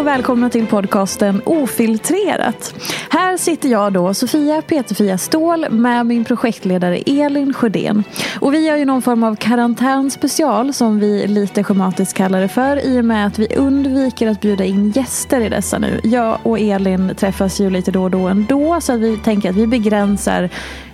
Och 0.00 0.06
välkomna 0.06 0.50
till 0.50 0.66
podcasten 0.66 1.42
Ofiltrerat. 1.44 2.74
Här 3.10 3.36
sitter 3.36 3.68
jag 3.68 3.92
då, 3.92 4.14
Sofia 4.14 4.62
Peterfia 4.62 5.18
Ståhl 5.18 5.70
med 5.70 6.06
min 6.06 6.24
projektledare 6.24 6.96
Elin 6.96 7.54
Sjödén. 7.54 8.04
Och 8.40 8.54
vi 8.54 8.66
gör 8.66 8.76
ju 8.76 8.84
någon 8.84 9.02
form 9.02 9.22
av 9.22 9.36
karantänspecial 9.36 10.72
som 10.72 10.98
vi 10.98 11.26
lite 11.26 11.64
schematiskt 11.64 12.16
kallar 12.16 12.40
det 12.40 12.48
för 12.48 12.86
i 12.86 13.00
och 13.00 13.04
med 13.04 13.26
att 13.26 13.38
vi 13.38 13.56
undviker 13.56 14.28
att 14.28 14.40
bjuda 14.40 14.64
in 14.64 14.90
gäster 14.90 15.40
i 15.40 15.48
dessa 15.48 15.78
nu. 15.78 16.00
Jag 16.04 16.38
och 16.42 16.58
Elin 16.58 17.14
träffas 17.16 17.60
ju 17.60 17.70
lite 17.70 17.90
då 17.90 18.02
och 18.02 18.10
då 18.10 18.28
ändå 18.28 18.80
så 18.80 18.92
att 18.92 19.00
vi 19.00 19.16
tänker 19.16 19.50
att 19.50 19.56
vi 19.56 19.66
begränsar 19.66 20.50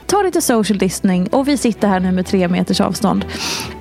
Ta 0.06 0.22
lite 0.22 0.40
social 0.40 0.78
distancing 0.78 1.26
och 1.26 1.48
vi 1.48 1.56
sitter 1.56 1.88
här 1.88 2.00
nu 2.00 2.12
med 2.12 2.26
tre 2.26 2.48
meters 2.48 2.80
avstånd. 2.80 3.24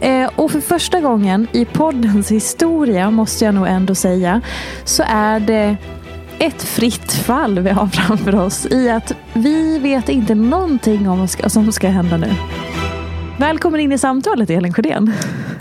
Eh, 0.02 0.30
och 0.36 0.52
för 0.52 0.60
första 0.60 1.02
gången 1.02 1.48
i 1.52 1.66
poddens 1.66 2.32
historia 2.32 3.12
måste 3.12 3.46
jag 3.46 3.56
nog 3.56 3.68
ändå 3.68 3.96
säga 3.96 4.42
så 4.84 5.04
är 5.08 5.40
det 5.40 5.78
ett 6.40 6.64
fritt 6.64 7.14
fall 7.14 7.60
vi 7.60 7.70
har 7.70 7.88
framför 7.88 8.36
oss 8.36 8.66
i 8.66 8.90
att 8.90 9.12
vi 9.34 9.80
vet 9.80 10.10
inte 10.10 10.36
någonting 10.36 11.10
om 11.10 11.20
vad 11.20 11.52
som 11.52 11.72
ska 11.72 11.88
hända 11.90 12.18
nu. 12.18 12.30
Välkommen 13.40 13.80
in 13.80 13.92
i 13.92 13.98
samtalet 13.98 14.50
Elin 14.50 14.74
Sjödén. 14.74 15.14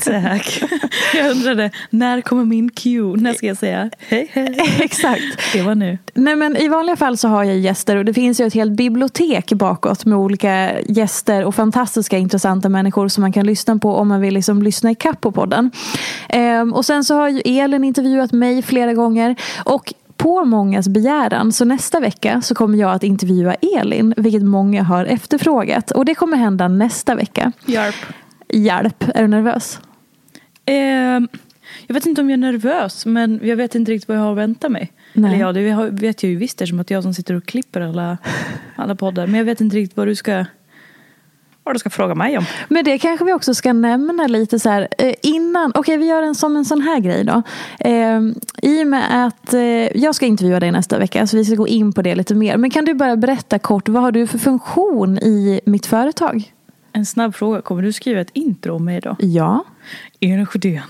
Tack. 0.04 0.62
Jag 1.14 1.30
undrade, 1.30 1.70
när 1.90 2.20
kommer 2.20 2.44
min 2.44 2.70
cue? 2.70 3.16
När 3.16 3.32
ska 3.32 3.46
jag 3.46 3.56
säga 3.56 3.90
hej 3.98 4.30
hej? 4.32 4.58
Exakt. 4.80 5.52
Det 5.52 5.62
var 5.62 5.74
nu. 5.74 5.98
Nej, 6.14 6.36
men 6.36 6.56
I 6.56 6.68
vanliga 6.68 6.96
fall 6.96 7.16
så 7.16 7.28
har 7.28 7.44
jag 7.44 7.58
gäster 7.58 7.96
och 7.96 8.04
det 8.04 8.14
finns 8.14 8.40
ju 8.40 8.46
ett 8.46 8.54
helt 8.54 8.72
bibliotek 8.72 9.52
bakåt 9.52 10.04
med 10.04 10.18
olika 10.18 10.80
gäster 10.80 11.44
och 11.44 11.54
fantastiska 11.54 12.18
intressanta 12.18 12.68
människor 12.68 13.08
som 13.08 13.20
man 13.20 13.32
kan 13.32 13.46
lyssna 13.46 13.78
på 13.78 13.94
om 13.94 14.08
man 14.08 14.20
vill 14.20 14.34
liksom 14.34 14.62
lyssna 14.62 14.91
i 14.91 14.94
kapp 14.94 15.20
på 15.20 15.32
podden. 15.32 15.70
Ehm, 16.28 16.74
och 16.74 16.84
sen 16.84 17.04
så 17.04 17.14
har 17.14 17.28
ju 17.28 17.41
Elin 17.41 17.84
intervjuat 17.84 18.32
mig 18.32 18.62
flera 18.62 18.94
gånger 18.94 19.36
och 19.64 19.94
på 20.16 20.44
mångas 20.44 20.88
begäran 20.88 21.52
så 21.52 21.64
nästa 21.64 22.00
vecka 22.00 22.42
så 22.42 22.54
kommer 22.54 22.78
jag 22.78 22.92
att 22.92 23.02
intervjua 23.02 23.54
Elin 23.54 24.14
vilket 24.16 24.42
många 24.42 24.82
har 24.82 25.04
efterfrågat 25.04 25.91
och 25.91 26.04
det 26.04 26.14
kommer 26.14 26.36
hända 26.36 26.69
nästa 26.69 27.14
vecka. 27.14 27.52
Hjälp. 27.66 27.97
Hjälp, 28.48 29.04
är 29.14 29.22
du 29.22 29.28
nervös? 29.28 29.80
Ehm, 30.66 31.28
jag 31.86 31.94
vet 31.94 32.06
inte 32.06 32.20
om 32.20 32.30
jag 32.30 32.36
är 32.36 32.53
nervös 32.53 33.06
men 33.06 33.41
jag 33.42 33.56
vet 33.56 33.74
inte 33.74 33.92
riktigt 33.92 34.08
vad 34.08 34.16
jag 34.16 34.22
har 34.22 34.32
att 34.32 34.38
vänta 34.38 34.69
mig. 34.69 34.92
Nej. 35.12 35.30
Eller 35.30 35.41
ja, 35.41 35.53
det 35.53 35.91
vet 35.91 36.22
jag 36.22 36.30
ju 36.30 36.36
visst 36.36 36.60
eftersom 36.60 36.80
att 36.80 36.91
jag 36.91 37.03
som 37.03 37.14
sitter 37.14 37.34
och 37.34 37.47
klipper 37.47 37.80
alla, 37.80 38.19
alla 38.76 38.94
poddar. 38.94 39.26
Men 39.26 39.38
jag 39.38 39.44
vet 39.44 39.60
inte 39.60 39.76
riktigt 39.76 39.97
vad 39.97 40.06
du 40.06 40.14
ska, 40.14 40.44
vad 41.64 41.75
du 41.75 41.78
ska 41.78 41.91
fråga 41.91 42.14
mig 42.14 42.38
om. 42.38 42.44
Men 42.69 42.84
det 42.84 42.98
kanske 42.98 43.25
vi 43.25 43.32
också 43.32 43.54
ska 43.54 43.72
nämna 43.72 44.26
lite 44.26 44.58
så 44.58 44.69
här 44.69 44.88
eh, 44.98 45.14
innan. 45.22 45.72
Okej, 45.75 45.97
vi 45.97 46.06
gör 46.06 46.22
en 46.22 46.34
som 46.34 46.56
en 46.56 46.64
sån 46.64 46.80
här 46.80 47.00
grej 47.00 47.25
då. 47.25 47.42
Eh, 47.78 48.20
I 48.62 48.82
och 48.82 48.86
med 48.86 49.26
att 49.26 49.54
eh, 49.54 49.60
jag 50.03 50.14
ska 50.14 50.26
intervjua 50.26 50.60
dig 50.60 50.72
nästa 50.72 50.98
vecka 50.98 51.26
så 51.26 51.36
vi 51.36 51.44
ska 51.44 51.54
gå 51.54 51.69
in 51.69 51.92
på 51.92 52.03
det 52.03 52.14
lite 52.14 52.34
mer. 52.34 52.56
Men 52.56 52.70
kan 52.70 52.84
du 52.84 52.94
bara 52.94 53.16
berätta 53.16 53.58
kort, 53.58 53.88
vad 53.88 54.03
har 54.03 54.12
du 54.12 54.26
för 54.26 54.38
funktion 54.38 55.19
i 55.19 55.60
mitt 55.64 55.86
företag? 55.86 56.53
En 56.92 57.06
snabb 57.06 57.34
fråga, 57.34 57.62
kommer 57.62 57.82
du 57.82 57.92
skriva 57.92 58.20
ett 58.20 58.30
intro 58.32 58.74
om 58.74 58.84
mig 58.84 59.00
då? 59.00 59.16
Ja. 59.19 59.64
Elin 60.20 60.47
Sjödén 60.47 60.82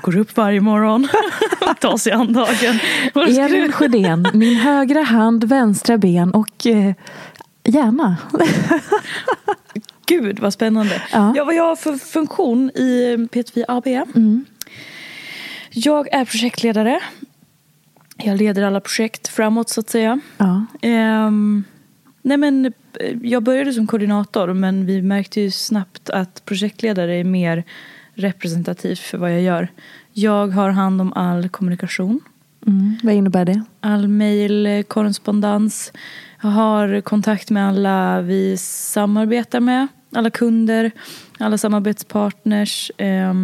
går 0.00 0.16
upp 0.16 0.36
varje 0.36 0.60
morgon 0.60 1.08
och 1.70 1.80
tar 1.80 1.96
sig 1.96 2.12
an 2.12 2.32
dagen. 2.32 2.78
Elin 3.14 3.72
Sjödén, 3.72 4.28
min 4.32 4.56
högra 4.56 5.02
hand, 5.02 5.44
vänstra 5.44 5.98
ben 5.98 6.30
och 6.30 6.66
eh, 6.66 6.94
hjärna. 7.64 8.16
Gud 10.06 10.40
vad 10.40 10.52
spännande. 10.52 11.02
Ja. 11.12 11.32
Ja. 11.36 11.44
vad 11.44 11.54
jag 11.54 11.64
har 11.64 11.76
för 11.76 11.96
funktion 11.96 12.70
i 12.70 13.16
P2 13.32 13.64
AB. 13.68 13.86
Jag 15.70 16.14
är 16.14 16.24
projektledare. 16.24 17.00
Jag 18.16 18.38
leder 18.38 18.62
alla 18.62 18.80
projekt 18.80 19.28
framåt 19.28 19.68
så 19.68 19.80
att 19.80 19.90
säga. 19.90 20.20
Ja. 20.38 20.66
Ehm, 20.82 21.64
nej 22.22 22.36
men, 22.36 22.66
eh, 23.00 23.16
jag 23.22 23.42
började 23.42 23.72
som 23.72 23.86
koordinator 23.86 24.52
men 24.52 24.86
vi 24.86 25.02
märkte 25.02 25.40
ju 25.40 25.50
snabbt 25.50 26.10
att 26.10 26.44
projektledare 26.44 27.16
är 27.16 27.24
mer 27.24 27.64
representativt 28.14 28.98
för 28.98 29.18
vad 29.18 29.32
jag 29.32 29.42
gör. 29.42 29.68
Jag 30.12 30.46
har 30.46 30.70
hand 30.70 31.00
om 31.00 31.12
all 31.12 31.48
kommunikation. 31.48 32.20
Mm, 32.66 32.96
vad 33.02 33.14
innebär 33.14 33.44
det? 33.44 33.64
all 33.82 34.08
mail, 34.08 34.66
eh, 34.66 34.82
korrespondens. 34.82 35.92
Jag 36.42 36.48
har 36.48 37.00
kontakt 37.00 37.50
med 37.50 37.68
alla 37.68 38.20
vi 38.20 38.56
samarbetar 38.56 39.60
med. 39.60 39.86
Alla 40.12 40.30
kunder, 40.30 40.90
alla 41.38 41.58
samarbetspartners. 41.58 42.90
Eh, 42.96 43.34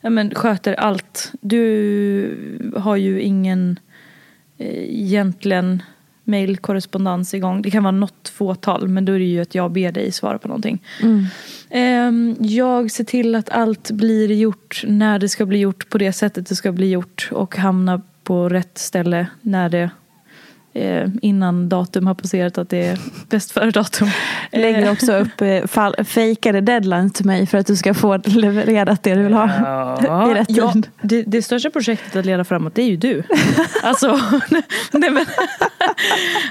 ja, 0.00 0.10
men 0.10 0.34
sköter 0.34 0.74
allt. 0.74 1.32
Du 1.40 2.72
har 2.76 2.96
ju 2.96 3.20
ingen 3.20 3.78
eh, 4.58 5.00
egentligen 5.00 5.82
mejlkorrespondens 6.26 7.34
igång. 7.34 7.62
Det 7.62 7.70
kan 7.70 7.82
vara 7.82 7.92
något 7.92 8.28
fåtal 8.28 8.88
men 8.88 9.04
då 9.04 9.12
är 9.12 9.18
det 9.18 9.24
ju 9.24 9.40
att 9.40 9.54
jag 9.54 9.72
ber 9.72 9.92
dig 9.92 10.12
svara 10.12 10.38
på 10.38 10.48
någonting. 10.48 10.82
Ehm, 11.70 12.36
jag 12.40 12.90
ser 12.90 13.04
till 13.04 13.34
att 13.34 13.50
allt 13.50 13.90
blir 13.90 14.32
gjort 14.32 14.84
när 14.86 15.18
det 15.18 15.28
ska 15.28 15.46
bli 15.46 15.58
gjort 15.58 15.88
på 15.90 15.98
det 15.98 16.12
sättet 16.12 16.46
det 16.46 16.54
ska 16.54 16.72
bli 16.72 16.90
gjort 16.90 17.28
och 17.32 17.56
hamna 17.56 18.02
på 18.24 18.48
rätt 18.48 18.78
ställe 18.78 19.26
när 19.42 19.68
det 19.68 19.90
eh, 20.76 21.08
innan 21.22 21.68
datum 21.68 22.06
har 22.06 22.14
passerat 22.14 22.58
att 22.58 22.68
det 22.68 22.86
är 22.86 22.98
bäst 23.28 23.52
före 23.52 23.70
datum. 23.70 24.08
Lägger 24.52 24.86
Eh, 24.86 24.92
också 24.92 25.12
upp 25.12 25.40
eh, 25.40 25.66
fall, 25.66 26.04
fejkade 26.04 26.60
deadlines 26.60 27.12
till 27.12 27.26
mig 27.26 27.46
för 27.46 27.58
att 27.58 27.66
du 27.66 27.76
ska 27.76 27.94
få 27.94 28.16
levererat 28.24 29.02
det 29.02 29.14
du 29.14 29.22
vill 29.22 29.32
ha 29.32 29.46
i 30.30 30.34
rätt 30.34 30.46
ja, 30.50 30.72
tid. 30.72 30.88
det, 31.02 31.22
det 31.22 31.42
största 31.42 31.70
projektet 31.70 32.16
att 32.16 32.26
leda 32.26 32.44
framåt 32.44 32.74
det 32.74 32.82
är 32.82 32.86
ju 32.86 32.96
du. 32.96 33.22
alltså, 33.82 34.20
nej 34.92 35.10
men, 35.10 35.26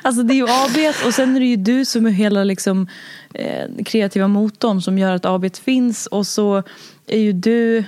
alltså 0.01 0.24
det 0.24 0.33
är 0.33 0.36
ju 0.36 0.48
AB 0.48 0.94
och 1.06 1.13
sen 1.13 1.36
är 1.36 1.39
det 1.39 1.45
ju 1.45 1.56
du 1.56 1.86
som 1.86 2.06
är 2.06 2.12
hela 2.12 2.44
liksom, 2.44 2.88
eh, 3.33 3.83
kreativa 3.86 4.27
motorn 4.27 4.81
som 4.81 4.98
gör 4.98 5.16
att 5.16 5.25
AB 5.25 5.56
finns 5.56 6.07
och 6.07 6.27
så 6.27 6.63
är 7.07 7.19
ju 7.19 7.33
du 7.33 7.83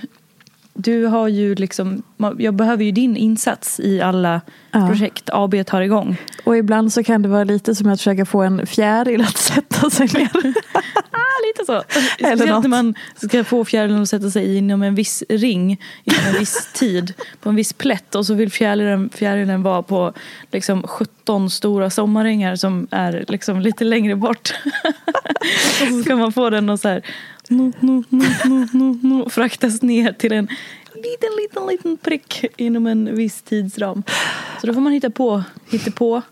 du 0.80 1.04
har 1.06 1.28
ju 1.28 1.54
liksom, 1.54 2.02
jag 2.38 2.54
behöver 2.54 2.84
ju 2.84 2.90
din 2.92 3.16
insats 3.16 3.80
i 3.80 4.00
alla 4.00 4.40
Ja. 4.70 4.88
projekt 4.88 5.30
AB 5.32 5.66
tar 5.66 5.80
igång. 5.80 6.16
Och 6.44 6.56
ibland 6.56 6.92
så 6.92 7.04
kan 7.04 7.22
det 7.22 7.28
vara 7.28 7.44
lite 7.44 7.74
som 7.74 7.88
att 7.88 8.00
försöka 8.00 8.24
få 8.26 8.42
en 8.42 8.66
fjäril 8.66 9.20
att 9.20 9.36
sätta 9.38 9.90
sig 9.90 10.06
ner. 10.14 10.30
Ah, 11.10 11.46
lite 11.46 11.64
så. 11.66 11.72
Eller 11.72 12.36
Speciellt 12.36 12.62
när 12.62 12.68
man 12.68 12.94
ska 13.16 13.44
få 13.44 13.64
fjärilen 13.64 14.02
att 14.02 14.08
sätta 14.08 14.30
sig 14.30 14.56
inom 14.56 14.82
en 14.82 14.94
viss 14.94 15.24
ring 15.28 15.80
inom 16.04 16.20
en 16.26 16.38
viss 16.38 16.72
tid 16.74 17.14
på 17.40 17.48
en 17.48 17.56
viss 17.56 17.72
plätt 17.72 18.14
och 18.14 18.26
så 18.26 18.34
vill 18.34 18.50
fjärilen, 18.52 19.10
fjärilen 19.14 19.62
vara 19.62 19.82
på 19.82 20.12
liksom 20.52 20.82
17 20.82 21.50
stora 21.50 21.90
sommarängar 21.90 22.56
som 22.56 22.88
är 22.90 23.24
liksom 23.28 23.60
lite 23.60 23.84
längre 23.84 24.16
bort. 24.16 24.54
och 25.82 25.88
så 25.88 26.02
ska 26.02 26.16
man 26.16 26.32
få 26.32 26.50
den 26.50 26.70
att 26.70 26.80
så 26.80 26.88
här 26.88 27.02
no, 27.48 27.72
no, 27.80 28.02
no, 28.08 28.24
no, 28.44 28.66
no, 28.72 28.98
no, 29.02 29.30
fraktas 29.30 29.82
ner 29.82 30.12
till 30.12 30.32
en 30.32 30.48
liten, 30.94 31.30
liten, 31.36 31.66
liten 31.66 31.96
prick 31.96 32.44
inom 32.56 32.86
en 32.86 33.16
viss 33.16 33.42
tidsram. 33.42 34.02
Så 34.60 34.66
då 34.66 34.74
får 34.74 34.80
man 34.80 34.92
hitta 34.92 35.10
på, 35.10 35.42
hitta 35.70 35.90
på 35.90 36.22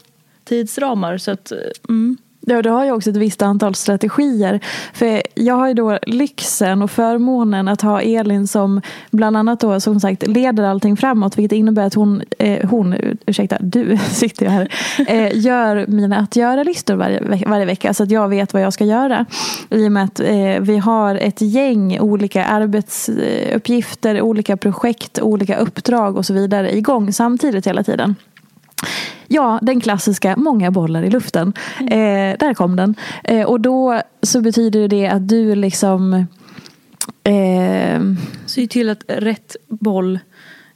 tidsramar. 0.44 1.18
Så 1.18 1.30
att, 1.30 1.52
eh, 1.52 1.58
mm. 1.88 2.16
Ja, 2.48 2.62
du 2.62 2.70
har 2.70 2.84
ju 2.84 2.92
också 2.92 3.10
ett 3.10 3.16
visst 3.16 3.42
antal 3.42 3.74
strategier. 3.74 4.60
För 4.92 5.22
jag 5.34 5.54
har 5.54 5.68
ju 5.68 5.74
då 5.74 5.98
lyxen 6.02 6.82
och 6.82 6.90
förmånen 6.90 7.68
att 7.68 7.82
ha 7.82 8.00
Elin 8.00 8.46
som 8.46 8.80
bland 9.10 9.36
annat 9.36 9.60
då 9.60 9.80
som 9.80 10.00
sagt 10.00 10.26
leder 10.26 10.64
allting 10.64 10.96
framåt. 10.96 11.38
Vilket 11.38 11.56
innebär 11.56 11.86
att 11.86 11.94
hon, 11.94 12.22
eh, 12.38 12.68
hon 12.68 12.94
ursäkta, 13.26 13.56
du 13.60 13.98
sitter 14.10 14.46
ju 14.46 14.50
här, 14.50 14.68
eh, 15.08 15.38
gör 15.38 15.86
mina 15.86 16.18
att 16.18 16.36
göra-listor 16.36 16.94
varje, 16.94 17.44
varje 17.46 17.64
vecka. 17.64 17.94
Så 17.94 18.02
att 18.02 18.10
jag 18.10 18.28
vet 18.28 18.52
vad 18.52 18.62
jag 18.62 18.72
ska 18.72 18.84
göra. 18.84 19.26
I 19.70 19.88
och 19.88 19.92
med 19.92 20.04
att 20.04 20.20
eh, 20.20 20.60
vi 20.60 20.78
har 20.78 21.14
ett 21.14 21.40
gäng 21.40 22.00
olika 22.00 22.44
arbetsuppgifter, 22.44 24.20
olika 24.22 24.56
projekt, 24.56 25.18
olika 25.22 25.56
uppdrag 25.56 26.16
och 26.16 26.26
så 26.26 26.34
vidare 26.34 26.76
igång 26.76 27.12
samtidigt 27.12 27.66
hela 27.66 27.82
tiden. 27.82 28.14
Ja, 29.28 29.58
den 29.62 29.80
klassiska 29.80 30.36
många 30.36 30.70
bollar 30.70 31.02
i 31.02 31.10
luften. 31.10 31.52
Eh, 31.80 32.38
där 32.38 32.54
kom 32.54 32.76
den. 32.76 32.94
Eh, 33.24 33.46
och 33.46 33.60
då 33.60 34.00
så 34.22 34.40
betyder 34.40 34.88
det 34.88 35.08
att 35.08 35.28
du 35.28 35.54
liksom 35.54 36.26
eh, 37.24 38.00
Se 38.46 38.66
till 38.66 38.90
att 38.90 39.02
rätt 39.08 39.56
boll, 39.68 40.18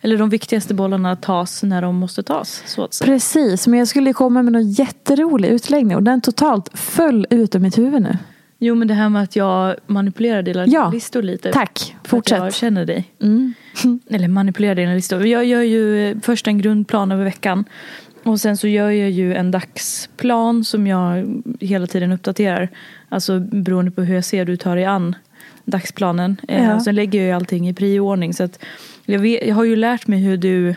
eller 0.00 0.18
de 0.18 0.28
viktigaste 0.28 0.74
bollarna 0.74 1.16
tas 1.16 1.62
när 1.62 1.82
de 1.82 1.96
måste 1.96 2.22
tas. 2.22 2.62
Så 2.66 2.84
att 2.84 2.94
säga. 2.94 3.06
Precis, 3.06 3.66
men 3.66 3.78
jag 3.78 3.88
skulle 3.88 4.12
komma 4.12 4.42
med 4.42 4.52
någon 4.52 4.70
jätterolig 4.70 5.48
utläggning 5.48 5.96
och 5.96 6.02
den 6.02 6.20
totalt 6.20 6.78
föll 6.78 7.26
ut 7.30 7.54
ur 7.54 7.58
mitt 7.58 7.78
huvud 7.78 8.02
nu. 8.02 8.18
Jo 8.62 8.74
men 8.74 8.88
det 8.88 8.94
här 8.94 9.08
med 9.08 9.22
att 9.22 9.36
jag 9.36 9.76
manipulerar 9.86 10.42
dina 10.42 10.66
Ja, 10.66 10.90
listor 10.90 11.22
lite. 11.22 11.52
Tack, 11.52 11.96
För 12.04 12.18
att 12.18 12.30
jag 12.30 12.38
fortsätt. 12.40 12.54
känner 12.60 12.84
dig. 12.84 13.04
Mm. 13.22 13.54
Eller 14.10 14.28
manipulerar 14.28 14.74
dina 14.74 14.94
listor. 14.94 15.26
Jag 15.26 15.44
gör 15.44 15.62
ju 15.62 16.08
eh, 16.10 16.16
först 16.22 16.46
en 16.46 16.58
grundplan 16.58 17.12
över 17.12 17.24
veckan. 17.24 17.64
Och 18.22 18.40
sen 18.40 18.56
så 18.56 18.68
gör 18.68 18.90
jag 18.90 19.10
ju 19.10 19.34
en 19.34 19.50
dagsplan 19.50 20.64
som 20.64 20.86
jag 20.86 21.26
hela 21.60 21.86
tiden 21.86 22.12
uppdaterar. 22.12 22.68
Alltså 23.08 23.40
beroende 23.40 23.90
på 23.90 24.02
hur 24.02 24.14
jag 24.14 24.24
ser 24.24 24.44
du 24.44 24.56
tar 24.56 24.76
dig 24.76 24.84
an 24.84 25.14
dagsplanen. 25.64 26.36
Eh, 26.48 26.64
Ja. 26.64 26.80
sen 26.80 26.94
lägger 26.94 27.18
jag 27.18 27.26
ju 27.26 27.32
allting 27.32 27.68
i 27.68 27.74
prioordning. 27.74 28.34
Så 28.34 28.42
att 28.44 28.58
jag, 29.04 29.18
vet, 29.18 29.46
jag 29.46 29.54
har 29.54 29.64
ju 29.64 29.76
lärt 29.76 30.06
mig 30.06 30.20
hur 30.20 30.36
du 30.36 30.74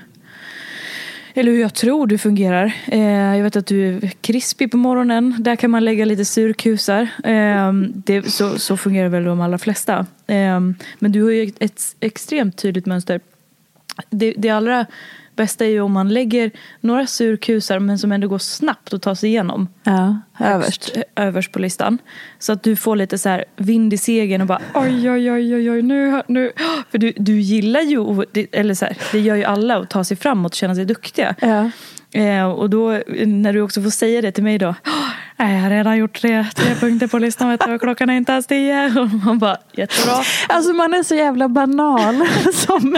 eller 1.33 1.51
hur 1.51 1.61
jag 1.61 1.73
tror 1.73 2.07
du 2.07 2.17
fungerar. 2.17 2.73
Eh, 2.87 3.37
jag 3.37 3.43
vet 3.43 3.55
att 3.55 3.67
du 3.67 3.87
är 3.87 4.07
krispig 4.21 4.71
på 4.71 4.77
morgonen. 4.77 5.35
Där 5.39 5.55
kan 5.55 5.71
man 5.71 5.85
lägga 5.85 6.05
lite 6.05 6.25
surkusar. 6.25 7.01
Eh, 7.23 7.73
det, 7.95 8.31
så, 8.31 8.59
så 8.59 8.77
fungerar 8.77 9.09
väl 9.09 9.23
de 9.23 9.41
allra 9.41 9.57
flesta. 9.57 10.05
Eh, 10.27 10.59
men 10.99 11.11
du 11.11 11.23
har 11.23 11.31
ju 11.31 11.51
ett, 11.59 11.95
extremt 11.99 12.57
tydligt 12.57 12.85
mönster. 12.85 13.19
Det, 14.09 14.33
det 14.37 14.49
allra 14.49 14.85
bästa 15.35 15.65
är 15.65 15.69
ju 15.69 15.81
om 15.81 15.91
man 15.91 16.09
lägger 16.09 16.51
några 16.81 17.07
surkusar 17.07 17.79
men 17.79 17.99
som 17.99 18.11
ändå 18.11 18.27
går 18.27 18.37
snabbt 18.37 18.93
att 18.93 19.01
ta 19.01 19.15
sig 19.15 19.29
igenom. 19.29 19.67
Ja, 19.83 20.19
överst. 20.39 20.91
Högst, 20.95 21.07
överst 21.15 21.51
på 21.51 21.59
listan. 21.59 21.97
Så 22.39 22.53
att 22.53 22.63
du 22.63 22.75
får 22.75 22.95
lite 22.95 23.17
så 23.17 23.29
här 23.29 23.45
vind 23.55 23.93
i 23.93 23.97
segern 23.97 24.41
och 24.41 24.47
bara 24.47 24.61
oj, 24.73 25.11
oj, 25.11 25.31
oj, 25.31 25.55
oj, 25.55 25.71
oj 25.71 25.81
nu, 25.81 26.21
nu. 26.27 26.51
För 26.91 26.97
du, 26.97 27.13
du 27.17 27.39
gillar 27.39 27.81
ju, 27.81 28.25
eller 28.51 28.73
så 28.73 28.85
här, 28.85 28.97
det 29.11 29.19
gör 29.19 29.35
ju 29.35 29.43
alla 29.43 29.77
att 29.77 29.89
ta 29.89 30.03
sig 30.03 30.17
framåt 30.17 30.51
och 30.51 30.55
känna 30.55 30.75
sig 30.75 30.85
duktiga. 30.85 31.35
Ja. 31.39 31.69
Eh, 32.13 32.43
och 32.45 32.69
då 32.69 33.01
när 33.25 33.53
du 33.53 33.61
också 33.61 33.81
får 33.81 33.89
säga 33.89 34.21
det 34.21 34.31
till 34.31 34.43
mig 34.43 34.57
då. 34.57 34.75
"Nej, 35.37 35.55
Jag 35.55 35.61
har 35.61 35.69
redan 35.69 35.97
gjort 35.97 36.21
tre, 36.21 36.45
tre 36.55 36.75
punkter 36.75 37.07
på 37.07 37.17
listan 37.19 37.49
vet 37.49 37.61
du, 37.65 37.73
och 37.73 37.81
klockan 37.81 38.09
är 38.09 38.13
inte 38.17 38.31
ens 38.31 38.47
tio. 38.47 38.85
Och 38.99 39.09
man 39.25 39.39
bara 39.39 39.57
jättebra. 39.71 40.13
Alltså 40.49 40.73
man 40.73 40.93
är 40.93 41.03
så 41.03 41.15
jävla 41.15 41.47
banal 41.49 42.15
som 42.53 42.97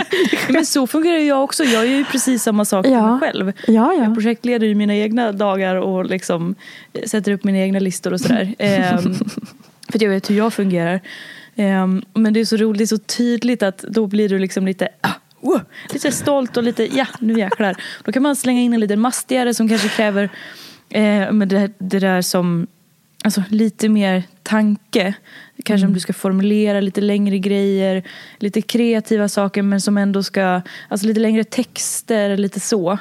Men 0.50 0.65
så 0.65 0.88
fungerar 0.88 1.17
jag 1.17 1.44
också. 1.44 1.63
Jag 1.63 1.88
gör 1.88 1.97
ju 1.97 2.06
precis 2.06 2.44
samma 2.44 2.65
sak 2.65 2.85
för 2.85 2.91
Ja. 2.94 3.12
mig 3.12 3.19
själv. 3.19 3.51
Ja, 3.67 3.94
ja. 3.94 4.03
Jag 4.03 4.13
projektleder 4.13 4.67
ju 4.67 4.75
mina 4.75 4.95
egna 4.95 5.31
dagar 5.31 5.75
och 5.75 6.06
liksom 6.06 6.56
eh, 6.94 7.03
sätter 7.06 7.31
upp 7.31 7.44
mina 7.44 7.57
egna 7.57 7.79
listor 7.79 8.13
och 8.13 8.21
sådär. 8.21 8.56
Ehm, 8.59 9.13
för 9.89 10.03
jag 10.03 10.09
vet 10.09 10.29
hur 10.29 10.35
jag 10.38 10.53
fungerar. 10.53 11.01
Ehm, 11.56 12.01
men 12.13 12.33
det 12.33 12.39
är 12.39 12.45
så 12.45 12.57
roligt, 12.57 12.77
det 12.77 12.83
är 12.83 12.97
så 12.97 12.97
tydligt 12.97 13.63
att 13.63 13.77
då 13.77 14.07
blir 14.07 14.29
du 14.29 14.39
liksom 14.39 14.65
lite 14.65 14.88
ah, 15.01 15.09
wow, 15.45 15.62
lite 15.94 16.12
stolt 16.12 16.57
och 16.57 16.63
lite 16.63 16.97
ja, 16.97 17.07
nu 17.19 17.39
jäklar. 17.39 17.75
Då 18.03 18.12
kan 18.12 18.24
man 18.24 18.36
slänga 18.36 18.62
in 18.62 18.74
en 18.74 18.80
liten 18.80 19.00
mastigare 19.00 19.53
som 19.53 19.69
kanske 19.69 19.89
kräver 19.89 20.24
eh, 20.89 21.31
men 21.31 21.47
det, 21.47 21.71
det 21.77 22.00
där 22.00 22.21
som 22.21 22.68
Alltså 23.25 23.44
lite 23.50 23.89
mer 23.89 24.24
tanke. 24.44 25.13
Kanske 25.63 25.88
om 25.88 25.94
du 25.94 26.00
ska 26.00 26.13
formulera 26.13 26.81
lite 26.81 27.01
längre 27.01 27.38
grejer. 27.39 28.03
Lite 28.38 28.62
kreativa 28.62 29.30
saker 29.30 29.62
men 29.62 29.81
som 29.81 29.97
ändå 29.97 30.24
ska... 30.24 30.62
Alltså 30.89 31.07
lite 31.07 31.19
längre 31.19 31.44
texter, 31.44 32.38
lite 32.38 32.59
så. 32.59 32.98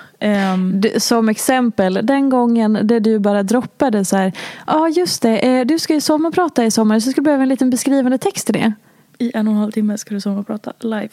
Du, 0.74 1.00
som 1.00 1.28
exempel, 1.28 2.00
den 2.02 2.28
gången 2.28 2.78
där 2.82 3.00
du 3.00 3.18
bara 3.18 3.42
droppade 3.42 4.04
så 4.04 4.16
här. 4.16 4.32
Ja 4.66 4.80
ah, 4.80 4.88
just 4.88 5.22
det, 5.22 5.38
eh, 5.38 5.66
du 5.66 5.78
ska 5.78 5.94
ju 5.94 6.00
sommarprata 6.00 6.64
i 6.64 6.70
sommar 6.70 7.00
så 7.00 7.06
jag 7.06 7.12
skulle 7.12 7.24
behöva 7.24 7.42
en 7.42 7.48
liten 7.48 7.70
beskrivande 7.70 8.18
text 8.18 8.46
till 8.46 8.54
det. 8.54 8.72
I 9.18 9.30
en 9.34 9.48
och 9.48 9.54
en 9.54 9.60
halv 9.60 9.72
timme 9.72 9.98
ska 9.98 10.14
du 10.14 10.20
sommarprata 10.20 10.72
live. 10.80 11.08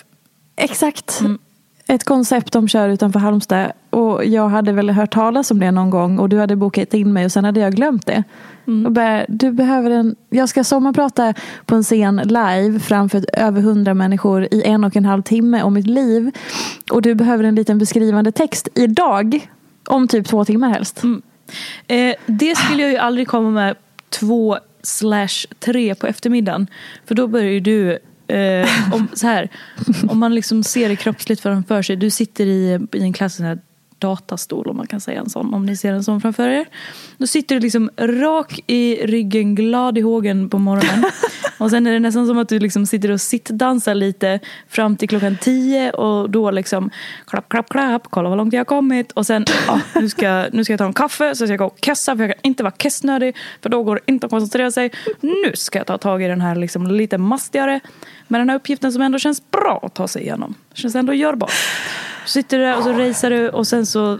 Exakt. 0.63 1.19
Mm. 1.19 1.40
Ett 1.88 2.04
koncept 2.04 2.54
de 2.54 2.68
kör 2.68 2.90
utanför 2.90 3.19
Halmstad. 3.19 3.72
Och 3.90 4.25
jag 4.25 4.50
hade 4.50 4.72
väl 4.72 4.90
hört 4.90 5.13
talas 5.13 5.52
om 5.52 5.60
det 5.60 5.72
någon 5.72 5.90
gång 5.90 6.19
och 6.19 6.30
du 6.30 6.40
hade 6.40 6.56
bokat 6.56 6.94
in 6.94 7.13
mig 7.13 7.25
och 7.25 7.31
sen 7.31 7.46
hade 7.46 7.60
jag 7.60 7.75
glömt 7.75 8.06
det. 8.06 8.24
Mm. 8.68 8.86
Och 8.86 8.92
bara, 8.92 9.25
du 9.28 9.52
behöver 9.52 9.92
en, 9.92 10.16
jag 10.30 10.50
ska 10.50 10.63
sommarprata 10.63 11.34
på 11.66 11.75
en 11.75 11.84
scen 11.84 12.22
live 12.25 12.80
framför 12.80 13.25
över 13.34 13.62
hundra 13.62 13.94
människor 13.94 14.48
i 14.52 14.63
en 14.63 14.84
och 14.84 14.96
en 14.96 15.06
halv 15.06 15.22
timme 15.22 15.63
om 15.63 15.74
mitt 15.74 15.88
liv. 15.88 16.31
Och 16.91 17.01
du 17.01 17.15
behöver 17.15 17.44
en 17.44 17.56
liten 17.56 17.77
beskrivande 17.77 18.32
text 18.32 18.68
idag. 18.75 19.50
Om 19.88 20.08
typ 20.08 20.27
två 20.27 20.46
timmar 20.46 20.70
helst. 20.70 21.03
Mm. 21.03 21.22
Eh, 21.88 22.15
det 22.25 22.58
skulle 22.58 22.82
jag 22.82 22.91
ju 22.91 22.98
aldrig 22.98 23.27
komma 23.27 23.50
med 23.50 23.75
två 24.10 24.58
slash 24.84 25.48
tre 25.60 25.96
på 25.96 26.08
eftermiddagen. 26.08 26.68
För 27.06 27.15
då 27.15 27.27
börjar 27.27 27.51
ju 27.51 27.60
du 27.60 28.00
eh, 28.31 28.93
om, 28.93 29.07
så 29.13 29.27
här, 29.27 29.50
om 30.09 30.19
man 30.19 30.35
liksom 30.35 30.63
ser 30.63 30.89
det 30.89 30.95
kroppsligt 30.95 31.41
framför 31.41 31.81
sig. 31.81 31.95
Du 31.95 32.09
sitter 32.09 32.45
i, 32.45 32.88
i 32.93 33.01
en 33.01 33.13
klassisk 33.13 33.38
sån 33.38 33.45
här 33.45 33.59
datastol 34.01 34.70
om 34.70 34.77
man 34.77 34.88
kan 34.88 35.01
säga 35.01 35.20
en 35.20 35.29
sån. 35.29 35.53
Om 35.53 35.65
ni 35.65 35.77
ser 35.77 35.93
en 35.93 36.03
sån 36.03 36.22
framför 36.22 36.50
er. 36.50 36.65
Då 37.17 37.27
sitter 37.27 37.55
du 37.55 37.62
liksom 37.62 37.89
rak 37.98 38.60
i 38.67 39.05
ryggen, 39.05 39.55
glad 39.55 39.98
i 39.98 40.01
hågen 40.01 40.50
på 40.50 40.58
morgonen. 40.58 41.03
Och 41.58 41.70
sen 41.70 41.88
är 41.88 41.91
det 41.91 42.00
nästan 42.00 42.27
som 42.27 42.38
att 42.38 42.50
du 42.50 42.60
liksom 42.60 42.86
sitter 42.86 43.12
och 43.12 43.22
sittdansar 43.22 43.96
lite 43.96 44.39
fram 44.67 44.98
till 44.98 45.10
klockan 45.10 45.38
tio 45.41 45.91
och 45.91 46.29
då 46.29 46.51
liksom 46.51 46.89
klapp, 47.27 47.50
klapp, 47.50 47.70
klapp, 47.70 48.08
kolla 48.10 48.29
vad 48.29 48.38
långt 48.38 48.53
jag 48.53 48.60
har 48.60 48.65
kommit. 48.65 49.12
Och 49.12 49.25
sen, 49.25 49.46
ja, 49.67 49.81
nu, 49.96 50.10
ska, 50.10 50.46
nu 50.51 50.63
ska 50.63 50.74
jag 50.74 50.77
ta 50.77 50.86
en 50.86 50.93
kaffe 50.93 51.36
så 51.36 51.46
ska 51.46 51.51
jag 51.53 51.60
gå 51.60 51.65
och 51.65 51.79
kissa 51.79 52.15
för 52.15 52.24
jag 52.24 52.31
kan 52.31 52.39
inte 52.43 52.63
vara 52.63 52.72
kissnödig 52.72 53.36
för 53.62 53.70
då 53.70 53.84
går 53.84 53.96
det 53.96 54.01
inte 54.12 54.25
att 54.25 54.31
koncentrera 54.31 54.72
sig. 54.72 54.91
Nu 55.22 55.51
ska 55.53 55.79
jag 55.79 55.88
ta 55.88 55.98
tag 55.98 56.24
i 56.24 56.27
den 56.27 56.41
här 56.41 56.55
liksom 56.55 56.88
lite 56.88 57.17
mastigare 57.17 57.79
men 58.27 58.41
den 58.41 58.50
här 58.50 58.55
uppgiften 58.55 58.91
som 58.91 59.01
ändå 59.01 59.20
känns 59.20 59.51
bra 59.51 59.79
att 59.84 59.93
ta 59.93 60.08
sig 60.08 60.22
igenom. 60.22 60.55
Känns 60.74 60.96
ändå 60.96 61.13
görbar. 61.13 61.51
Så 62.25 62.32
sitter 62.32 62.58
du 62.58 62.63
där 62.63 62.78
och 62.78 62.84
så 62.84 62.92
racear 62.92 63.32
du 63.32 63.50
och 63.50 63.68
sen 63.68 63.86
så 63.86 64.20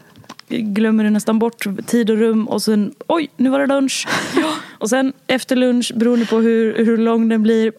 glömmer 0.50 1.04
du 1.04 1.10
nästan 1.10 1.40
bort 1.40 1.88
tid 1.88 2.10
och 2.10 2.18
rum 2.18 2.48
och 2.48 2.62
sen 2.62 2.94
oj, 3.08 3.30
nu 3.38 3.50
var 3.50 3.60
det 3.60 3.68
lunch. 3.68 4.08
Ja. 4.36 4.54
Och 4.78 4.90
sen 4.90 5.14
efter 5.28 5.56
lunch, 5.56 5.92
beroende 5.96 6.26
på 6.26 6.38
hur, 6.38 6.86
hur 6.86 6.98
lång 6.98 7.30
den 7.30 7.44
blir, 7.44 7.72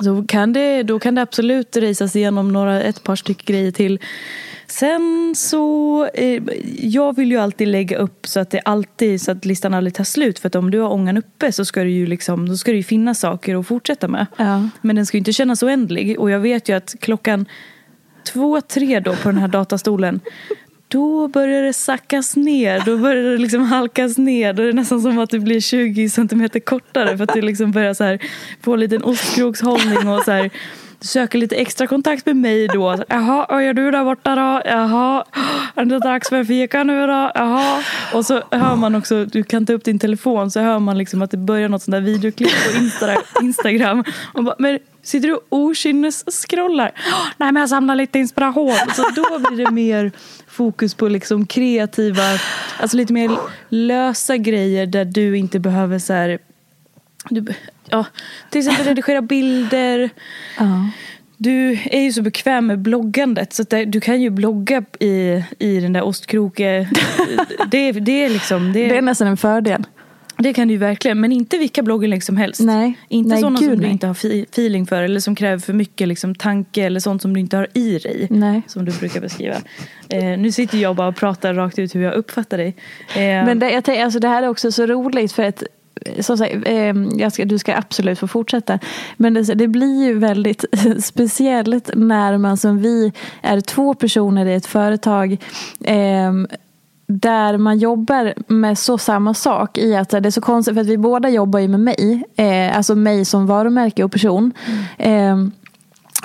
Så 0.00 0.24
kan 0.28 0.52
det, 0.52 0.82
då 0.82 0.98
kan 0.98 1.14
det 1.14 1.22
absolut 1.22 1.76
racas 1.76 2.16
igenom 2.16 2.52
några, 2.52 2.82
ett 2.82 3.02
par 3.02 3.16
stycken 3.16 3.54
grejer 3.56 3.70
till. 3.72 3.98
Sen 4.68 5.34
så, 5.36 6.06
eh, 6.14 6.42
jag 6.80 7.16
vill 7.16 7.30
ju 7.30 7.36
alltid 7.36 7.68
lägga 7.68 7.98
upp 7.98 8.26
så 8.26 8.40
att 8.40 8.50
det 8.50 8.60
alltid, 8.60 9.20
så 9.22 9.32
att 9.32 9.44
listan 9.44 9.74
aldrig 9.74 9.94
tar 9.94 10.04
slut. 10.04 10.38
För 10.38 10.46
att 10.46 10.54
om 10.54 10.70
du 10.70 10.78
har 10.80 10.92
ångan 10.92 11.16
uppe 11.16 11.52
så 11.52 11.64
ska 11.64 11.82
det 11.82 11.90
ju 11.90 12.06
liksom, 12.06 12.48
då 12.48 12.56
ska 12.56 12.70
det 12.70 12.76
ju 12.76 12.82
finnas 12.82 13.20
saker 13.20 13.60
att 13.60 13.66
fortsätta 13.66 14.08
med. 14.08 14.26
Ja. 14.36 14.68
Men 14.82 14.96
den 14.96 15.06
ska 15.06 15.16
ju 15.16 15.18
inte 15.18 15.32
kännas 15.32 15.62
oändlig. 15.62 16.20
Och 16.20 16.30
jag 16.30 16.40
vet 16.40 16.68
ju 16.68 16.76
att 16.76 16.94
klockan 17.00 17.46
två, 18.26 18.60
tre 18.60 19.00
då 19.00 19.16
på 19.16 19.28
den 19.28 19.38
här 19.38 19.48
datastolen 19.48 20.20
då 20.88 21.28
börjar 21.28 21.62
det 21.62 21.72
sackas 21.72 22.36
ner, 22.36 22.82
då 22.86 22.98
börjar 22.98 23.22
det 23.22 23.38
liksom 23.38 23.62
halkas 23.62 24.18
ner. 24.18 24.52
Då 24.52 24.62
är 24.62 24.66
det 24.66 24.72
nästan 24.72 25.00
som 25.00 25.18
att 25.18 25.30
det 25.30 25.38
blir 25.38 25.60
20 25.60 26.10
centimeter 26.10 26.60
kortare 26.60 27.16
för 27.16 27.24
att 27.24 27.34
det 27.34 27.42
liksom 27.42 27.72
börjar 27.72 27.94
så 27.94 28.04
här, 28.04 28.18
få 28.62 28.74
en 28.74 28.80
liten 28.80 29.02
ostkrokshållning 29.02 30.08
och 30.08 30.22
så 30.22 30.30
här, 30.30 30.50
söker 31.00 31.38
lite 31.38 31.56
extra 31.56 31.86
kontakt 31.86 32.26
med 32.26 32.36
mig 32.36 32.68
då. 32.68 33.04
Jaha, 33.08 33.46
vad 33.48 33.64
gör 33.64 33.74
du 33.74 33.90
där 33.90 34.04
borta 34.04 34.34
då? 34.34 34.62
Jaha, 34.64 35.24
är 35.74 35.84
det 35.84 35.98
dags 35.98 36.28
för 36.28 36.36
en 36.36 36.46
fika 36.46 36.84
nu 36.84 37.06
då? 37.06 37.30
Jaha. 37.34 37.82
Och 38.14 38.26
så 38.26 38.42
hör 38.50 38.76
man 38.76 38.94
också, 38.94 39.24
du 39.24 39.42
kan 39.42 39.66
ta 39.66 39.72
upp 39.72 39.84
din 39.84 39.98
telefon 39.98 40.50
så 40.50 40.60
hör 40.60 40.78
man 40.78 40.98
liksom 40.98 41.22
att 41.22 41.30
det 41.30 41.36
börjar 41.36 41.68
något 41.68 41.82
sånt 41.82 41.92
där 41.92 42.00
videoklipp 42.00 42.50
på 42.72 42.78
Insta, 42.78 43.16
Instagram. 43.42 44.04
Och 44.32 44.44
bara, 44.44 44.56
men 44.58 44.78
sitter 45.02 45.28
du 45.28 45.34
och 45.34 45.42
okynnes-scrollar? 45.50 46.90
Nej 47.36 47.52
men 47.52 47.60
jag 47.60 47.68
samlar 47.68 47.94
lite 47.94 48.18
inspiration. 48.18 48.76
Så 48.94 49.02
då 49.02 49.38
blir 49.38 49.64
det 49.64 49.70
mer 49.70 50.12
fokus 50.48 50.94
på 50.94 51.08
liksom 51.08 51.46
kreativa, 51.46 52.22
alltså 52.80 52.96
lite 52.96 53.12
mer 53.12 53.30
lösa 53.68 54.36
grejer 54.36 54.86
där 54.86 55.04
du 55.04 55.36
inte 55.38 55.58
behöver 55.58 55.98
så 55.98 56.12
här, 56.12 56.38
du, 57.30 57.44
ja, 57.88 58.06
till 58.50 58.58
exempel 58.58 58.84
redigera 58.86 59.22
bilder. 59.22 60.10
Ja. 60.58 60.90
Du 61.38 61.78
är 61.84 62.00
ju 62.00 62.12
så 62.12 62.22
bekväm 62.22 62.66
med 62.66 62.78
bloggandet 62.78 63.52
så 63.52 63.62
det, 63.62 63.84
du 63.84 64.00
kan 64.00 64.20
ju 64.22 64.30
blogga 64.30 64.82
i, 65.00 65.42
i 65.58 65.80
den 65.80 65.92
där 65.92 66.02
ostkroke... 66.02 66.88
det, 67.70 67.92
det 67.92 68.24
är 68.24 68.28
liksom... 68.28 68.72
Det, 68.72 68.88
Det 68.88 68.96
är 68.96 69.02
nästan 69.02 69.26
en 69.28 69.36
fördel. 69.36 69.84
det 70.38 70.52
kan 70.52 70.68
du 70.68 70.74
ju 70.74 70.78
verkligen, 70.78 71.20
men 71.20 71.32
inte 71.32 71.58
vilka 71.58 71.82
blogginlägg 71.82 72.22
som 72.22 72.36
helst. 72.36 72.60
Nej. 72.60 72.98
Inte 73.08 73.28
Nej, 73.28 73.40
sådana 73.40 73.58
gud, 73.60 73.68
som 73.68 73.76
du 73.76 73.82
nej. 73.82 73.92
inte 73.92 74.06
har 74.06 74.14
fi- 74.14 74.42
feeling 74.50 74.86
för 74.86 75.02
eller 75.02 75.20
som 75.20 75.34
kräver 75.34 75.58
för 75.58 75.72
mycket 75.72 76.08
liksom, 76.08 76.34
tanke 76.34 76.82
eller 76.82 77.00
sånt 77.00 77.22
som 77.22 77.34
du 77.34 77.40
inte 77.40 77.56
har 77.56 77.68
i 77.74 77.98
dig. 77.98 78.26
Nej. 78.30 78.62
Som 78.66 78.84
du 78.84 78.92
brukar 78.92 79.20
beskriva. 79.20 79.56
Eh, 80.08 80.24
nu 80.38 80.52
sitter 80.52 80.78
jag 80.78 80.96
bara 80.96 81.08
och 81.08 81.16
pratar 81.16 81.54
rakt 81.54 81.78
ut 81.78 81.94
hur 81.94 82.02
jag 82.02 82.14
uppfattar 82.14 82.58
dig. 82.58 82.76
Eh, 83.08 83.20
Men 83.20 83.58
det, 83.58 83.70
jag 83.70 83.84
tänker, 83.84 84.04
alltså 84.04 84.18
det 84.18 84.28
här 84.28 84.42
är 84.42 84.48
också 84.48 84.72
så 84.72 84.86
roligt 84.86 85.32
för 85.32 85.42
att 85.42 85.62
som 86.20 86.38
sagt, 86.38 86.54
eh, 86.66 86.94
jag 87.16 87.32
ska, 87.32 87.44
du 87.44 87.58
ska 87.58 87.76
absolut 87.76 88.18
få 88.18 88.28
fortsätta. 88.28 88.78
Men 89.16 89.34
det, 89.34 89.42
det 89.42 89.68
blir 89.68 90.04
ju 90.04 90.18
väldigt 90.18 90.64
speciellt 91.04 91.90
när 91.94 92.38
man 92.38 92.56
som 92.56 92.78
vi 92.78 93.12
är 93.42 93.60
två 93.60 93.94
personer 93.94 94.46
i 94.46 94.54
ett 94.54 94.66
företag 94.66 95.32
eh, 95.84 96.32
där 97.06 97.58
man 97.58 97.78
jobbar 97.78 98.34
med 98.46 98.78
så 98.78 98.98
samma 98.98 99.34
sak 99.34 99.78
i 99.78 99.96
att 99.96 100.10
det 100.10 100.26
är 100.26 100.30
så 100.30 100.40
konstigt 100.40 100.74
för 100.74 100.80
att 100.80 100.86
vi 100.86 100.98
båda 100.98 101.28
jobbar 101.28 101.60
ju 101.60 101.68
med 101.68 101.80
mig. 101.80 102.22
Eh, 102.36 102.76
alltså 102.76 102.94
mig 102.94 103.24
som 103.24 103.46
varumärke 103.46 104.04
och 104.04 104.12
person. 104.12 104.52
Eh, 104.98 105.36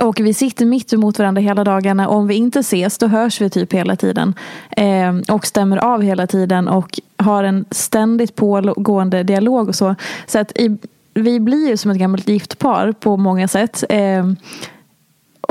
och 0.02 0.20
vi 0.20 0.34
sitter 0.34 0.66
mitt 0.66 0.94
emot 0.94 1.20
varandra 1.20 1.42
hela 1.42 1.64
dagarna. 1.64 2.08
Om 2.08 2.28
vi 2.28 2.36
inte 2.36 2.60
ses 2.60 2.98
då 2.98 3.08
hörs 3.08 3.42
vi 3.42 3.50
typ 3.50 3.74
hela 3.74 3.96
tiden. 3.96 4.34
Eh, 4.78 5.36
och 5.36 5.46
stämmer 5.46 5.78
av 5.78 6.02
hela 6.02 6.28
tiden 6.28 6.68
och 6.68 7.00
har 7.18 7.44
en 7.44 7.66
ständigt 7.72 8.36
pågående 8.36 9.24
dialog 9.24 9.68
och 9.70 9.76
så. 9.76 9.96
Så 10.26 10.40
att 10.40 10.58
i, 10.58 10.78
vi 11.14 11.40
blir 11.40 11.70
ju 11.70 11.78
som 11.78 11.92
ett 11.92 11.98
gammalt 11.98 12.28
gift 12.28 12.60
par 12.60 12.92
på 12.92 13.18
många 13.18 13.48
sätt. 13.48 13.84
Eh, 13.90 14.26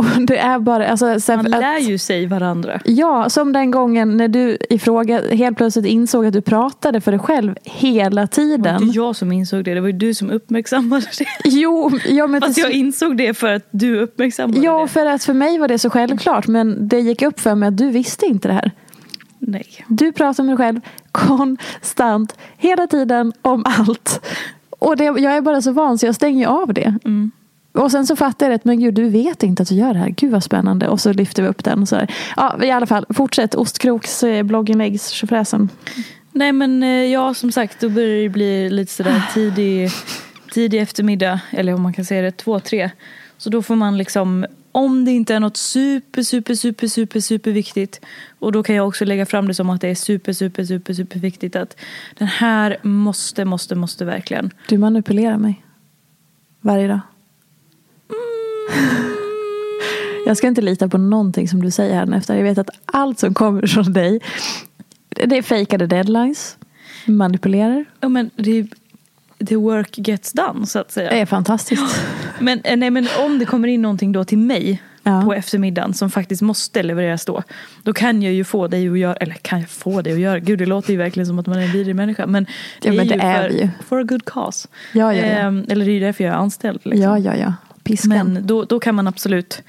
och 0.00 0.22
det 0.26 0.38
är 0.38 0.58
bara... 0.58 0.88
Alltså, 0.88 1.20
sen, 1.20 1.36
man 1.50 1.60
lär 1.60 1.78
ju 1.78 1.98
sig 1.98 2.26
varandra. 2.26 2.80
Ja, 2.84 3.28
som 3.28 3.52
den 3.52 3.70
gången 3.70 4.16
när 4.16 4.28
du 4.28 4.58
i 4.70 4.78
fråga 4.78 5.34
helt 5.34 5.56
plötsligt 5.56 5.86
insåg 5.86 6.26
att 6.26 6.32
du 6.32 6.40
pratade 6.40 7.00
för 7.00 7.10
dig 7.12 7.18
själv 7.20 7.54
hela 7.64 8.08
Det 8.10 8.20
var 8.20 8.26
tiden. 8.26 8.82
inte 8.82 8.96
jag 8.96 9.16
som 9.16 9.32
insåg 9.32 9.64
det, 9.64 9.74
det 9.74 9.80
var 9.80 9.88
ju 9.88 9.92
du 9.92 10.14
som 10.14 10.30
uppmärksammade 10.30 11.06
det. 11.18 11.24
Jo, 11.44 11.90
ja, 12.08 12.26
men 12.26 12.40
Fast 12.40 12.58
jag 12.58 12.70
insåg 12.72 13.16
det 13.16 13.34
för 13.34 13.52
att 13.54 13.68
du 13.70 14.00
uppmärksammade 14.00 14.60
Ja, 14.60 14.80
det. 14.82 14.88
för 14.88 15.06
att 15.06 15.24
för 15.24 15.34
mig 15.34 15.58
var 15.58 15.68
det 15.68 15.78
så 15.78 15.90
självklart. 15.90 16.46
Men 16.46 16.88
det 16.88 17.00
gick 17.00 17.22
upp 17.22 17.40
för 17.40 17.54
mig 17.54 17.66
att 17.68 17.76
du 17.76 17.90
visste 17.90 18.26
inte 18.26 18.48
det 18.48 18.54
här. 18.54 18.70
Nej. 19.38 19.66
Du 19.88 20.12
pratar 20.12 20.42
med 20.44 20.52
dig 20.58 20.66
själv 20.66 20.80
konstant, 21.12 22.36
hela 22.56 22.86
tiden, 22.86 23.32
om 23.42 23.64
allt. 23.66 24.26
Och 24.78 24.96
det, 24.96 25.04
jag 25.04 25.22
är 25.22 25.40
bara 25.40 25.62
så 25.62 25.72
van 25.72 25.98
så 25.98 26.06
jag 26.06 26.14
stänger 26.14 26.46
av 26.46 26.74
det. 26.74 26.94
Mm. 27.04 27.30
Och 27.72 27.90
sen 27.90 28.06
så 28.06 28.16
fattar 28.16 28.46
jag 28.46 28.54
att 28.54 28.64
men 28.64 28.80
gud, 28.80 28.94
du 28.94 29.08
vet 29.08 29.42
inte 29.42 29.62
att 29.62 29.68
du 29.68 29.74
gör 29.74 29.92
det 29.92 29.98
här. 29.98 30.08
Gud 30.08 30.30
vad 30.30 30.44
spännande. 30.44 30.88
Och 30.88 31.00
så 31.00 31.12
lyfter 31.12 31.42
vi 31.42 31.48
upp 31.48 31.64
den. 31.64 31.82
Och 31.82 31.88
så 31.88 31.96
här. 31.96 32.14
Ja, 32.36 32.64
i 32.64 32.70
alla 32.70 32.86
fall, 32.86 33.06
fortsätt. 33.08 33.54
Ostkroks 33.54 34.22
eh, 34.22 34.42
blogginläggs 34.42 35.08
tjofräsen. 35.08 35.68
Nej 36.32 36.52
men 36.52 36.82
eh, 36.82 36.88
ja, 36.88 37.34
som 37.34 37.52
sagt, 37.52 37.80
då 37.80 37.88
börjar 37.88 38.22
det 38.22 38.28
bli 38.28 38.70
lite 38.70 38.92
sådär 38.92 39.22
tidig, 39.34 39.90
tidig 40.52 40.80
eftermiddag. 40.80 41.40
Eller 41.50 41.74
om 41.74 41.82
man 41.82 41.92
kan 41.92 42.04
säga 42.04 42.22
det, 42.22 42.30
två, 42.30 42.60
tre. 42.60 42.90
Så 43.38 43.50
då 43.50 43.62
får 43.62 43.76
man 43.76 43.98
liksom, 43.98 44.46
om 44.72 45.04
det 45.04 45.10
inte 45.10 45.34
är 45.34 45.40
något 45.40 45.56
super, 45.56 46.22
super, 46.22 46.54
super, 46.54 46.86
super, 46.86 47.20
super 47.20 47.50
viktigt. 47.50 48.00
Och 48.38 48.52
då 48.52 48.62
kan 48.62 48.76
jag 48.76 48.88
också 48.88 49.04
lägga 49.04 49.26
fram 49.26 49.48
det 49.48 49.54
som 49.54 49.70
att 49.70 49.80
det 49.80 49.88
är 49.88 49.94
super, 49.94 50.32
super, 50.32 50.64
super, 50.64 50.94
super 50.94 51.20
viktigt. 51.20 51.56
Att 51.56 51.76
den 52.18 52.28
här 52.28 52.76
måste, 52.82 53.44
måste, 53.44 53.74
måste 53.74 54.04
verkligen. 54.04 54.50
Du 54.68 54.78
manipulerar 54.78 55.38
mig. 55.38 55.64
Varje 56.60 56.88
dag. 56.88 57.00
Jag 60.26 60.36
ska 60.36 60.46
inte 60.46 60.60
lita 60.60 60.88
på 60.88 60.98
någonting 60.98 61.48
som 61.48 61.62
du 61.62 61.70
säger 61.70 61.94
här 61.94 62.16
efter. 62.16 62.34
Jag 62.36 62.42
vet 62.42 62.58
att 62.58 62.70
allt 62.84 63.18
som 63.18 63.34
kommer 63.34 63.66
från 63.66 63.92
dig 63.92 64.20
det 65.08 65.38
är 65.38 65.42
fejkade 65.42 65.86
deadlines. 65.86 66.56
Manipulerar. 67.06 67.84
Ja 68.00 68.08
men 68.08 68.30
det, 68.36 68.66
the 69.48 69.56
work 69.56 69.98
gets 69.98 70.32
done 70.32 70.66
så 70.66 70.78
att 70.78 70.92
säga. 70.92 71.10
Det 71.10 71.20
är 71.20 71.26
fantastiskt. 71.26 72.00
Men, 72.38 72.60
eh, 72.64 72.76
nej, 72.76 72.90
men 72.90 73.08
om 73.24 73.38
det 73.38 73.44
kommer 73.44 73.68
in 73.68 73.82
någonting 73.82 74.12
då 74.12 74.24
till 74.24 74.38
mig 74.38 74.82
Ja. 75.02 75.22
på 75.24 75.34
eftermiddagen 75.34 75.94
som 75.94 76.10
faktiskt 76.10 76.42
måste 76.42 76.82
levereras 76.82 77.24
då. 77.24 77.42
Då 77.82 77.92
kan 77.92 78.22
jag 78.22 78.32
ju 78.32 78.44
få 78.44 78.68
dig 78.68 78.88
att 78.88 78.98
göra, 78.98 79.14
eller 79.14 79.34
kan 79.34 79.60
jag 79.60 79.68
få 79.70 80.02
dig 80.02 80.12
att 80.12 80.18
göra, 80.18 80.38
gud 80.38 80.58
det 80.58 80.66
låter 80.66 80.90
ju 80.92 80.96
verkligen 80.96 81.26
som 81.26 81.38
att 81.38 81.46
man 81.46 81.58
är 81.58 81.62
en 81.62 81.72
vidrig 81.72 81.96
människa. 81.96 82.26
Men 82.26 82.44
det 82.80 82.88
Ja, 82.88 82.92
men 82.92 83.08
det 83.08 83.14
ju 83.14 83.20
är 83.20 83.42
för, 83.42 83.48
vi 83.54 83.60
ju. 83.62 83.68
for 83.88 84.00
a 84.00 84.02
good 84.02 84.24
cause. 84.24 84.68
Ja, 84.92 85.14
ja, 85.14 85.20
ja. 85.20 85.24
Ehm, 85.26 85.64
eller 85.68 85.84
det 85.84 85.90
är 85.90 85.94
ju 85.94 86.00
därför 86.00 86.24
jag 86.24 86.32
är 86.34 86.38
anställd. 86.38 86.80
Liksom. 86.82 87.02
Ja, 87.02 87.18
ja, 87.18 87.36
ja. 87.36 87.52
Piskan. 87.90 88.32
Men 88.32 88.46
då, 88.46 88.64
då 88.64 88.80
kan 88.80 88.94
man 88.94 89.06
absolut 89.08 89.62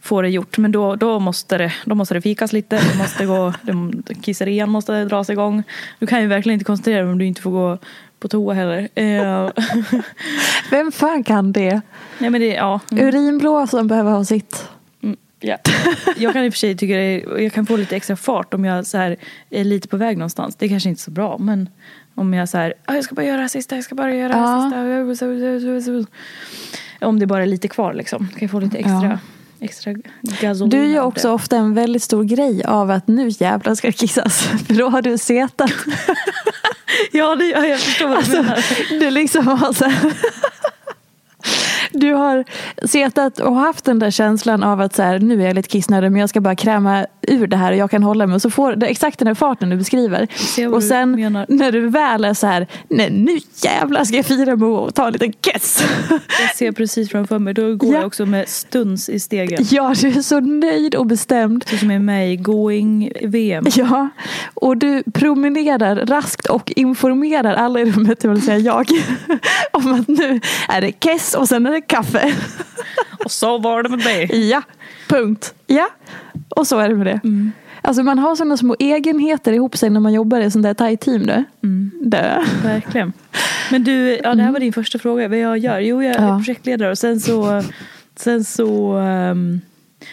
få 0.00 0.22
det 0.22 0.28
gjort. 0.28 0.58
Men 0.58 0.72
då, 0.72 0.96
då, 0.96 1.18
måste, 1.18 1.58
det, 1.58 1.72
då 1.84 1.94
måste 1.94 2.14
det 2.14 2.20
fikas 2.20 2.52
lite. 2.52 2.76
Det 2.92 2.98
måste 2.98 3.26
gå, 3.26 3.52
det, 4.06 4.14
kisserian 4.14 4.70
måste 4.70 5.04
dras 5.04 5.30
igång. 5.30 5.62
Du 5.98 6.06
kan 6.06 6.20
ju 6.22 6.26
verkligen 6.26 6.54
inte 6.54 6.64
koncentrera 6.64 7.02
dig 7.02 7.12
om 7.12 7.18
du 7.18 7.24
inte 7.26 7.42
får 7.42 7.50
gå 7.50 7.78
på 8.18 8.28
toa 8.28 8.54
heller. 8.54 8.88
Eh, 8.94 9.50
Vem 10.70 10.92
fan 10.92 11.24
kan 11.24 11.52
det? 11.52 11.80
nej 12.18 12.30
men 12.30 12.40
det, 12.40 12.46
ja. 12.54 12.80
Mm. 12.90 13.08
Urinblåsan 13.08 13.88
behöver 13.88 14.10
ha 14.10 14.24
sitt. 14.24 14.68
Mm, 15.02 15.16
ja. 15.40 15.56
Jag 16.16 16.32
kan 16.32 16.44
i 16.44 16.48
och 16.48 16.52
för 16.52 16.58
sig 16.58 16.76
tycka 16.76 16.94
det 16.94 17.42
jag 17.42 17.52
kan 17.52 17.66
få 17.66 17.76
lite 17.76 17.96
extra 17.96 18.16
fart 18.16 18.54
om 18.54 18.64
jag 18.64 18.86
så 18.86 18.98
här 18.98 19.16
är 19.50 19.64
lite 19.64 19.88
på 19.88 19.96
väg 19.96 20.18
någonstans. 20.18 20.56
Det 20.56 20.66
är 20.66 20.68
kanske 20.68 20.88
inte 20.88 21.00
är 21.00 21.02
så 21.02 21.10
bra 21.10 21.38
men 21.38 21.68
om 22.14 22.34
jag 22.34 22.48
så 22.48 22.58
här, 22.58 22.74
"Ah, 22.84 22.94
jag 22.94 23.04
ska 23.04 23.14
bara 23.14 23.26
göra 23.26 23.42
det 23.42 23.48
sista, 23.48 23.74
jag 23.74 23.84
ska 23.84 23.94
bara 23.94 24.14
göra 24.14 24.28
det 24.28 24.34
här 24.34 24.62
sista. 24.62 24.76
Om 27.00 27.18
det 27.18 27.26
bara 27.26 27.42
är 27.42 27.46
lite 27.46 27.68
kvar 27.68 27.94
liksom. 27.94 28.18
Kan 28.28 28.38
jag 28.40 28.50
få 28.50 28.60
lite 28.60 28.78
extra, 28.78 29.18
Ja. 29.60 29.66
extra 29.66 29.92
gasolin 30.40 30.70
Du 30.70 30.86
gör 30.86 31.02
också 31.02 31.30
ofta 31.30 31.56
en 31.56 31.74
väldigt 31.74 32.02
stor 32.02 32.24
grej 32.24 32.64
av 32.64 32.90
att 32.90 33.08
nu 33.08 33.28
jävlar 33.28 33.74
ska 33.74 33.86
det 33.88 33.92
kissas. 33.92 34.38
För 34.66 34.74
då 34.74 34.88
har 34.88 35.02
du 35.02 35.18
setat. 35.18 35.70
Ja, 37.12 37.36
det, 37.36 37.44
ja, 37.44 37.66
jag 37.66 37.80
förstår 37.80 38.08
vad 38.08 38.14
du 38.16 38.18
Alltså, 38.18 38.42
menar. 38.42 39.00
du 39.00 39.10
liksom 39.10 39.46
har 39.46 39.72
så 39.72 39.84
här, 39.84 40.12
Du 42.00 42.12
har 42.14 42.44
setat 42.86 43.38
och 43.40 43.54
haft 43.56 43.84
den 43.84 43.98
där 43.98 44.10
känslan 44.10 44.62
av 44.62 44.80
att 44.80 44.94
så 44.94 45.02
här, 45.02 45.18
nu 45.18 45.42
är 45.42 45.46
jag 45.46 45.54
lite 45.54 45.68
kissnödig 45.68 46.12
men 46.12 46.20
jag 46.20 46.28
ska 46.30 46.40
bara 46.40 46.56
kräma 46.56 47.06
ur 47.22 47.46
det 47.46 47.56
här 47.56 47.72
och 47.72 47.78
jag 47.78 47.90
kan 47.90 48.02
hålla 48.02 48.26
mig. 48.26 48.34
Och 48.34 48.42
så 48.42 48.50
får 48.50 48.72
du 48.76 48.86
exakt 48.86 49.18
den 49.18 49.28
här 49.28 49.34
farten 49.34 49.70
du 49.70 49.76
beskriver. 49.76 50.28
Och 50.72 50.82
sen 50.82 51.12
när 51.48 51.72
du 51.72 51.88
väl 51.88 52.24
är 52.24 52.34
så 52.34 52.46
här, 52.46 52.66
nej 52.88 53.10
nu 53.10 53.38
jävlar 53.64 54.04
ska 54.04 54.16
jag 54.16 54.26
fira 54.26 54.56
med 54.56 54.68
att 54.68 54.94
ta 54.94 55.06
en 55.06 55.12
liten 55.12 55.32
kiss. 55.32 55.84
Jag 56.40 56.54
ser 56.56 56.72
precis 56.72 57.10
framför 57.10 57.38
mig. 57.38 57.54
Då 57.54 57.74
går 57.74 57.92
Ja. 57.92 57.98
jag 57.98 58.06
också 58.06 58.26
med 58.26 58.48
stuns 58.48 59.08
i 59.08 59.20
stegen. 59.20 59.66
Ja, 59.70 59.94
du 60.00 60.08
är 60.08 60.22
så 60.22 60.40
nöjd 60.40 60.94
och 60.94 61.06
bestämd. 61.06 61.64
Du 61.70 61.78
som 61.78 61.90
är 61.90 61.98
med 61.98 62.32
i 62.32 62.36
Going 62.36 63.12
VM. 63.22 63.64
Ja, 63.76 64.08
och 64.54 64.76
du 64.76 65.02
promenerar 65.14 65.96
raskt 66.06 66.46
och 66.46 66.72
informerar 66.76 67.54
alla 67.54 67.80
i 67.80 67.84
rummet, 67.92 68.20
det 68.20 68.28
vill 68.28 68.42
säga 68.42 68.58
jag, 68.58 68.86
om 69.72 69.94
att 69.94 70.08
nu 70.08 70.40
är 70.68 70.80
det 70.80 70.92
kess 70.92 71.34
och 71.34 71.48
sen 71.48 71.66
är 71.66 71.70
det 71.70 71.80
kaffe. 71.86 72.34
Och 73.24 73.30
så 73.30 73.58
var 73.58 73.82
det 73.82 73.88
med 73.88 73.98
det. 73.98 74.36
Ja, 74.36 74.62
punkt. 75.08 75.54
Ja, 75.66 75.88
och 76.48 76.66
så 76.66 76.78
är 76.78 76.88
det 76.88 76.94
med 76.94 77.06
det. 77.06 77.20
Alltså 77.82 78.02
man 78.02 78.18
har 78.18 78.36
sådana 78.36 78.56
små 78.56 78.76
egenheter 78.78 79.52
ihop 79.52 79.76
sig 79.76 79.90
när 79.90 80.00
man 80.00 80.12
jobbar 80.12 80.40
i 80.40 80.50
sånt 80.50 80.62
där 80.62 80.74
tajt 80.74 81.00
team. 81.00 81.26
Det. 81.26 81.44
Det. 82.00 82.44
Verkligen. 82.64 83.12
Men 83.70 83.84
du, 83.84 84.20
ja, 84.22 84.34
det 84.34 84.42
här 84.42 84.52
var 84.52 84.60
din 84.60 84.72
första 84.72 84.98
fråga. 84.98 85.28
Vad 85.28 85.38
jag 85.38 85.58
gör? 85.58 85.78
Jo, 85.80 86.02
jag 86.02 86.14
är 86.14 86.22
Ja. 86.28 86.36
projektledare 86.38 86.90
och 86.90 86.98
sen 86.98 87.20
så 87.20 87.62
Sen 88.18 88.44
så, 88.44 88.92
ehm, 88.96 89.60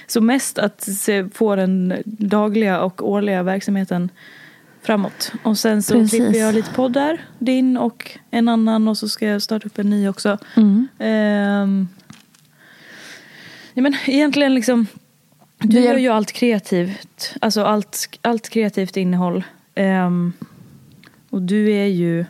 så 0.08 0.22
mest 0.22 0.60
att 0.60 0.82
se, 0.82 1.25
få 1.34 1.56
den 1.56 1.94
dagliga 2.06 2.82
och 2.82 3.10
årliga 3.10 3.44
verksamheten 3.44 4.10
framåt. 4.84 5.32
Och 5.44 5.58
sen 5.58 5.84
så 5.84 5.94
Precis. 5.94 6.20
klipper 6.20 6.40
jag 6.40 6.56
lite 6.56 6.72
poddar, 6.74 7.22
din 7.40 7.78
och 7.78 8.12
en 8.32 8.48
annan 8.48 8.88
och 8.88 8.98
så 8.98 9.10
ska 9.10 9.25
jag 9.28 9.42
starta 9.42 9.68
upp 9.68 9.80
en 9.80 9.90
ny 9.90 10.10
också. 10.10 10.38
Mm. 10.56 10.88
Ehm, 11.00 11.88
ja, 13.74 13.82
men 13.82 13.96
egentligen 14.06 14.56
liksom, 14.56 14.88
du 15.58 15.80
gör 15.80 15.98
ju 15.98 16.10
allt 16.10 16.32
kreativt, 16.32 17.34
alltså 17.42 17.63
allt, 17.63 18.20
allt 18.22 18.50
kreativt 18.50 18.98
innehåll. 18.98 19.44
Ehm, 19.75 20.34
och 21.30 21.42
du 21.42 21.72
är 21.72 21.86
ju, 21.86 22.25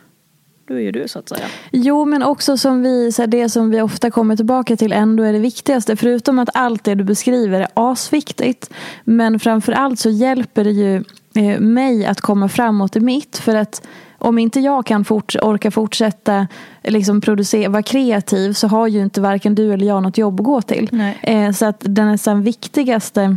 du 0.66 0.76
är 0.76 0.80
ju 0.80 0.92
du 0.92 1.08
så 1.08 1.18
att 1.18 1.28
säga. 1.28 1.46
Jo, 1.72 2.04
men 2.04 2.22
också 2.22 2.56
som 2.56 2.82
vi, 2.82 3.12
så 3.12 3.22
här, 3.22 3.26
det 3.26 3.48
som 3.48 3.70
vi 3.70 3.80
ofta 3.80 4.10
kommer 4.10 4.36
tillbaka 4.36 4.76
till 4.76 4.92
ändå 4.92 5.22
är 5.22 5.32
det 5.32 5.38
viktigaste. 5.38 5.96
Förutom 5.96 6.38
att 6.38 6.48
allt 6.54 6.84
det 6.84 6.94
du 6.94 7.04
beskriver 7.04 7.60
är 7.60 7.68
asviktigt. 7.74 8.70
Men 9.04 9.40
framför 9.40 9.72
allt 9.72 9.98
så 9.98 10.10
hjälper 10.10 10.64
det 10.64 10.70
ju 10.70 11.04
eh, 11.34 11.60
mig 11.60 12.06
att 12.06 12.20
komma 12.20 12.48
framåt 12.48 12.96
i 12.96 13.00
mitt. 13.00 13.38
För 13.38 13.54
att 13.54 13.86
om 14.18 14.38
inte 14.38 14.60
jag 14.60 14.86
kan 14.86 15.04
forts- 15.04 15.38
orka 15.42 15.70
fortsätta 15.70 16.46
liksom 16.82 17.20
producera, 17.20 17.68
vara 17.68 17.82
kreativ 17.82 18.52
så 18.52 18.68
har 18.68 18.86
ju 18.86 19.02
inte 19.02 19.20
varken 19.20 19.54
du 19.54 19.72
eller 19.72 19.86
jag 19.86 20.02
något 20.02 20.18
jobb 20.18 20.40
att 20.40 20.46
gå 20.46 20.62
till. 20.62 21.12
Eh, 21.22 21.52
så 21.52 21.66
att 21.66 21.76
den 21.80 22.06
nästan 22.06 22.42
viktigaste 22.42 23.36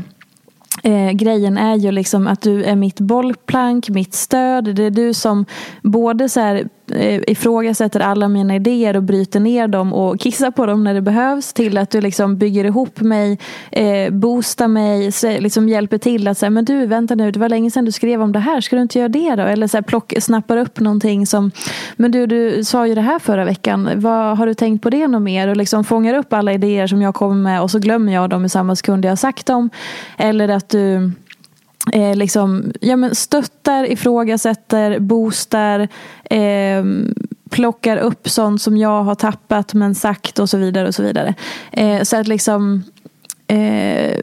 Eh, 0.83 1.11
grejen 1.11 1.57
är 1.57 1.75
ju 1.75 1.91
liksom 1.91 2.27
att 2.27 2.41
du 2.41 2.63
är 2.63 2.75
mitt 2.75 2.99
bollplank, 2.99 3.89
mitt 3.89 4.13
stöd. 4.13 4.75
Det 4.75 4.83
är 4.83 4.91
du 4.91 5.13
som 5.13 5.45
både 5.81 6.29
så 6.29 6.39
här, 6.39 6.69
Eh, 6.91 7.21
ifrågasätter 7.27 7.99
alla 7.99 8.27
mina 8.27 8.55
idéer 8.55 8.95
och 8.95 9.03
bryter 9.03 9.39
ner 9.39 9.67
dem 9.67 9.93
och 9.93 10.19
kissar 10.19 10.51
på 10.51 10.65
dem 10.65 10.83
när 10.83 10.93
det 10.93 11.01
behövs 11.01 11.53
till 11.53 11.77
att 11.77 11.89
du 11.89 12.01
liksom 12.01 12.37
bygger 12.37 12.65
ihop 12.65 13.01
mig, 13.01 13.39
eh, 13.71 14.13
boostar 14.13 14.67
mig, 14.67 15.11
liksom 15.39 15.69
hjälper 15.69 15.97
till 15.97 16.27
att 16.27 16.37
säga 16.37 16.49
men 16.49 16.65
du 16.65 16.85
vänta 16.85 17.15
nu, 17.15 17.31
det 17.31 17.39
var 17.39 17.49
länge 17.49 17.71
sedan 17.71 17.85
du 17.85 17.91
skrev 17.91 18.21
om 18.21 18.31
det 18.31 18.39
här, 18.39 18.61
ska 18.61 18.75
du 18.75 18.81
inte 18.81 18.99
göra 18.99 19.09
det 19.09 19.35
då? 19.35 19.43
Eller 19.43 19.67
så 19.67 19.77
här, 19.77 19.81
plock, 19.81 20.13
snappar 20.19 20.57
upp 20.57 20.79
någonting 20.79 21.27
som 21.27 21.51
men 21.95 22.11
du, 22.11 22.25
du 22.25 22.63
sa 22.63 22.87
ju 22.87 22.95
det 22.95 23.01
här 23.01 23.19
förra 23.19 23.45
veckan, 23.45 23.89
vad, 23.95 24.37
har 24.37 24.47
du 24.47 24.53
tänkt 24.53 24.83
på 24.83 24.89
det 24.89 25.07
något 25.07 25.21
mer? 25.21 25.47
Och 25.47 25.57
liksom 25.57 25.83
fångar 25.83 26.13
upp 26.13 26.33
alla 26.33 26.53
idéer 26.53 26.87
som 26.87 27.01
jag 27.01 27.15
kommer 27.15 27.35
med 27.35 27.61
och 27.61 27.71
så 27.71 27.79
glömmer 27.79 28.13
jag 28.13 28.29
dem 28.29 28.45
i 28.45 28.49
samma 28.49 28.75
sekund 28.75 29.05
jag 29.05 29.11
har 29.11 29.15
sagt 29.15 29.45
dem. 29.45 29.69
Eller 30.17 30.49
att 30.49 30.69
du 30.69 31.11
eh, 31.93 32.15
liksom, 32.15 32.73
ja, 32.81 32.95
men 32.95 33.15
stöttar, 33.15 33.91
ifrågasätter, 33.91 34.99
boostar, 34.99 35.87
eh, 36.23 36.83
plockar 37.49 37.97
upp 37.97 38.29
sånt 38.29 38.61
som 38.61 38.77
jag 38.77 39.03
har 39.03 39.15
tappat 39.15 39.73
men 39.73 39.95
sagt 39.95 40.39
och 40.39 40.49
så 40.49 40.57
vidare. 40.57 40.87
och 40.87 40.95
Så 40.95 41.03
vidare. 41.03 41.33
Eh, 41.71 42.01
så 42.01 42.17
att 42.17 42.27
liksom, 42.27 42.83
eh, 43.47 44.19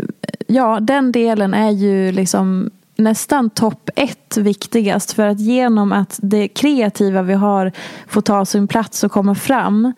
ja, 0.46 0.80
den 0.80 1.12
delen 1.12 1.54
är 1.54 1.70
ju 1.70 2.12
liksom 2.12 2.70
nästan 2.96 3.50
topp 3.50 3.90
ett 3.96 4.36
viktigast 4.36 5.12
för 5.12 5.26
att 5.26 5.40
genom 5.40 5.92
att 5.92 6.18
det 6.22 6.48
kreativa 6.48 7.22
vi 7.22 7.34
har 7.34 7.72
får 8.06 8.20
ta 8.20 8.44
sin 8.44 8.68
plats 8.68 9.04
och 9.04 9.12
komma 9.12 9.34
fram 9.34 9.92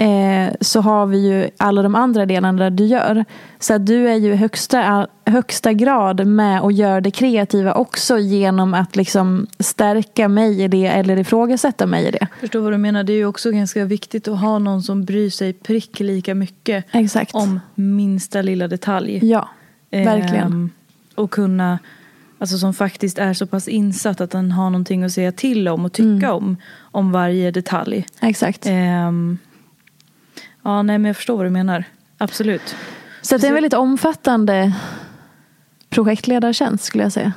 eh, 0.00 0.54
så 0.60 0.80
har 0.80 1.06
vi 1.06 1.18
ju 1.28 1.50
alla 1.56 1.82
de 1.82 1.94
andra 1.94 2.26
delarna 2.26 2.62
där 2.62 2.70
du 2.70 2.84
gör. 2.86 3.24
Så 3.58 3.74
att 3.74 3.86
du 3.86 4.08
är 4.08 4.14
ju 4.14 4.32
i 4.32 4.36
högsta, 4.36 5.06
högsta 5.26 5.72
grad 5.72 6.26
med 6.26 6.60
och 6.60 6.72
gör 6.72 7.00
det 7.00 7.10
kreativa 7.10 7.72
också 7.74 8.18
genom 8.18 8.74
att 8.74 8.96
liksom 8.96 9.46
stärka 9.58 10.28
mig 10.28 10.62
i 10.62 10.68
det 10.68 10.86
eller 10.86 11.16
ifrågasätta 11.18 11.86
mig 11.86 12.08
i 12.08 12.10
det. 12.10 12.26
Förstår 12.40 12.60
vad 12.60 12.72
du 12.72 12.78
menar. 12.78 13.04
Det 13.04 13.12
är 13.12 13.16
ju 13.16 13.26
också 13.26 13.50
ganska 13.50 13.84
viktigt 13.84 14.28
att 14.28 14.40
ha 14.40 14.58
någon 14.58 14.82
som 14.82 15.04
bryr 15.04 15.30
sig 15.30 15.52
prick 15.52 16.00
lika 16.00 16.34
mycket 16.34 16.84
Exakt. 16.92 17.34
om 17.34 17.60
minsta 17.74 18.42
lilla 18.42 18.68
detalj. 18.68 19.18
Ja, 19.22 19.48
verkligen. 19.90 20.46
Ehm, 20.52 20.70
och 21.14 21.30
kunna, 21.30 21.78
alltså 22.38 22.58
som 22.58 22.74
faktiskt 22.74 23.18
är 23.18 23.34
så 23.34 23.46
pass 23.46 23.68
insatt 23.68 24.20
att 24.20 24.30
den 24.30 24.52
har 24.52 24.70
någonting 24.70 25.04
att 25.04 25.12
säga 25.12 25.32
till 25.32 25.68
om 25.68 25.84
och 25.84 25.92
tycka 25.92 26.08
Mm. 26.26 26.30
om, 26.30 26.56
om 26.80 27.12
varje 27.12 27.50
detalj. 27.50 28.06
Exakt. 28.20 28.66
Ehm, 28.66 29.38
ja, 30.62 30.82
nej 30.82 30.98
men 30.98 31.04
jag 31.08 31.16
förstår 31.16 31.36
vad 31.36 31.46
du 31.46 31.50
menar. 31.50 31.84
Absolut. 32.18 32.76
Så 33.22 33.36
det 33.36 33.46
är 33.46 33.48
en 33.48 33.54
väldigt 33.54 33.74
omfattande 33.74 34.72
projektledartjänst 35.88 36.84
skulle 36.84 37.02
jag 37.04 37.12
säga. 37.12 37.32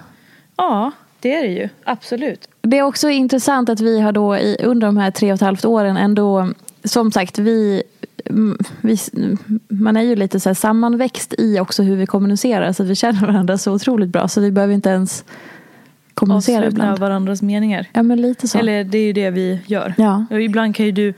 Ja, 0.58 0.92
det 1.20 1.36
är 1.36 1.42
det 1.42 1.54
ju. 1.54 1.70
Absolut. 1.84 2.48
Det 2.62 2.78
är 2.78 2.84
också 2.84 3.10
intressant 3.10 3.70
att 3.70 3.80
vi 3.80 4.00
har 4.00 4.12
då 4.12 4.38
i, 4.38 4.58
under 4.64 4.88
de 4.88 4.98
här 4.98 5.12
tre 5.12 5.32
och 5.32 5.36
ett 5.36 5.42
halvt 5.42 5.66
åren 5.66 5.98
ändå, 5.98 6.54
som 6.84 7.12
sagt, 7.12 7.40
vi, 7.40 7.84
mm, 8.26 8.58
vi, 8.82 8.98
man 9.68 9.98
är 9.98 10.02
ju 10.02 10.16
lite 10.16 10.40
så 10.40 10.50
här 10.50 10.54
sammanväxt 10.54 11.34
i 11.38 11.60
också 11.60 11.84
hur 11.84 11.96
vi 11.96 12.06
kommunicerar 12.06 12.74
så 12.74 12.84
att 12.84 12.90
vi 12.90 12.96
känner 12.96 13.22
varandra 13.22 13.58
så 13.58 13.74
otroligt 13.74 14.10
bra 14.10 14.28
så 14.28 14.42
vi 14.42 14.52
behöver 14.52 14.74
inte 14.74 14.90
ens 14.90 15.26
kommunicera 16.14 16.58
Avsluta 16.58 16.74
ibland. 16.74 17.00
varandras 17.00 17.42
meningar. 17.42 17.88
Ja 17.94 18.04
men 18.04 18.22
lite 18.22 18.48
så. 18.48 18.58
Eller 18.58 18.84
det 18.84 18.98
är 18.98 19.06
ju 19.06 19.14
det 19.14 19.30
vi 19.30 19.60
gör. 19.66 19.94
Ja. 19.98 20.26
Och 20.32 20.42
ibland 20.42 20.76
kan 20.76 20.86
ju 20.86 20.92
du 20.92 21.14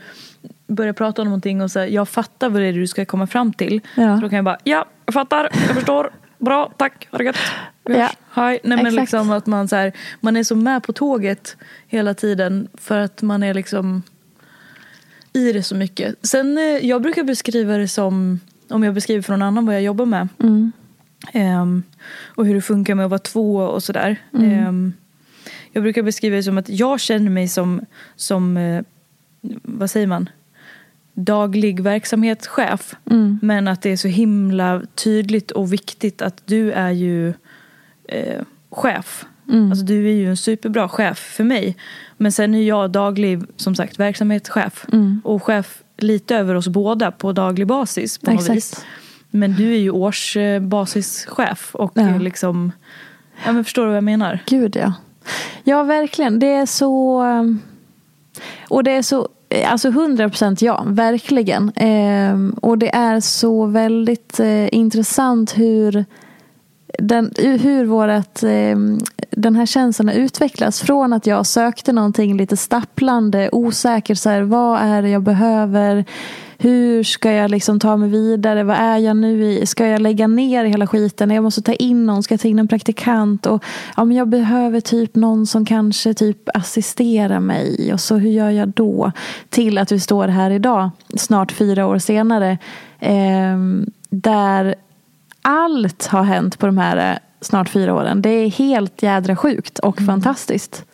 börja 0.66 0.92
prata 0.92 1.22
om 1.22 1.28
någonting 1.28 1.62
och 1.62 1.70
säga 1.70 1.88
jag 1.88 2.08
fattar 2.08 2.48
vad 2.48 2.62
det 2.62 2.68
är 2.68 2.72
du 2.72 2.86
ska 2.86 3.04
komma 3.04 3.26
fram 3.26 3.52
till. 3.52 3.80
Ja. 3.94 4.16
Så 4.16 4.22
då 4.22 4.28
kan 4.28 4.36
jag 4.36 4.44
bara 4.44 4.58
ja, 4.64 4.84
jag 5.04 5.14
fattar, 5.14 5.48
jag 5.52 5.74
förstår, 5.74 6.10
bra, 6.38 6.72
tack, 6.76 7.08
ha 7.10 7.18
det 7.18 7.24
gött. 7.24 7.36
Ja. 7.82 8.10
Hej. 8.32 8.58
Nej, 8.64 8.76
men 8.76 8.78
Exakt. 8.78 9.00
liksom 9.00 9.30
att 9.30 9.46
man, 9.46 9.68
så 9.68 9.76
här, 9.76 9.92
man 10.20 10.36
är 10.36 10.44
så 10.44 10.56
med 10.56 10.82
på 10.82 10.92
tåget 10.92 11.56
hela 11.86 12.14
tiden 12.14 12.68
för 12.74 12.98
att 12.98 13.22
man 13.22 13.42
är 13.42 13.54
liksom 13.54 14.02
i 15.32 15.52
det 15.52 15.62
så 15.62 15.74
mycket. 15.74 16.26
Sen 16.26 16.58
eh, 16.58 16.64
jag 16.64 17.02
brukar 17.02 17.24
beskriva 17.24 17.76
det 17.76 17.88
som, 17.88 18.40
om 18.68 18.84
jag 18.84 18.94
beskriver 18.94 19.22
för 19.22 19.32
någon 19.32 19.42
annan 19.42 19.66
vad 19.66 19.74
jag 19.74 19.82
jobbar 19.82 20.06
med. 20.06 20.28
Mm. 20.42 20.72
Ehm, 21.32 21.82
och 22.24 22.46
hur 22.46 22.54
det 22.54 22.62
funkar 22.62 22.94
med 22.94 23.04
att 23.04 23.10
vara 23.10 23.18
två 23.18 23.56
och 23.56 23.82
sådär. 23.82 24.16
Ehm, 24.32 24.92
jag 25.72 25.82
brukar 25.82 26.02
beskriva 26.02 26.36
det 26.36 26.42
som 26.42 26.58
att 26.58 26.68
jag 26.68 27.00
känner 27.00 27.30
mig 27.30 27.48
som, 27.48 27.80
som 28.16 28.56
eh, 28.56 28.82
vad 29.62 29.90
säger 29.90 30.06
man, 30.06 30.28
daglig 31.18 31.80
verksamhetschef. 31.80 32.94
Mm. 33.10 33.38
Men 33.42 33.68
att 33.68 33.82
det 33.82 33.90
är 33.92 33.96
så 33.96 34.08
himla 34.08 34.82
tydligt 34.94 35.50
och 35.50 35.72
viktigt 35.72 36.22
att 36.22 36.42
du 36.46 36.72
är 36.72 36.90
ju 36.90 37.28
eh, 38.08 38.42
chef. 38.70 39.24
Mm. 39.48 39.70
Alltså 39.70 39.84
du 39.84 40.08
är 40.08 40.12
ju 40.14 40.28
en 40.30 40.36
superbra 40.36 40.88
chef 40.88 41.18
för 41.18 41.44
mig. 41.44 41.76
Men 42.16 42.32
sen 42.32 42.54
är 42.54 42.62
jag 42.62 42.90
daglig, 42.90 43.42
som 43.56 43.74
sagt, 43.74 43.98
verksamhetschef. 44.00 44.86
Mm. 44.92 45.20
Och 45.24 45.42
chef 45.42 45.82
lite 45.98 46.36
över 46.36 46.54
oss 46.54 46.68
båda 46.68 47.10
på 47.10 47.32
daglig 47.32 47.66
basis 47.66 48.18
på 48.18 48.30
Exakt. 48.30 48.50
vis. 48.56 48.84
Men 49.30 49.52
du 49.52 49.72
är 49.72 49.78
ju 49.78 49.90
årsbasischef 49.90 51.74
och 51.74 51.92
Ja. 51.94 52.02
eh, 52.08 52.20
liksom, 52.20 52.72
ja 53.44 53.52
men 53.52 53.64
förstår 53.64 53.82
du 53.82 53.88
vad 53.88 53.96
jag 53.96 54.04
menar? 54.04 54.38
Gud 54.46 54.76
ja. 54.76 54.92
Ja 55.64 55.82
verkligen. 55.82 56.38
Det 56.38 56.52
är 56.52 56.66
så... 56.66 57.22
um, 57.22 57.60
Och 58.68 58.84
det 58.84 58.90
är 58.90 59.02
så... 59.02 59.28
Eh, 59.48 59.72
alltså 59.72 59.88
100 59.88 60.28
procent 60.28 60.62
ja, 60.62 60.84
verkligen. 60.86 61.72
Ehm, 61.76 62.54
och 62.62 62.78
det 62.78 62.94
är 62.94 63.20
så 63.20 63.66
väldigt 63.66 64.40
eh, 64.40 64.74
intressant 64.74 65.58
hur, 65.58 66.04
den, 66.98 67.32
hur 67.38 67.84
vårat, 67.84 68.42
ehm, 68.42 68.98
den 69.30 69.56
här 69.56 69.66
känslan 69.66 70.08
har 70.08 70.14
utvecklats. 70.14 70.80
Från 70.80 71.12
att 71.12 71.26
jag 71.26 71.46
sökte 71.46 71.92
någonting 71.92 72.36
lite 72.36 72.56
stapplande, 72.56 73.48
osäker. 73.52 74.14
Så 74.14 74.30
här, 74.30 74.42
vad 74.42 74.80
är 74.80 75.02
det 75.02 75.08
jag 75.08 75.22
behöver? 75.22 76.04
Hur 76.58 77.02
ska 77.02 77.32
jag 77.32 77.50
liksom 77.50 77.80
ta 77.80 77.96
mig 77.96 78.08
vidare? 78.08 78.64
Vad 78.64 78.76
är 78.76 78.98
jag 78.98 79.16
nu 79.16 79.44
i? 79.44 79.66
Ska 79.66 79.86
jag 79.86 80.00
lägga 80.00 80.26
ner 80.26 80.64
hela 80.64 80.86
skiten? 80.86 81.30
Jag 81.30 81.44
måste 81.44 81.62
ta 81.62 81.72
in 81.72 82.06
någon. 82.06 82.22
Ska 82.22 82.34
jag 82.34 82.40
ta 82.40 82.48
in 82.48 82.58
en 82.58 82.68
praktikant? 82.68 83.46
Och, 83.46 83.64
ja, 83.96 84.04
men 84.04 84.16
jag 84.16 84.28
behöver 84.28 84.80
typ 84.80 85.14
någon 85.14 85.46
som 85.46 85.64
kanske 85.64 86.14
typ 86.14 86.48
assisterar 86.54 87.40
mig. 87.40 87.92
Och 87.92 88.00
så 88.00 88.16
hur 88.16 88.30
gör 88.30 88.50
jag 88.50 88.68
då? 88.68 89.12
Till 89.48 89.78
att 89.78 89.92
vi 89.92 90.00
står 90.00 90.28
här 90.28 90.50
idag, 90.50 90.90
snart 91.16 91.52
fyra 91.52 91.86
år 91.86 91.98
senare. 91.98 92.58
ehm, 93.00 93.86
där 94.10 94.74
allt 95.42 96.06
har 96.06 96.22
hänt 96.22 96.58
på 96.58 96.66
de 96.66 96.78
här 96.78 97.12
eh, 97.12 97.18
snart 97.40 97.68
fyra 97.68 97.94
åren. 97.94 98.22
Det 98.22 98.30
är 98.30 98.50
helt 98.50 99.02
jädra 99.02 99.36
sjukt 99.36 99.78
och 99.78 100.00
fantastiskt. 100.00 100.84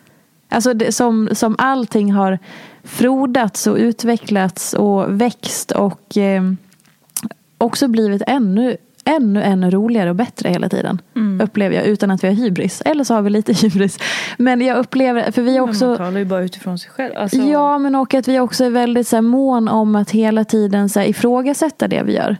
Alltså 0.53 0.73
det, 0.73 0.91
som, 0.91 1.29
som 1.31 1.55
allting 1.57 2.11
har 2.11 2.39
frodats 2.83 3.67
och 3.67 3.77
utvecklats 3.77 4.73
och 4.73 5.21
växt 5.21 5.71
och 5.71 6.17
eh, 6.17 6.43
också 7.57 7.87
blivit 7.87 8.21
ännu, 8.27 8.77
ännu, 9.05 9.41
ännu 9.41 9.71
roligare 9.71 10.09
och 10.09 10.15
bättre 10.15 10.49
hela 10.49 10.69
tiden. 10.69 11.01
Upplever 11.41 11.75
jag 11.75 11.85
utan 11.85 12.11
att 12.11 12.23
vi 12.23 12.27
har 12.27 12.35
hybris. 12.35 12.81
Eller 12.85 13.03
så 13.03 13.13
har 13.13 13.21
vi 13.21 13.29
lite 13.29 13.53
hybris. 13.61 13.99
Men 14.37 14.61
jag 14.61 14.77
upplever, 14.77 15.31
för 15.31 15.41
vi 15.41 15.55
är 15.57 15.61
Men 15.61 15.69
också... 15.69 15.87
man 15.87 15.97
talar 15.97 16.19
ju 16.19 16.25
bara 16.25 16.43
utifrån 16.43 16.79
sig 16.79 16.91
själv. 16.91 17.13
Alltså, 17.17 17.37
Ja, 17.37 17.77
men 17.77 17.95
och 17.95 18.13
att 18.13 18.27
vi 18.27 18.39
också 18.39 18.65
är 18.65 18.69
väldigt 18.69 19.07
så 19.07 19.15
här, 19.15 19.21
mån 19.21 19.67
om 19.67 19.95
att 19.95 20.11
hela 20.11 20.45
tiden 20.45 20.89
så 20.89 20.99
här, 20.99 21.07
ifrågasätta 21.07 21.87
det 21.87 22.03
vi 22.03 22.15
gör. 22.15 22.37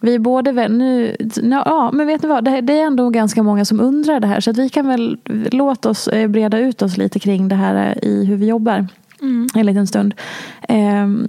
Vi 0.00 0.14
är 0.14 0.18
både 0.18 0.68
nu, 0.68 1.16
ja, 1.64 1.90
men 1.92 2.06
vet 2.06 2.22
ni 2.22 2.28
vad, 2.28 2.44
det, 2.44 2.60
det 2.60 2.80
är 2.80 2.86
ändå 2.86 3.10
ganska 3.10 3.42
många 3.42 3.64
som 3.64 3.80
undrar 3.80 4.20
det 4.20 4.26
här. 4.26 4.40
Så 4.40 4.50
att 4.50 4.58
vi 4.58 4.68
kan 4.68 4.88
väl 4.88 5.18
låta 5.50 5.90
oss 5.90 6.08
eh, 6.08 6.28
breda 6.28 6.58
ut 6.58 6.82
oss 6.82 6.96
lite 6.96 7.18
kring 7.18 7.48
det 7.48 7.56
här 7.56 7.96
eh, 8.02 8.08
i 8.08 8.24
hur 8.24 8.36
vi 8.36 8.46
jobbar. 8.46 8.86
En 9.54 9.66
liten 9.66 9.86
stund. 9.86 10.14
Ehm, 10.68 11.28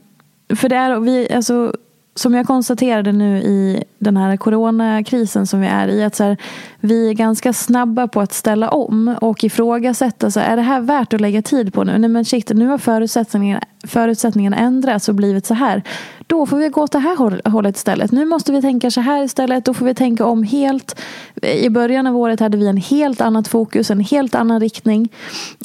för 0.56 0.70
det 0.70 0.76
är, 0.76 1.00
vi, 1.00 1.34
alltså, 1.34 1.74
som 2.22 2.34
jag 2.34 2.48
konstaterade 2.48 3.12
nu 3.12 3.38
i 3.38 3.84
den 4.00 4.18
här 4.18 4.38
coronakrisen 4.38 5.48
som 5.48 5.62
vi 5.62 5.68
är 5.68 5.88
i. 5.88 6.04
Att 6.04 6.16
så 6.16 6.24
här, 6.24 6.38
vi 6.80 7.10
är 7.10 7.14
ganska 7.14 7.54
snabba 7.54 8.08
på 8.08 8.22
att 8.22 8.34
ställa 8.34 8.70
om 8.70 9.16
och 9.22 9.44
ifrågasätta. 9.44 10.32
Så 10.32 10.40
här, 10.40 10.52
är 10.52 10.56
det 10.56 10.62
här 10.62 10.82
värt 10.82 11.14
att 11.14 11.22
lägga 11.22 11.42
tid 11.42 11.74
på 11.74 11.84
nu? 11.84 11.98
Nej 11.98 12.10
men 12.10 12.26
shit, 12.26 12.50
nu 12.50 12.68
har 12.68 12.78
förutsättningarna, 12.78 13.62
förutsättningarna 13.88 14.58
ändrats 14.58 15.10
och 15.10 15.16
blivit 15.16 15.46
så 15.46 15.54
här. 15.54 15.84
Då 16.32 16.46
får 16.46 16.58
vi 16.58 16.70
gå 16.70 16.82
åt 16.82 16.92
det 16.92 17.00
här 17.00 17.50
hållet 17.50 17.76
istället. 17.76 18.12
Nu 18.12 18.26
måste 18.26 18.52
vi 18.52 18.62
tänka 18.62 18.92
så 18.92 19.02
här 19.02 19.24
istället. 19.24 19.66
Då 19.66 19.74
får 19.74 19.86
vi 19.86 19.94
tänka 19.94 20.26
om 20.26 20.44
helt. 20.44 21.02
I 21.42 21.70
början 21.70 22.08
av 22.08 22.18
året 22.18 22.40
hade 22.40 22.58
vi 22.58 22.68
en 22.68 22.78
helt 22.78 23.22
annat 23.22 23.48
fokus, 23.48 23.92
en 23.92 24.00
helt 24.00 24.36
annan 24.36 24.60
riktning. 24.60 25.10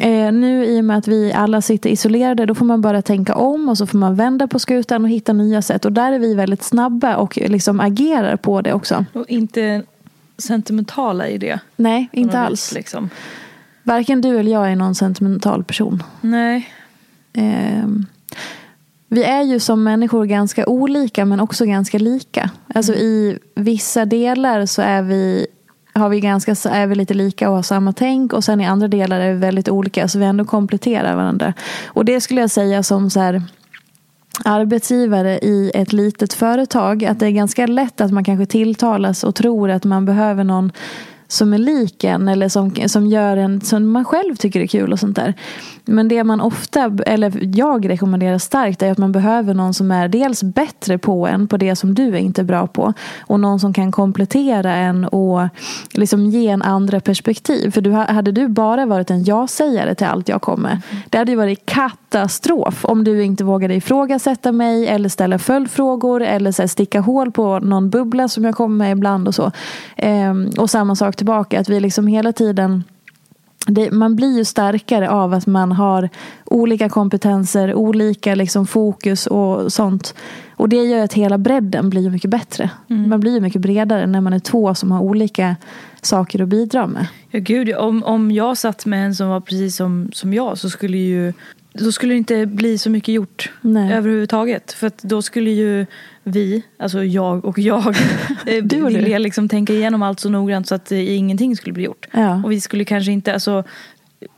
Eh, 0.01 0.33
nu 0.33 0.67
i 0.67 0.81
och 0.81 0.85
med 0.85 0.99
att 0.99 1.09
vi 1.09 1.33
alla 1.33 1.63
sitter 1.63 1.91
isolerade, 1.91 2.47
då 2.47 2.55
får 2.55 2.65
man 2.65 2.81
bara 2.81 3.03
tänka 3.03 3.35
om 3.35 3.69
och 3.69 3.79
så 3.79 3.87
får 3.87 3.99
man 3.99 4.15
vända 4.15 4.47
på 4.47 4.59
skutan 4.59 5.05
och 5.05 5.11
hitta 5.11 5.33
nya 5.33 5.63
sätt. 5.63 5.85
Och 5.85 5.93
där 5.93 6.13
är 6.13 6.19
vi 6.19 6.35
väldigt 6.47 6.63
snabba 6.63 7.17
och 7.17 7.37
liksom 7.37 7.81
agerar 7.81 8.37
på 8.37 8.61
det 8.61 8.73
också. 8.73 9.05
Och 9.13 9.25
inte 9.29 9.83
sentimentala 10.39 11.29
i 11.29 11.39
det. 11.39 11.61
Nej, 11.77 12.09
inte 12.13 12.39
alls. 12.39 12.73
Vis, 12.73 12.75
liksom. 12.75 13.11
Varken 13.83 14.21
du 14.21 14.39
eller 14.39 14.53
jag 14.53 14.73
är 14.73 14.77
någon 14.77 14.95
sentimental 14.95 15.65
person. 15.65 16.03
Nej. 16.21 16.69
Eh, 17.33 17.87
vi 19.09 19.25
är 19.25 19.43
ju 19.43 19.61
som 19.61 19.85
människor 19.85 20.25
ganska 20.25 20.67
olika 20.67 21.25
men 21.25 21.41
också 21.41 21.65
ganska 21.65 21.99
lika. 21.99 22.51
Alltså 22.75 22.93
mm. 22.93 23.05
i 23.05 23.39
vissa 23.55 24.05
delar 24.05 24.67
så 24.67 24.83
är 24.83 25.03
vi 25.03 25.47
har 25.95 26.09
vi 26.09 26.21
ganska, 26.21 26.53
är 26.71 26.87
vi 26.87 26.95
lite 26.95 27.15
lika 27.15 27.49
och 27.49 27.57
har 27.57 27.63
samma 27.63 27.93
tänk 27.93 28.33
och 28.33 28.45
sen 28.45 28.61
i 28.61 28.67
andra 28.67 28.89
delar 28.89 29.21
är 29.21 29.33
vi 29.33 29.39
väldigt 29.39 29.69
olika 29.69 30.09
så 30.09 30.19
vi 30.19 30.25
ändå 30.25 30.45
kompletterar 30.45 31.17
varandra. 31.17 31.55
Och 31.87 32.05
det 32.05 32.21
skulle 32.21 32.41
jag 32.41 32.51
säga 32.51 32.83
som 32.83 33.11
så 33.11 33.21
här, 33.21 33.43
arbetsgivare 34.45 35.39
i 35.39 35.71
ett 35.75 35.93
litet 35.93 36.33
företag 36.33 37.05
att 37.05 37.21
det 37.21 37.27
är 37.27 37.31
ganska 37.31 37.67
lätt 37.67 38.01
att 38.01 38.13
man 38.13 38.25
kanske 38.25 38.47
tilltalas 38.47 39.25
och 39.25 39.35
tror 39.35 39.71
att 39.71 39.85
man 39.85 40.05
behöver 40.05 40.45
någon 40.45 40.73
som 41.29 41.53
är 41.53 41.59
lik 41.59 42.05
en 42.05 42.29
eller 42.29 42.49
som, 42.49 42.75
som 42.87 43.07
gör 43.07 43.37
en 43.37 43.61
som 43.61 43.91
man 43.91 44.05
själv 44.05 44.37
tycker 44.37 44.61
är 44.61 44.67
kul 44.67 44.93
och 44.93 45.01
sånt 45.01 45.17
där. 45.17 45.35
Men 45.85 46.09
det 46.09 46.25
man 46.25 46.41
ofta, 46.41 46.93
eller 47.07 47.57
jag 47.57 47.89
rekommenderar 47.89 48.39
starkt 48.39 48.83
är 48.83 48.93
att 48.93 48.99
man 48.99 49.13
behöver 49.13 49.55
någon 49.55 49.75
som 49.75 49.91
är 49.91 50.09
dels 50.09 50.43
bättre 50.43 50.99
på 50.99 51.27
en 51.27 51.49
på 51.49 51.57
det 51.57 51.77
som 51.77 51.95
du 51.95 52.09
är 52.09 52.17
inte 52.17 52.45
bra 52.45 52.67
på 52.67 52.93
och 53.21 53.41
någon 53.41 53.61
som 53.61 53.73
kan 53.73 53.93
komplettera 53.93 54.75
en 54.75 55.05
och 55.05 55.49
liksom 55.93 56.27
ge 56.27 56.49
en 56.49 56.63
andra 56.63 57.01
perspektiv. 57.01 57.71
För 57.71 57.81
du, 57.81 57.91
hade 57.91 58.33
du 58.33 58.49
bara 58.49 58.87
varit 58.87 59.11
en 59.11 59.25
ja-sägare 59.25 59.95
till 59.95 60.07
allt 60.07 60.29
jag 60.29 60.43
kommer 60.43 60.67
med, 60.67 60.81
det 61.11 61.19
hade 61.19 61.33
ju 61.33 61.37
varit 61.37 61.67
katastrof 61.67 62.85
om 62.85 63.05
du 63.05 63.23
inte 63.25 63.45
vågade 63.45 63.75
ifrågasätta 63.75 64.53
mig 64.53 64.87
eller 64.87 65.09
ställa 65.09 65.39
följdfrågor 65.39 66.23
eller 66.23 66.53
så 66.53 66.69
sticka 66.69 67.01
hål 67.01 67.33
på 67.33 67.59
någon 67.59 67.91
bubbla 67.91 68.29
som 68.29 68.45
jag 68.45 68.55
kommer 68.55 68.77
med 68.77 68.93
ibland 68.93 69.29
och 69.29 69.35
så. 69.35 69.53
Ehm, 69.97 70.51
och 70.59 70.71
samma 70.71 70.97
sak 70.97 71.16
tillbaka, 71.17 71.61
att 71.61 71.69
vi 71.69 71.81
liksom 71.81 72.07
hela 72.07 72.33
tiden 72.33 72.85
det, 73.67 73.91
man 73.91 74.17
blir 74.17 74.37
ju 74.37 74.45
starkare 74.45 75.11
av 75.11 75.35
att 75.35 75.47
man 75.47 75.73
har 75.73 76.09
olika 76.45 76.89
kompetenser, 76.89 77.75
olika 77.75 78.35
liksom 78.35 78.67
fokus 78.67 79.27
och 79.27 79.73
sånt. 79.73 80.15
Och 80.57 80.69
det 80.69 80.85
gör 80.85 81.05
att 81.05 81.13
hela 81.13 81.39
bredden 81.39 81.91
blir 81.91 82.11
mycket 82.11 82.31
bättre. 82.31 82.71
Mm. 82.91 83.09
Man 83.09 83.21
blir 83.21 83.41
mycket 83.41 83.61
bredare 83.61 84.07
när 84.07 84.21
man 84.21 84.33
är 84.33 84.39
två 84.39 84.75
som 84.75 84.93
har 84.93 85.01
olika 85.01 85.57
saker 86.03 86.43
att 86.43 86.49
bidra 86.49 86.87
med. 86.87 87.07
Ja, 87.31 87.39
gud, 87.41 87.75
om, 87.77 88.05
om 88.05 88.31
jag 88.31 88.59
satt 88.59 88.87
med 88.87 89.07
en 89.07 89.15
som 89.15 89.29
var 89.29 89.41
precis 89.41 89.77
som, 89.77 90.11
som 90.13 90.35
jag 90.35 90.59
så 90.59 90.71
skulle 90.71 90.99
ju 90.99 91.33
då 91.79 91.93
skulle 91.93 92.15
det 92.15 92.19
inte 92.19 92.47
bli 92.47 92.79
så 92.79 92.91
mycket 92.91 93.15
gjort 93.15 93.51
Nej. 93.61 93.93
överhuvudtaget. 93.93 94.73
För 94.73 94.87
att 94.87 95.03
då 95.03 95.23
skulle 95.23 95.51
ju 95.51 95.87
vi, 96.23 96.63
alltså 96.77 97.05
jag 97.05 97.45
och 97.45 97.59
jag, 97.59 97.87
eh, 98.47 98.65
du 98.65 98.83
och 98.83 98.91
vilja 98.91 99.19
liksom 99.19 99.49
tänka 99.49 99.73
igenom 99.73 100.03
allt 100.03 100.21
så 100.21 100.29
noggrant 100.29 100.69
så 100.69 100.75
att 100.75 100.93
eh, 100.93 101.17
ingenting 101.17 101.57
skulle 101.57 101.73
bli 101.73 101.85
gjort. 101.85 102.07
Ja. 102.13 102.43
Och 102.45 102.53
vi 102.53 102.61
skulle 102.61 102.85
kanske 102.85 103.13
inte, 103.13 103.35
alltså 103.35 103.65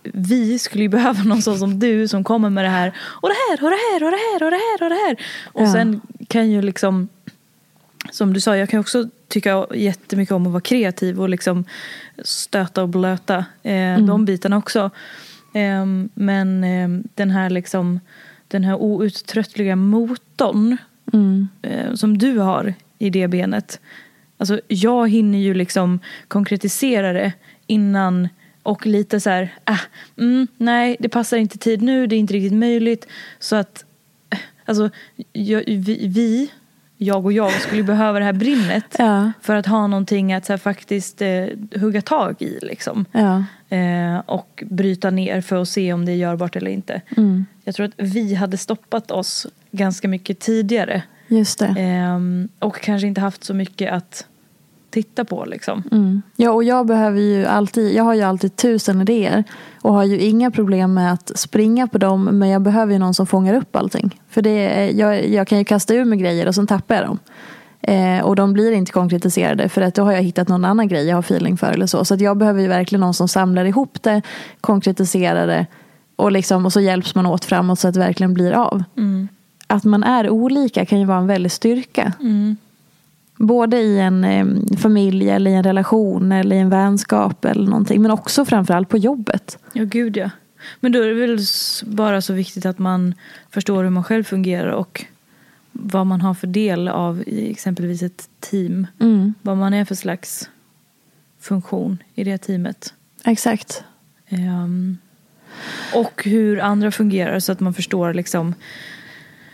vi 0.02 0.58
skulle 0.58 0.82
ju 0.84 0.88
behöva 0.98 1.22
någon 1.22 1.42
sån 1.42 1.58
som 1.58 1.78
du 1.78 2.08
som 2.08 2.24
kommer 2.24 2.50
med 2.50 2.64
det 2.64 2.68
här 2.68 2.92
och 2.98 3.28
det 3.28 3.34
här 3.50 3.64
och 3.64 3.70
det 3.70 3.76
här 3.92 4.04
och 4.04 4.10
det 4.10 4.16
här 4.16 4.44
och 4.44 4.50
det 4.50 4.56
här 4.56 4.86
och 4.86 4.90
det 4.90 5.06
här. 5.06 5.16
Och 5.52 5.62
ja. 5.62 5.72
sen 5.72 6.00
kan 6.28 6.50
ju 6.50 6.62
liksom, 6.62 7.08
som 8.10 8.32
du 8.32 8.40
sa, 8.40 8.56
jag 8.56 8.68
kan 8.68 8.80
också 8.80 9.08
tycka 9.28 9.66
jättemycket 9.74 10.32
om 10.32 10.46
att 10.46 10.52
vara 10.52 10.60
kreativ 10.60 11.20
och 11.20 11.28
liksom 11.28 11.64
stöta 12.22 12.82
och 12.82 12.88
blöta 12.88 13.36
eh, 13.62 13.72
mm. 13.72 14.06
de 14.06 14.24
bitarna 14.24 14.56
också. 14.56 14.90
Eh, 15.52 15.86
men 16.14 16.64
eh, 16.64 16.88
den 17.14 17.30
här 17.30 17.50
liksom 17.50 18.00
den 18.48 18.64
här 18.64 18.74
outtröttliga 18.82 19.76
motorn 19.76 20.76
mm. 21.12 21.48
eh, 21.62 21.94
som 21.94 22.18
du 22.18 22.38
har 22.38 22.74
i 22.98 23.10
det 23.10 23.28
benet. 23.28 23.80
Alltså 24.38 24.60
jag 24.68 25.10
hinner 25.10 25.38
ju 25.38 25.54
liksom 25.54 26.00
konkretisera 26.28 27.12
det 27.12 27.32
innan 27.66 28.28
och 28.62 28.86
lite 28.86 29.20
så 29.20 29.30
här, 29.30 29.54
äh, 29.66 29.80
mm, 30.16 30.46
nej 30.56 30.96
det 31.00 31.08
passar 31.08 31.36
inte 31.36 31.58
tid 31.58 31.82
nu, 31.82 32.06
det 32.06 32.16
är 32.16 32.18
inte 32.18 32.34
riktigt 32.34 32.58
möjligt. 32.58 33.06
Så 33.38 33.56
att, 33.56 33.84
eh, 34.30 34.38
alltså 34.64 34.90
jag, 35.32 35.64
vi, 35.66 36.08
vi, 36.08 36.50
jag 36.98 37.24
och 37.24 37.32
jag 37.32 37.52
skulle 37.52 37.82
behöva 37.82 38.18
det 38.18 38.24
här 38.24 38.32
brinnet 38.32 38.96
ja. 38.98 39.32
för 39.40 39.56
att 39.56 39.66
ha 39.66 39.86
någonting 39.86 40.32
att 40.32 40.48
här, 40.48 40.56
faktiskt 40.56 41.22
eh, 41.22 41.46
hugga 41.80 42.02
tag 42.02 42.42
i 42.42 42.58
liksom. 42.62 43.04
Ja. 43.12 43.44
Eh, 43.76 44.18
och 44.26 44.64
bryta 44.66 45.10
ner 45.10 45.40
för 45.40 45.62
att 45.62 45.68
se 45.68 45.92
om 45.92 46.04
det 46.04 46.12
är 46.12 46.16
görbart 46.16 46.56
eller 46.56 46.70
inte. 46.70 47.00
Mm. 47.16 47.46
Jag 47.64 47.74
tror 47.74 47.86
att 47.86 47.92
vi 47.96 48.34
hade 48.34 48.56
stoppat 48.56 49.10
oss 49.10 49.46
ganska 49.70 50.08
mycket 50.08 50.38
tidigare. 50.38 51.02
Just 51.28 51.58
det. 51.58 51.66
Eh, 51.66 52.18
och 52.58 52.80
kanske 52.80 53.06
inte 53.06 53.20
haft 53.20 53.44
så 53.44 53.54
mycket 53.54 53.92
att 53.92 54.26
titta 54.90 55.24
på 55.24 55.44
liksom. 55.44 55.82
Mm. 55.92 56.22
Ja 56.36 56.50
och 56.50 56.64
jag 56.64 56.86
behöver 56.86 57.20
ju 57.20 57.46
alltid, 57.46 57.94
jag 57.94 58.04
har 58.04 58.14
ju 58.14 58.22
alltid 58.22 58.56
tusen 58.56 59.00
idéer. 59.00 59.44
Och 59.82 59.94
har 59.94 60.04
ju 60.04 60.20
inga 60.20 60.50
problem 60.50 60.94
med 60.94 61.12
att 61.12 61.32
springa 61.38 61.86
på 61.86 61.98
dem. 61.98 62.24
Men 62.24 62.48
jag 62.48 62.62
behöver 62.62 62.92
ju 62.92 62.98
någon 62.98 63.14
som 63.14 63.26
fångar 63.26 63.54
upp 63.54 63.76
allting. 63.76 64.20
För 64.30 64.42
det, 64.42 64.90
jag, 64.90 65.28
jag 65.28 65.48
kan 65.48 65.58
ju 65.58 65.64
kasta 65.64 65.94
ur 65.94 66.04
mig 66.04 66.18
grejer 66.18 66.48
och 66.48 66.54
sen 66.54 66.66
tappar 66.66 66.94
jag 66.94 67.04
dem. 67.04 67.18
Eh, 67.80 68.24
och 68.24 68.36
de 68.36 68.52
blir 68.52 68.72
inte 68.72 68.92
konkretiserade 68.92 69.68
för 69.68 69.82
att 69.82 69.94
då 69.94 70.02
har 70.02 70.12
jag 70.12 70.22
hittat 70.22 70.48
någon 70.48 70.64
annan 70.64 70.88
grej 70.88 71.06
jag 71.06 71.16
har 71.16 71.20
feeling 71.20 71.56
för 71.56 71.72
eller 71.72 71.86
så. 71.86 72.04
Så 72.04 72.14
jag 72.18 72.36
behöver 72.36 72.60
ju 72.60 72.68
verkligen 72.68 73.00
någon 73.00 73.14
som 73.14 73.28
samlar 73.28 73.64
ihop 73.64 74.02
det, 74.02 74.22
konkretiserar 74.60 75.46
det 75.46 75.66
och, 76.16 76.32
liksom, 76.32 76.66
och 76.66 76.72
så 76.72 76.80
hjälps 76.80 77.14
man 77.14 77.26
åt 77.26 77.44
framåt 77.44 77.78
så 77.78 77.88
att 77.88 77.94
det 77.94 78.00
verkligen 78.00 78.34
blir 78.34 78.52
av. 78.52 78.82
Mm. 78.96 79.28
Att 79.66 79.84
man 79.84 80.04
är 80.04 80.30
olika 80.30 80.86
kan 80.86 81.00
ju 81.00 81.06
vara 81.06 81.18
en 81.18 81.26
väldig 81.26 81.52
styrka. 81.52 82.12
Mm. 82.20 82.56
Både 83.38 83.76
i 83.76 83.98
en 83.98 84.24
eh, 84.24 84.46
familj 84.76 85.30
eller 85.30 85.50
i 85.50 85.54
en 85.54 85.62
relation 85.62 86.32
eller 86.32 86.56
i 86.56 86.58
en 86.58 86.70
vänskap 86.70 87.44
eller 87.44 87.66
någonting. 87.66 88.02
Men 88.02 88.10
också 88.10 88.44
framförallt 88.44 88.88
på 88.88 88.98
jobbet. 88.98 89.58
Ja, 89.72 89.84
gud 89.84 90.16
ja. 90.16 90.30
Men 90.80 90.92
då 90.92 91.02
är 91.02 91.08
det 91.08 91.14
väl 91.14 91.38
bara 91.82 92.20
så 92.20 92.32
viktigt 92.32 92.66
att 92.66 92.78
man 92.78 93.14
förstår 93.50 93.84
hur 93.84 93.90
man 93.90 94.04
själv 94.04 94.24
fungerar 94.24 94.70
och 94.70 95.04
vad 95.72 96.06
man 96.06 96.20
har 96.20 96.34
för 96.34 96.46
del 96.46 96.88
av 96.88 97.22
i 97.26 97.50
exempelvis 97.50 98.02
ett 98.02 98.28
team. 98.40 98.86
Mm. 99.00 99.34
Vad 99.42 99.56
man 99.56 99.74
är 99.74 99.84
för 99.84 99.94
slags 99.94 100.50
funktion 101.40 101.98
i 102.14 102.24
det 102.24 102.38
teamet. 102.38 102.94
Exakt. 103.24 103.84
Um, 104.30 104.98
och 105.94 106.24
hur 106.24 106.60
andra 106.60 106.90
fungerar 106.90 107.40
så 107.40 107.52
att 107.52 107.60
man 107.60 107.74
förstår 107.74 108.14
liksom 108.14 108.54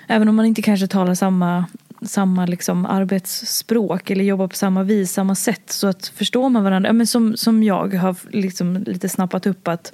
Även 0.07 0.29
om 0.29 0.37
man 0.37 0.47
inte 0.47 0.63
kanske 0.63 0.87
talar 0.87 1.15
samma, 1.15 1.65
samma 2.05 2.47
liksom 2.47 2.87
arbetsspråk 2.87 4.11
eller 4.11 4.25
jobbar 4.25 4.49
på 4.49 4.57
samma 4.57 4.83
vis, 4.83 5.13
samma 5.13 5.35
sätt 5.35 5.71
så 5.71 5.87
att 5.87 6.07
förstår 6.07 6.49
man 6.49 6.65
varandra. 6.65 6.93
men 6.93 7.07
som, 7.07 7.37
som 7.37 7.63
jag 7.63 7.95
har 7.95 8.17
liksom 8.31 8.77
lite 8.77 9.09
snappat 9.09 9.47
upp 9.47 9.69
att 9.69 9.93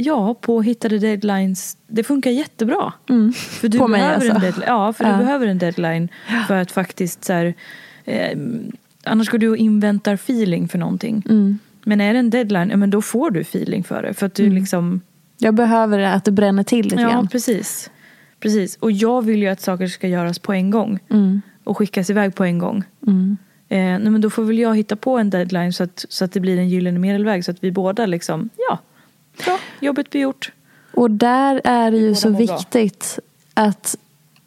Ja, 0.00 0.34
påhittade 0.34 0.98
deadlines, 0.98 1.76
det 1.86 2.04
funkar 2.04 2.30
jättebra. 2.30 2.92
Mm. 3.08 3.32
För 3.32 3.68
du 3.68 3.78
på 3.78 3.88
behöver 3.88 4.08
mig 4.08 4.14
alltså. 4.14 4.30
en 4.30 4.40
deadline, 4.40 4.64
Ja, 4.66 4.92
för 4.92 5.04
ja. 5.04 5.12
du 5.12 5.18
behöver 5.18 5.46
en 5.46 5.58
deadline 5.58 6.08
för 6.48 6.56
att 6.56 6.70
faktiskt 6.70 7.24
så 7.24 7.32
här, 7.32 7.54
eh, 8.04 8.38
Annars 9.04 9.28
går 9.28 9.38
du 9.38 9.48
och 9.48 9.56
inväntar 9.56 10.14
feeling 10.14 10.68
för 10.68 10.78
någonting. 10.78 11.22
Mm. 11.28 11.58
Men 11.84 12.00
är 12.00 12.12
det 12.12 12.18
en 12.18 12.30
deadline, 12.30 12.70
ja, 12.70 12.76
men 12.76 12.90
då 12.90 13.02
får 13.02 13.30
du 13.30 13.40
feeling 13.40 13.84
för 13.84 14.02
det. 14.02 14.14
För 14.14 14.26
att 14.26 14.34
du 14.34 14.44
mm. 14.44 14.54
liksom... 14.54 15.00
Jag 15.38 15.54
behöver 15.54 15.98
att 15.98 16.24
det 16.24 16.30
bränner 16.30 16.62
till 16.62 16.84
lite 16.84 17.02
ja, 17.02 17.08
grann. 17.08 17.24
Ja, 17.24 17.28
precis. 17.32 17.90
Precis. 18.40 18.76
Och 18.76 18.92
jag 18.92 19.22
vill 19.22 19.42
ju 19.42 19.48
att 19.48 19.60
saker 19.60 19.86
ska 19.86 20.08
göras 20.08 20.38
på 20.38 20.52
en 20.52 20.70
gång. 20.70 20.98
Mm. 21.10 21.42
Och 21.64 21.78
skickas 21.78 22.10
iväg 22.10 22.34
på 22.34 22.44
en 22.44 22.58
gång. 22.58 22.84
Mm. 23.06 23.36
Eh, 23.68 23.78
nej, 23.78 24.10
men 24.10 24.20
då 24.20 24.30
får 24.30 24.44
väl 24.44 24.58
jag 24.58 24.76
hitta 24.76 24.96
på 24.96 25.18
en 25.18 25.30
deadline 25.30 25.72
så 25.72 25.84
att, 25.84 26.04
så 26.08 26.24
att 26.24 26.32
det 26.32 26.40
blir 26.40 26.58
en 26.58 26.68
gyllene 26.68 26.98
medelväg. 26.98 27.44
Så 27.44 27.50
att 27.50 27.64
vi 27.64 27.72
båda 27.72 28.06
liksom, 28.06 28.50
ja, 28.68 28.78
bra, 29.44 29.58
jobbet 29.80 30.10
blir 30.10 30.20
gjort. 30.20 30.52
Och 30.92 31.10
där 31.10 31.60
är 31.64 31.90
det 31.90 31.96
ju 31.96 32.14
så 32.14 32.28
viktigt 32.28 33.18
bra. 33.54 33.64
att 33.64 33.96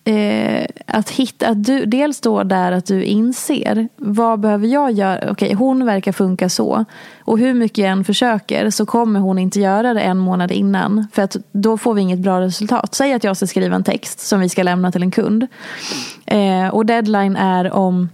eh, 0.04 0.66
att 0.88 1.10
hitta, 1.10 1.48
att 1.48 1.64
du, 1.64 1.86
dels 1.86 2.22
då 2.22 2.44
där 2.44 2.72
att 2.72 2.86
du 2.86 3.04
inser 3.04 3.90
vad 3.96 4.40
behöver 4.40 4.68
jag 4.68 4.92
göra? 4.92 5.32
Okej, 5.32 5.54
hon 5.54 5.86
verkar 5.86 6.12
funka 6.12 6.50
så. 6.50 6.86
Och 7.20 7.40
hur 7.40 7.54
mycket 7.54 7.78
jag 7.78 7.90
än 7.90 8.04
försöker 8.04 8.70
så 8.70 8.86
kommer 8.86 9.20
hon 9.20 9.40
inte 9.40 9.60
göra 9.60 9.94
det 9.94 10.02
en 10.02 10.18
månad 10.18 10.52
innan. 10.52 11.08
För 11.14 11.22
att 11.22 11.36
då 11.52 11.78
får 11.78 11.94
vi 11.94 12.02
inget 12.02 12.20
bra 12.20 12.42
resultat. 12.42 12.96
Säg 12.96 13.14
att 13.14 13.24
jag 13.24 13.38
ska 13.38 13.48
skriva 13.48 13.76
en 13.76 13.84
text 13.84 14.20
som 14.20 14.40
vi 14.40 14.50
ska 14.50 14.64
lämna 14.64 14.92
till 14.92 15.04
en 15.04 15.12
kund. 15.12 15.48
Eh, 16.26 16.68
och 16.68 16.86
deadline 16.86 17.36
är 17.36 17.72
om 17.72 18.10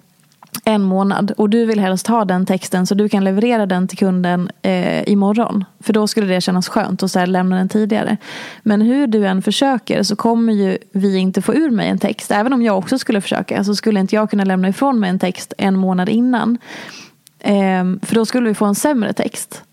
en 0.63 0.82
månad 0.82 1.32
och 1.38 1.50
du 1.50 1.65
vill 1.65 1.80
helst 1.80 2.08
ha 2.08 2.26
den 2.26 2.46
texten 2.46 2.88
så 2.88 2.96
du 2.96 3.10
kan 3.10 3.24
leverera 3.24 3.65
den 3.65 3.88
till 3.88 3.98
kunden 3.98 4.52
eh, 4.62 5.10
imorgon. 5.10 5.65
För 5.80 5.93
då 5.93 6.08
skulle 6.08 6.28
det 6.28 6.41
kännas 6.41 6.70
skönt 6.70 7.04
att 7.04 7.12
så 7.12 7.20
här 7.20 7.28
lämna 7.28 7.56
den 7.56 7.70
tidigare. 7.70 8.17
Men 8.63 8.82
hur 8.82 9.08
du 9.08 9.28
än 9.28 9.41
försöker 9.41 10.04
så 10.04 10.15
kommer 10.15 10.54
ju 10.54 10.78
vi 10.91 11.17
inte 11.17 11.41
få 11.41 11.54
ur 11.54 11.70
mig 11.70 11.89
en 11.89 12.00
text. 12.00 12.32
Även 12.32 12.54
om 12.54 12.62
jag 12.62 12.78
också 12.78 13.00
skulle 13.00 13.22
försöka 13.22 13.63
så 13.63 13.76
skulle 13.76 14.00
inte 14.00 14.15
jag 14.15 14.30
kunna 14.30 14.43
lämna 14.43 14.70
ifrån 14.70 15.00
mig 15.00 15.10
en 15.10 15.20
text 15.20 15.54
en 15.58 15.76
månad 15.76 16.10
innan. 16.10 16.58
Eh, 17.39 17.84
för 18.02 18.15
då 18.15 18.26
skulle 18.26 18.48
vi 18.48 18.54
få 18.54 18.65
en 18.65 18.76
sämre 18.76 19.13
text. 19.13 19.63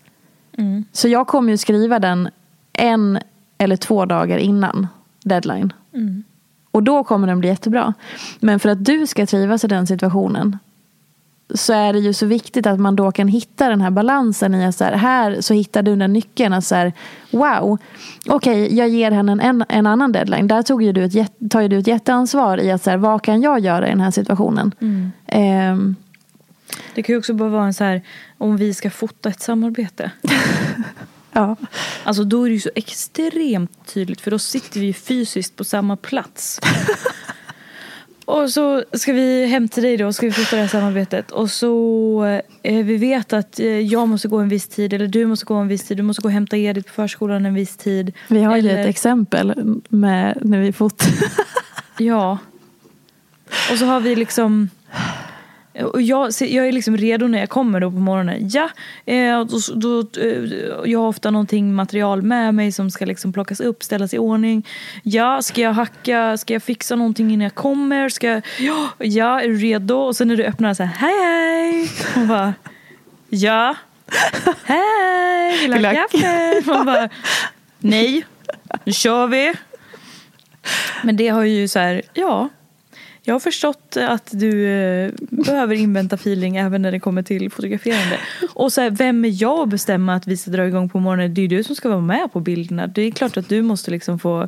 Mm. 0.57 0.85
Så 0.91 1.07
jag 1.07 1.27
kommer 1.27 1.51
ju 1.51 1.57
skriva 1.57 1.99
den 1.99 2.29
en 2.73 3.19
eller 3.57 3.77
två 3.77 4.05
dagar 4.05 4.37
innan 4.37 4.87
deadline. 5.23 5.73
Mm. 5.93 6.23
Och 6.71 6.83
då 6.83 7.03
kommer 7.03 7.27
den 7.27 7.39
bli 7.39 7.49
jättebra. 7.49 7.93
Men 8.39 8.59
för 8.59 8.69
att 8.69 8.85
du 8.85 9.07
ska 9.07 9.25
trivas 9.25 9.63
i 9.63 9.67
den 9.67 9.87
situationen 9.87 10.57
så 11.53 11.73
är 11.73 11.93
det 11.93 11.99
ju 11.99 12.13
så 12.13 12.25
viktigt 12.25 12.67
att 12.67 12.79
man 12.79 12.95
då 12.95 13.11
kan 13.11 13.27
hitta 13.27 13.69
den 13.69 13.81
här 13.81 13.89
balansen 13.89 14.55
i 14.55 14.65
att 14.65 14.75
så 14.75 14.83
här, 14.83 14.93
här 14.93 15.41
så 15.41 15.53
hittar 15.53 15.83
du 15.83 15.95
den 15.95 16.13
nyckeln. 16.13 16.53
Att 16.53 16.65
så 16.65 16.75
här, 16.75 16.93
wow, 17.31 17.77
okej 18.27 18.63
okay, 18.63 18.77
jag 18.77 18.89
ger 18.89 19.11
henne 19.11 19.31
en, 19.31 19.39
en, 19.39 19.65
en, 19.69 19.87
annan 19.87 20.11
deadline. 20.11 20.47
Där 20.47 20.63
tog 20.63 20.83
ju 20.83 20.91
du 20.91 21.03
ett, 21.03 21.31
tar 21.49 21.61
ju 21.61 21.67
du 21.67 21.77
ett 21.77 21.87
jätteansvar 21.87 22.57
i 22.57 22.71
att 22.71 22.83
så 22.83 22.89
här, 22.89 22.97
vad 22.97 23.21
kan 23.21 23.41
jag 23.41 23.59
göra 23.59 23.87
i 23.87 23.89
den 23.89 24.01
här 24.01 24.11
situationen. 24.11 24.71
Mm. 24.81 25.11
Um, 25.73 25.95
det 26.95 27.03
kan 27.03 27.13
ju 27.13 27.19
också 27.19 27.33
bara 27.33 27.49
vara 27.49 27.65
en 27.65 27.73
så 27.73 27.83
här, 27.83 28.01
om 28.37 28.57
vi 28.57 28.73
ska 28.73 28.89
fota 28.89 29.29
ett 29.29 29.41
samarbete. 29.41 30.11
ja. 31.31 31.55
Alltså 32.03 32.23
då 32.23 32.43
är 32.43 32.49
det 32.49 32.53
ju 32.53 32.59
så 32.59 32.71
extremt 32.75 33.93
tydligt 33.93 34.21
för 34.21 34.31
då 34.31 34.39
sitter 34.39 34.79
vi 34.79 34.85
ju 34.85 34.93
fysiskt 34.93 35.55
på 35.55 35.63
samma 35.63 35.95
plats. 35.95 36.59
Och 38.25 38.49
så 38.49 38.83
ska 38.93 39.13
vi 39.13 39.45
hem 39.45 39.67
till 39.67 39.83
dig 39.83 39.97
då 39.97 40.13
ska 40.13 40.25
vi 40.25 40.31
fota 40.31 40.55
det 40.55 40.61
här 40.61 40.69
samarbetet. 40.69 41.31
Och 41.31 41.51
så 41.51 42.41
eh, 42.63 42.85
vi 42.85 42.97
vet 42.97 43.33
att 43.33 43.59
eh, 43.59 43.79
jag 43.79 44.07
måste 44.07 44.27
gå 44.27 44.37
en 44.37 44.49
viss 44.49 44.67
tid 44.67 44.93
eller 44.93 45.07
du 45.07 45.25
måste 45.25 45.45
gå 45.45 45.55
en 45.55 45.67
viss 45.67 45.83
tid. 45.83 45.97
Du 45.97 46.03
måste 46.03 46.21
gå 46.21 46.27
och 46.27 46.33
hämta 46.33 46.57
Edith 46.57 46.87
på 46.87 46.93
förskolan 46.93 47.45
en 47.45 47.53
viss 47.53 47.77
tid. 47.77 48.13
Vi 48.27 48.43
har 48.43 48.57
eller... 48.57 48.73
ju 48.73 48.79
ett 48.79 48.87
exempel 48.87 49.53
med 49.89 50.37
när 50.41 50.59
vi 50.59 50.73
fotar. 50.73 51.07
ja. 51.97 52.37
Och 53.71 53.77
så 53.77 53.85
har 53.85 53.99
vi 53.99 54.15
liksom 54.15 54.69
och 55.83 56.01
jag, 56.01 56.31
jag 56.39 56.67
är 56.67 56.71
liksom 56.71 56.97
redo 56.97 57.27
när 57.27 57.39
jag 57.39 57.49
kommer 57.49 57.79
då 57.79 57.91
på 57.91 57.97
morgonen. 57.97 58.49
Ja, 58.49 58.69
eh, 59.05 59.45
då, 59.45 59.59
då, 59.75 60.21
eh, 60.21 60.91
jag 60.91 60.99
har 60.99 61.07
ofta 61.07 61.31
någonting 61.31 61.73
material 61.73 62.21
med 62.21 62.53
mig 62.53 62.71
som 62.71 62.91
ska 62.91 63.05
liksom 63.05 63.33
plockas 63.33 63.59
upp, 63.59 63.83
ställas 63.83 64.13
i 64.13 64.17
ordning. 64.17 64.67
Ja, 65.03 65.41
ska 65.41 65.61
jag 65.61 65.73
hacka, 65.73 66.37
ska 66.37 66.53
jag 66.53 66.63
fixa 66.63 66.95
någonting 66.95 67.31
innan 67.31 67.43
jag 67.43 67.55
kommer? 67.55 68.09
Ska 68.09 68.27
jag, 68.27 68.41
ja, 68.59 68.89
ja, 68.97 69.41
är 69.41 69.47
du 69.47 69.55
redo? 69.55 69.95
Och 69.95 70.15
sen 70.15 70.27
när 70.27 70.35
du 70.35 70.43
öppnar 70.43 70.73
så 70.73 70.83
här, 70.83 70.93
hej 70.95 71.15
hej! 71.65 71.89
Och 72.15 72.27
bara, 72.27 72.53
ja, 73.29 73.75
hej, 74.63 75.57
vill 75.61 75.71
du 75.71 75.87
ha 75.87 75.93
kaffe? 75.93 76.61
Man 76.65 76.85
bara, 76.85 77.09
nej, 77.79 78.25
nu 78.83 78.93
kör 78.93 79.27
vi. 79.27 79.53
Men 81.03 81.17
det 81.17 81.27
har 81.27 81.43
ju 81.43 81.67
så 81.67 81.79
här, 81.79 82.01
ja, 82.13 82.49
jag 83.25 83.35
har 83.35 83.39
förstått 83.39 83.97
att 83.97 84.29
du 84.31 84.67
eh, 84.67 85.11
behöver 85.19 85.75
invänta 85.75 86.15
feeling 86.15 86.57
även 86.57 86.81
när 86.81 86.91
det 86.91 86.99
kommer 86.99 87.23
till 87.23 87.51
fotograferande. 87.51 88.19
Och 88.53 88.73
så 88.73 88.81
här, 88.81 88.89
vem 88.89 89.25
är 89.25 89.41
jag 89.41 89.59
att 89.59 89.69
bestämma 89.69 90.15
att 90.15 90.27
vi 90.27 90.37
ska 90.37 90.51
dra 90.51 90.67
igång 90.67 90.89
på 90.89 90.99
morgonen? 90.99 91.33
Det 91.33 91.41
är 91.41 91.43
ju 91.43 91.57
du 91.57 91.63
som 91.63 91.75
ska 91.75 91.89
vara 91.89 92.01
med 92.01 92.33
på 92.33 92.39
bilderna. 92.39 92.87
Det 92.87 93.01
är 93.01 93.11
klart 93.11 93.37
att 93.37 93.49
du 93.49 93.61
måste 93.61 93.91
liksom 93.91 94.19
få 94.19 94.47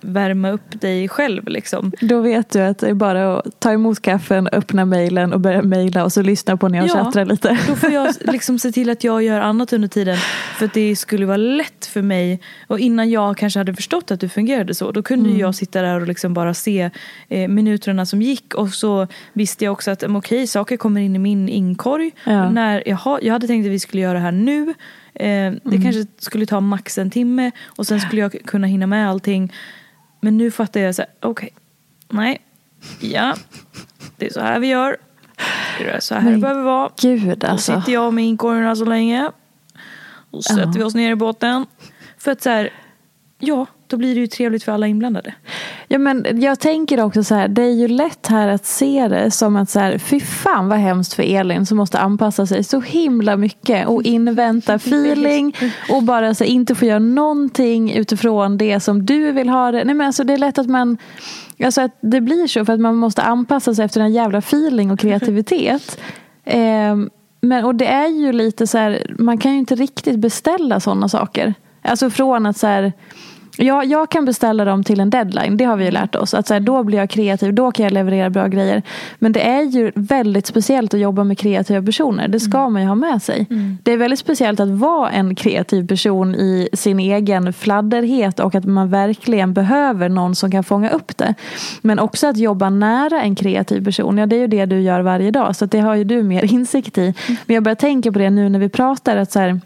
värma 0.00 0.50
upp 0.50 0.80
dig 0.80 1.08
själv. 1.08 1.48
Liksom. 1.48 1.92
Då 2.00 2.20
vet 2.20 2.50
du 2.50 2.60
att 2.60 2.78
det 2.78 2.88
är 2.88 2.94
bara 2.94 3.38
att 3.38 3.60
ta 3.60 3.72
emot 3.72 4.02
kaffen, 4.02 4.48
öppna 4.52 4.84
mejlen 4.84 5.32
och 5.32 5.40
börja 5.40 5.62
mejla 5.62 6.04
och 6.04 6.12
så 6.12 6.22
lyssna 6.22 6.56
på 6.56 6.68
när 6.68 6.78
jag 6.78 6.88
ja, 6.88 6.92
tjattrar 6.92 7.24
lite. 7.24 7.58
Då 7.68 7.76
får 7.76 7.90
jag 7.90 8.14
liksom 8.32 8.58
se 8.58 8.72
till 8.72 8.90
att 8.90 9.04
jag 9.04 9.22
gör 9.22 9.40
annat 9.40 9.72
under 9.72 9.88
tiden. 9.88 10.16
För 10.58 10.66
att 10.66 10.74
det 10.74 10.96
skulle 10.96 11.26
vara 11.26 11.36
lätt 11.36 11.86
för 11.86 12.02
mig. 12.02 12.40
Och 12.66 12.78
innan 12.78 13.10
jag 13.10 13.36
kanske 13.36 13.60
hade 13.60 13.74
förstått 13.74 14.10
att 14.10 14.20
du 14.20 14.28
fungerade 14.28 14.74
så. 14.74 14.92
Då 14.92 15.02
kunde 15.02 15.28
mm. 15.28 15.40
jag 15.40 15.54
sitta 15.54 15.82
där 15.82 16.00
och 16.00 16.06
liksom 16.06 16.34
bara 16.34 16.54
se 16.54 16.90
eh, 17.28 17.48
minuterna 17.48 18.06
som 18.06 18.22
gick. 18.22 18.54
Och 18.54 18.68
så 18.68 19.06
visste 19.32 19.64
jag 19.64 19.72
också 19.72 19.90
att 19.90 20.02
okej, 20.02 20.16
okay, 20.16 20.46
saker 20.46 20.76
kommer 20.76 21.00
in 21.00 21.16
i 21.16 21.18
min 21.18 21.48
inkorg. 21.48 22.10
Ja. 22.24 22.50
När, 22.50 22.82
jaha, 22.86 23.18
jag 23.22 23.32
hade 23.32 23.46
tänkt 23.46 23.66
att 23.66 23.72
vi 23.72 23.78
skulle 23.78 24.02
göra 24.02 24.14
det 24.14 24.20
här 24.24 24.32
nu. 24.32 24.74
Eh, 25.14 25.52
det 25.52 25.60
mm. 25.64 25.82
kanske 25.82 26.06
skulle 26.18 26.46
ta 26.46 26.60
max 26.60 26.98
en 26.98 27.10
timme. 27.10 27.50
Och 27.66 27.86
sen 27.86 28.00
skulle 28.00 28.20
jag 28.22 28.36
kunna 28.44 28.66
hinna 28.66 28.86
med 28.86 29.08
allting. 29.08 29.52
Men 30.20 30.36
nu 30.36 30.50
fattar 30.50 30.80
jag 30.80 30.94
så 30.94 31.02
här, 31.02 31.10
okej, 31.20 31.30
okay, 31.30 32.18
nej, 32.18 32.40
ja, 33.00 33.36
det 34.16 34.26
är 34.26 34.32
så 34.32 34.40
här 34.40 34.60
vi 34.60 34.66
gör. 34.66 34.96
Det 35.78 35.90
är 35.90 36.00
så 36.00 36.14
här 36.14 36.22
Men 36.22 36.32
det 36.32 36.38
behöver 36.38 36.62
vara. 36.62 36.90
Gud 37.00 37.44
alltså. 37.44 37.72
Då 37.72 37.80
sitter 37.80 37.92
jag 37.92 38.14
med 38.14 38.24
inkorgarna 38.24 38.76
så 38.76 38.84
länge. 38.84 39.30
Och 40.30 40.44
sätter 40.44 40.78
vi 40.78 40.82
oss 40.82 40.94
ner 40.94 41.12
i 41.12 41.16
båten. 41.16 41.66
För 42.18 42.32
att 42.32 42.42
så 42.42 42.50
här, 42.50 42.72
ja, 43.38 43.66
då 43.90 43.96
blir 43.96 44.14
det 44.14 44.20
ju 44.20 44.26
trevligt 44.26 44.64
för 44.64 44.72
alla 44.72 44.86
inblandade. 44.86 45.34
Ja, 45.88 45.98
men 45.98 46.40
jag 46.40 46.60
tänker 46.60 47.00
också 47.00 47.24
så 47.24 47.34
här, 47.34 47.48
det 47.48 47.62
är 47.62 47.72
ju 47.72 47.88
lätt 47.88 48.26
här 48.26 48.48
att 48.48 48.66
se 48.66 49.08
det 49.08 49.30
som 49.30 49.56
att 49.56 49.70
så 49.70 49.78
här, 49.78 49.98
fy 49.98 50.20
fan 50.20 50.68
vad 50.68 50.78
hemskt 50.78 51.14
för 51.14 51.22
Elin 51.22 51.66
som 51.66 51.76
måste 51.76 51.98
anpassa 51.98 52.46
sig 52.46 52.64
så 52.64 52.80
himla 52.80 53.36
mycket 53.36 53.88
och 53.88 54.02
invänta 54.02 54.74
feeling 54.74 55.56
och 55.90 56.02
bara 56.02 56.34
så 56.34 56.44
här, 56.44 56.50
inte 56.50 56.74
få 56.74 56.84
göra 56.84 56.98
någonting 56.98 57.92
utifrån 57.92 58.58
det 58.58 58.80
som 58.80 59.06
du 59.06 59.32
vill 59.32 59.48
ha 59.48 59.72
det. 59.72 59.84
Nej, 59.84 59.94
men 59.94 60.06
alltså, 60.06 60.24
det 60.24 60.32
är 60.32 60.38
lätt 60.38 60.58
att 60.58 60.68
man 60.68 60.98
Alltså 61.64 61.80
att 61.80 61.98
det 62.00 62.20
blir 62.20 62.46
så 62.46 62.64
för 62.64 62.72
att 62.72 62.80
man 62.80 62.96
måste 62.96 63.22
anpassa 63.22 63.74
sig 63.74 63.84
efter 63.84 64.00
den 64.00 64.12
jävla 64.12 64.38
feeling 64.38 64.90
och 64.90 64.98
kreativitet. 64.98 66.00
Eh, 66.44 66.96
men, 67.40 67.64
och 67.64 67.74
det 67.74 67.86
är 67.86 68.08
ju 68.08 68.32
lite 68.32 68.66
så 68.66 68.78
här, 68.78 69.14
man 69.18 69.38
kan 69.38 69.52
ju 69.52 69.58
inte 69.58 69.74
riktigt 69.74 70.18
beställa 70.18 70.80
sådana 70.80 71.08
saker. 71.08 71.54
Alltså 71.82 72.10
från 72.10 72.46
att 72.46 72.56
så 72.56 72.66
här, 72.66 72.92
Ja, 73.62 73.84
jag 73.84 74.10
kan 74.10 74.24
beställa 74.24 74.64
dem 74.64 74.84
till 74.84 75.00
en 75.00 75.10
deadline. 75.10 75.56
Det 75.56 75.64
har 75.64 75.76
vi 75.76 75.84
ju 75.84 75.90
lärt 75.90 76.14
oss. 76.14 76.34
Att 76.34 76.46
så 76.46 76.54
här, 76.54 76.60
då 76.60 76.82
blir 76.82 76.98
jag 76.98 77.10
kreativ, 77.10 77.54
då 77.54 77.72
kan 77.72 77.84
jag 77.84 77.92
leverera 77.92 78.30
bra 78.30 78.46
grejer. 78.46 78.82
Men 79.18 79.32
det 79.32 79.40
är 79.40 79.62
ju 79.62 79.92
väldigt 79.94 80.46
speciellt 80.46 80.94
att 80.94 81.00
jobba 81.00 81.24
med 81.24 81.38
kreativa 81.38 81.82
personer. 81.82 82.28
Det 82.28 82.40
ska 82.40 82.58
mm. 82.58 82.72
man 82.72 82.82
ju 82.82 82.88
ha 82.88 82.94
med 82.94 83.22
sig. 83.22 83.46
Mm. 83.50 83.78
Det 83.82 83.92
är 83.92 83.96
väldigt 83.96 84.18
speciellt 84.18 84.60
att 84.60 84.68
vara 84.68 85.10
en 85.10 85.34
kreativ 85.34 85.86
person 85.86 86.34
i 86.34 86.68
sin 86.72 87.00
egen 87.00 87.52
fladderhet 87.52 88.40
och 88.40 88.54
att 88.54 88.64
man 88.64 88.90
verkligen 88.90 89.54
behöver 89.54 90.08
någon 90.08 90.34
som 90.34 90.50
kan 90.50 90.64
fånga 90.64 90.90
upp 90.90 91.16
det. 91.16 91.34
Men 91.82 91.98
också 91.98 92.26
att 92.26 92.36
jobba 92.36 92.70
nära 92.70 93.22
en 93.22 93.34
kreativ 93.34 93.84
person. 93.84 94.18
Ja, 94.18 94.26
det 94.26 94.36
är 94.36 94.40
ju 94.40 94.46
det 94.46 94.66
du 94.66 94.80
gör 94.80 95.00
varje 95.00 95.30
dag. 95.30 95.56
Så 95.56 95.66
det 95.66 95.80
har 95.80 95.94
ju 95.94 96.04
du 96.04 96.22
mer 96.22 96.44
insikt 96.54 96.98
i. 96.98 97.14
Men 97.46 97.54
jag 97.54 97.62
börjar 97.62 97.76
tänka 97.76 98.12
på 98.12 98.18
det 98.18 98.30
nu 98.30 98.48
när 98.48 98.58
vi 98.58 98.68
pratar. 98.68 99.16
att 99.16 99.32
så 99.32 99.38
här, 99.38 99.60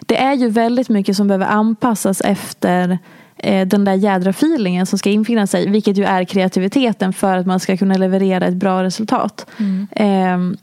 det 0.00 0.16
är 0.16 0.34
ju 0.34 0.48
väldigt 0.48 0.88
mycket 0.88 1.16
som 1.16 1.28
behöver 1.28 1.46
anpassas 1.46 2.20
efter 2.20 2.98
eh, 3.36 3.66
den 3.66 3.84
där 3.84 3.94
jädra 3.94 4.30
feelingen 4.30 4.86
som 4.86 4.98
ska 4.98 5.10
infinna 5.10 5.46
sig. 5.46 5.70
Vilket 5.70 5.96
ju 5.96 6.04
är 6.04 6.24
kreativiteten 6.24 7.12
för 7.12 7.36
att 7.36 7.46
man 7.46 7.60
ska 7.60 7.76
kunna 7.76 7.94
leverera 7.94 8.46
ett 8.46 8.54
bra 8.54 8.82
resultat. 8.82 9.46
Mm. 9.58 9.86
Eh, 9.90 10.58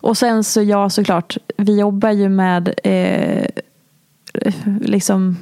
och 0.00 0.18
sen 0.18 0.44
så 0.44 0.62
ja 0.62 0.90
såklart, 0.90 1.36
vi 1.56 1.80
jobbar 1.80 2.10
ju 2.10 2.28
med 2.28 2.74
eh, 2.84 3.46
liksom 4.80 5.36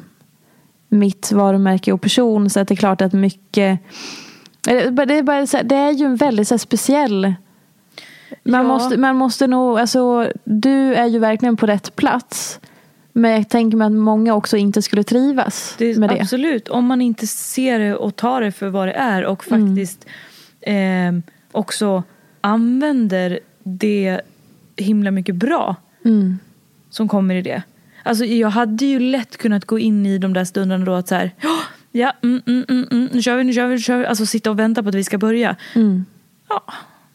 mitt 0.89 1.33
varumärke 1.33 1.93
och 1.93 2.01
person. 2.01 2.51
Så 2.51 2.61
att 2.61 2.69
det 2.69 2.75
är 2.75 2.77
klart 2.77 3.01
att 3.01 3.13
mycket 3.13 3.79
det 4.61 4.73
är, 4.73 5.23
bara, 5.23 5.63
det 5.63 5.77
är 5.77 5.91
ju 5.91 6.05
en 6.05 6.17
väldigt 6.17 6.49
så 6.49 6.59
speciell 6.59 7.35
man, 8.45 8.61
ja. 8.61 8.69
måste, 8.69 8.97
man 8.97 9.17
måste 9.17 9.47
nog, 9.47 9.79
alltså, 9.79 10.29
du 10.45 10.95
är 10.95 11.07
ju 11.07 11.19
verkligen 11.19 11.57
på 11.57 11.67
rätt 11.67 11.97
plats. 11.97 12.61
Men 13.17 13.31
jag 13.31 13.49
tänker 13.49 13.77
mig 13.77 13.87
att 13.87 13.93
många 13.93 14.35
också 14.35 14.57
inte 14.57 14.83
skulle 14.83 15.05
trivas 15.05 15.75
det, 15.79 15.99
med 15.99 16.09
det. 16.09 16.21
Absolut, 16.21 16.69
om 16.69 16.87
man 16.87 17.01
inte 17.01 17.27
ser 17.27 17.79
det 17.79 17.95
och 17.95 18.17
tar 18.17 18.41
det 18.41 18.53
för 18.53 18.69
vad 18.69 18.89
det 18.89 18.93
är 18.93 19.25
och 19.25 19.53
Mm. 19.53 19.67
faktiskt 19.67 20.07
mm. 20.61 21.17
eh, 21.17 21.23
också 21.53 22.03
använder 22.41 23.41
det 23.63 24.21
himla 24.77 25.11
mycket 25.11 25.35
bra 25.35 25.77
mm. 26.05 26.39
som 26.91 27.09
kommer 27.09 27.35
i 27.35 27.43
det. 27.43 27.63
Alltså 28.03 28.25
jag 28.25 28.49
hade 28.49 28.85
ju 28.85 28.99
lätt 28.99 29.37
kunnat 29.37 29.65
gå 29.65 29.79
in 29.79 30.07
i 30.07 30.19
de 30.19 30.33
där 30.33 30.45
stunderna 30.45 30.85
då 30.85 30.95
att 30.95 31.09
så 31.09 31.15
här, 31.15 31.31
ja, 31.93 32.13
mm, 32.23 32.43
mm, 32.47 32.65
mm, 32.69 32.87
mm, 32.91 33.09
nu 33.13 33.23
kör 33.23 33.37
vi, 33.37 33.45
nu 33.45 33.53
kör 33.53 33.67
vi, 33.67 33.75
nu 33.75 33.81
kör 33.81 33.99
vi. 33.99 34.07
Alltså 34.07 34.27
sitta 34.27 34.51
och 34.51 34.59
vänta 34.59 34.83
på 34.83 34.89
att 34.89 34.95
vi 34.95 35.05
ska 35.05 35.19
börja. 35.19 35.57
Ja, 36.49 36.65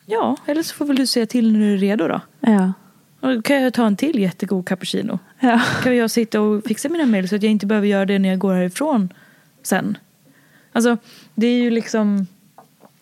ja, 0.06 0.36
eller 0.46 0.64
så 0.64 0.76
får 0.76 0.86
väl 0.86 0.96
du 0.96 1.08
säga 1.08 1.26
till 1.26 1.52
när 1.52 1.60
du 1.60 1.74
är 1.74 1.78
redo 1.78 2.08
då. 2.08 2.22
Ja. 2.40 2.74
Då 3.20 3.42
kan 3.42 3.62
jag 3.62 3.74
ta 3.74 3.88
en 3.88 3.96
till 3.96 4.20
jättegod 4.20 4.68
cappuccino. 4.68 5.20
Ja. 5.40 5.62
Kan 5.84 5.98
jag 5.98 6.12
sitta 6.12 6.42
och 6.42 6.64
fixa 6.64 6.90
mina 6.90 7.06
mail 7.06 7.30
så 7.30 7.36
att 7.36 7.44
jag 7.44 7.52
inte 7.52 7.66
behöver 7.66 7.88
göra 7.88 8.06
det 8.06 8.20
när 8.20 8.30
jag 8.30 8.40
går 8.40 8.54
härifrån 8.54 9.14
sen. 9.64 9.98
Alltså, 10.72 10.98
det 11.36 11.48
är 11.48 11.62
ju 11.62 11.70
liksom... 11.70 12.28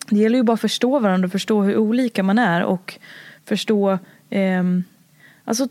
det 0.08 0.18
gäller 0.18 0.36
ju 0.36 0.42
bara 0.42 0.54
att 0.54 0.60
förstå 0.60 0.98
varandra 0.98 1.26
och 1.26 1.32
förstå 1.32 1.62
hur 1.62 1.76
olika 1.76 2.22
man 2.22 2.38
är 2.38 2.62
och 2.64 2.98
förstå 3.44 3.98
ehm, 4.30 4.84
alltså 5.44 5.68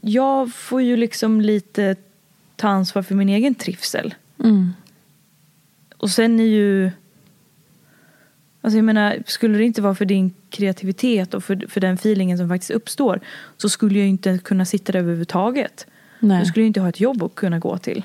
jag 0.00 0.54
får 0.54 0.82
ju 0.82 0.96
liksom 0.96 1.40
lite 1.40 1.96
ta 2.56 2.68
ansvar 2.68 3.02
för 3.02 3.14
min 3.14 3.28
egen 3.28 3.54
trivsel. 3.54 4.14
Mm. 4.44 4.72
Och 5.96 6.10
sen 6.10 6.40
är 6.40 6.44
ju 6.44 6.90
Alltså 8.60 8.78
jag 8.78 8.84
menar, 8.84 9.22
skulle 9.26 9.58
det 9.58 9.64
inte 9.64 9.82
vara 9.82 9.94
för 9.94 10.04
din 10.04 10.34
kreativitet 10.50 11.34
och 11.34 11.44
för, 11.44 11.66
för 11.68 11.80
den 11.80 11.94
feelingen 11.94 12.38
som 12.38 12.48
faktiskt 12.48 12.70
uppstår 12.70 13.20
så 13.56 13.68
skulle 13.68 13.98
jag 13.98 14.08
inte 14.08 14.38
kunna 14.38 14.64
sitta 14.64 14.92
där 14.92 14.98
överhuvudtaget. 14.98 15.86
Nej. 16.20 16.38
Jag 16.38 16.46
skulle 16.46 16.62
ju 16.62 16.66
inte 16.66 16.80
ha 16.80 16.88
ett 16.88 17.00
jobb 17.00 17.22
att 17.22 17.34
kunna 17.34 17.58
gå 17.58 17.78
till. 17.78 18.04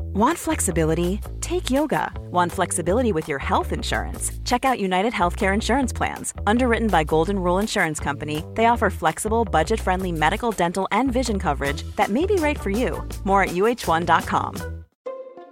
Want 0.00 0.38
flexibility? 0.38 1.20
Take 1.40 1.70
yoga. 1.70 2.12
Want 2.30 2.52
flexibility 2.52 3.12
with 3.12 3.28
your 3.28 3.38
health 3.38 3.72
insurance? 3.72 4.30
Check 4.44 4.64
out 4.64 4.78
United 4.78 5.12
Healthcare 5.12 5.52
Insurance 5.52 5.92
Plans. 5.92 6.32
Underwritten 6.46 6.88
by 6.88 7.04
Golden 7.04 7.38
Rule 7.38 7.58
Insurance 7.58 7.98
Company, 7.98 8.44
they 8.54 8.66
offer 8.66 8.90
flexible, 8.90 9.44
budget 9.44 9.80
friendly 9.80 10.12
medical, 10.12 10.52
dental, 10.52 10.86
and 10.92 11.12
vision 11.12 11.38
coverage 11.38 11.82
that 11.96 12.10
may 12.10 12.26
be 12.26 12.36
right 12.36 12.58
for 12.58 12.70
you. 12.70 13.02
More 13.24 13.42
at 13.42 13.50
uh1.com. 13.50 14.84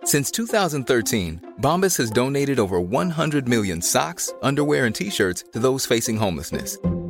Since 0.05 0.31
2013, 0.33 1.55
Bombas 1.61 1.96
has 1.98 2.11
donated 2.11 2.59
over 2.59 2.81
100 2.81 3.48
million 3.48 3.81
socks, 3.83 4.33
underwear, 4.42 4.87
and 4.87 4.94
t 4.94 5.11
shirts 5.11 5.44
to 5.52 5.59
those 5.59 5.87
facing 5.87 6.16
homelessness. 6.16 6.78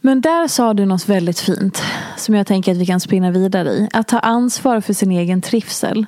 Men 0.00 0.20
där 0.20 0.48
sa 0.48 0.74
du 0.74 0.86
något 0.86 1.08
väldigt 1.08 1.40
fint 1.40 1.82
som 2.16 2.34
jag 2.34 2.46
tänker 2.46 2.72
att 2.72 2.78
vi 2.78 2.86
kan 2.86 3.00
spinna 3.00 3.30
vidare 3.30 3.68
i. 3.68 3.88
Att 3.92 4.08
ta 4.08 4.18
ansvar 4.18 4.80
för 4.80 4.92
sin 4.92 5.10
egen 5.12 5.40
trivsel. 5.42 6.06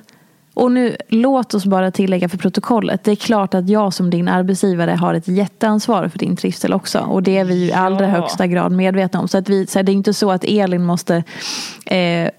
Och 0.53 0.71
nu 0.71 0.95
låt 1.09 1.53
oss 1.53 1.65
bara 1.65 1.91
tillägga 1.91 2.29
för 2.29 2.37
protokollet. 2.37 3.03
Det 3.03 3.11
är 3.11 3.15
klart 3.15 3.53
att 3.53 3.69
jag 3.69 3.93
som 3.93 4.09
din 4.09 4.27
arbetsgivare 4.27 4.91
har 4.91 5.13
ett 5.13 5.27
jätteansvar 5.27 6.07
för 6.07 6.19
din 6.19 6.35
trivsel 6.35 6.73
också. 6.73 6.99
Och 6.99 7.23
det 7.23 7.37
är 7.37 7.45
vi 7.45 7.55
ju 7.55 7.65
i 7.65 7.73
allra 7.73 8.05
Ja. 8.05 8.09
högsta 8.11 8.47
grad 8.47 8.71
medvetna 8.71 9.19
om. 9.19 9.27
Så, 9.27 9.37
att 9.37 9.49
vi, 9.49 9.67
så 9.67 9.79
här, 9.79 9.83
det 9.83 9.91
är 9.91 9.93
inte 9.93 10.13
så 10.13 10.31
att 10.31 10.43
Elin 10.43 10.85
måste 10.85 11.23
eh, 11.85 12.29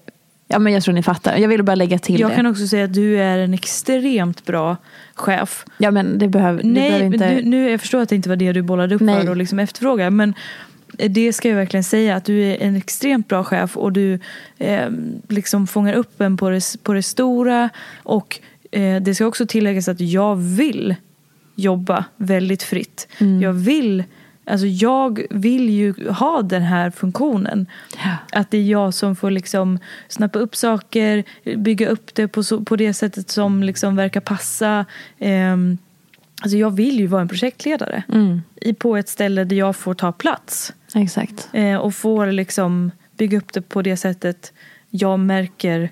Ja 0.47 0.59
men 0.59 0.73
jag 0.73 0.83
tror 0.83 0.93
ni 0.93 1.03
fattar. 1.03 1.37
Jag 1.37 1.47
ville 1.47 1.63
bara 1.63 1.75
lägga 1.75 1.99
till 1.99 2.19
Jag 2.19 2.31
det. 2.31 2.35
kan 2.35 2.45
också 2.45 2.67
säga 2.67 2.85
att 2.85 2.93
du 2.93 3.19
är 3.19 3.37
en 3.37 3.53
extremt 3.53 4.45
bra 4.45 4.77
chef. 5.15 5.65
Ja 5.77 5.91
men 5.91 6.17
det 6.19 6.27
behöver, 6.27 6.63
det 6.63 6.69
Nej, 6.69 6.89
behöver 6.89 7.05
inte... 7.05 7.35
du, 7.35 7.49
nu, 7.49 7.69
jag 7.71 7.81
förstår 7.81 8.01
att 8.01 8.09
det 8.09 8.15
inte 8.15 8.29
var 8.29 8.35
det 8.35 8.53
du 8.53 8.61
bollade 8.61 8.95
upp 8.95 9.01
Nej. 9.01 9.21
för 9.21 9.29
och 9.29 9.37
liksom 9.37 9.59
efterfrågar. 9.59 10.09
Men 10.09 10.33
det 10.97 11.33
ska 11.33 11.49
jag 11.49 11.55
verkligen 11.55 11.83
säga 11.83 12.15
att 12.15 12.25
du 12.25 12.43
är 12.43 12.57
en 12.61 12.75
extremt 12.75 13.27
bra 13.27 13.43
chef 13.43 13.77
och 13.77 13.91
du 13.91 14.19
eh, 14.57 14.89
liksom 15.29 15.67
fångar 15.67 15.93
upp 15.93 16.21
en 16.21 16.37
på 16.37 16.49
det, 16.49 16.83
på 16.83 16.93
det 16.93 17.03
stora. 17.03 17.69
Och 18.03 18.39
eh, 18.71 19.01
det 19.01 19.15
ska 19.15 19.25
också 19.25 19.45
tilläggas 19.45 19.87
att 19.87 19.99
jag 19.99 20.35
vill 20.35 20.95
jobba 21.55 22.05
väldigt 22.17 22.63
fritt. 22.63 23.07
Mm. 23.19 23.41
Jag 23.41 23.53
vill 23.53 24.03
Alltså 24.45 24.65
jag 24.67 25.25
vill 25.29 25.69
ju 25.69 26.09
ha 26.09 26.41
den 26.41 26.61
här 26.61 26.91
funktionen. 26.91 27.65
Att 28.31 28.51
det 28.51 28.57
är 28.57 28.63
jag 28.63 28.93
som 28.93 29.15
får 29.15 29.31
liksom 29.31 29.79
snappa 30.07 30.39
upp 30.39 30.55
saker, 30.55 31.23
bygga 31.57 31.87
upp 31.87 32.15
det 32.15 32.27
på, 32.27 32.43
så, 32.43 32.61
på 32.63 32.75
det 32.75 32.93
sättet 32.93 33.29
som 33.29 33.63
liksom 33.63 33.95
verkar 33.95 34.21
passa. 34.21 34.85
Ehm, 35.19 35.77
alltså 36.43 36.57
jag 36.57 36.71
vill 36.71 36.99
ju 36.99 37.07
vara 37.07 37.21
en 37.21 37.27
projektledare. 37.27 38.03
Mm. 38.13 38.41
I, 38.55 38.73
på 38.73 38.97
ett 38.97 39.09
ställe 39.09 39.43
där 39.43 39.55
jag 39.55 39.75
får 39.75 39.93
ta 39.93 40.11
plats. 40.11 40.73
Exakt. 40.95 41.49
Eh, 41.53 41.75
och 41.75 41.95
får 41.95 42.31
liksom 42.31 42.91
bygga 43.17 43.37
upp 43.37 43.53
det 43.53 43.61
på 43.61 43.81
det 43.81 43.97
sättet 43.97 44.53
jag 44.89 45.19
märker 45.19 45.89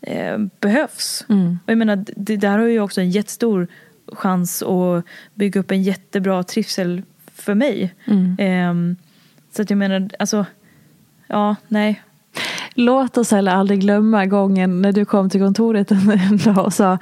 eh, 0.00 0.38
behövs. 0.60 1.24
Mm. 1.28 1.58
Och 1.64 1.70
jag 1.70 1.78
menar, 1.78 2.04
det 2.16 2.36
där 2.36 2.58
har 2.58 2.66
ju 2.66 2.80
också 2.80 3.00
en 3.00 3.10
jättestor 3.10 3.68
chans 4.12 4.62
att 4.62 5.04
bygga 5.34 5.60
upp 5.60 5.70
en 5.70 5.82
jättebra 5.82 6.42
trivsel 6.42 7.02
för 7.34 7.54
mig. 7.54 7.94
Mm. 8.04 8.36
Ehm, 8.38 8.96
så 9.52 9.62
att 9.62 9.70
jag 9.70 9.76
menar, 9.76 10.10
alltså, 10.18 10.46
ja, 11.26 11.56
nej. 11.68 12.02
Låt 12.74 13.16
oss 13.16 13.30
heller 13.30 13.52
aldrig 13.52 13.80
glömma 13.80 14.26
gången 14.26 14.82
när 14.82 14.92
du 14.92 15.04
kom 15.04 15.30
till 15.30 15.40
kontoret 15.40 15.90
en 15.90 16.36
dag 16.44 16.64
och 16.64 16.72
sa 16.72 16.98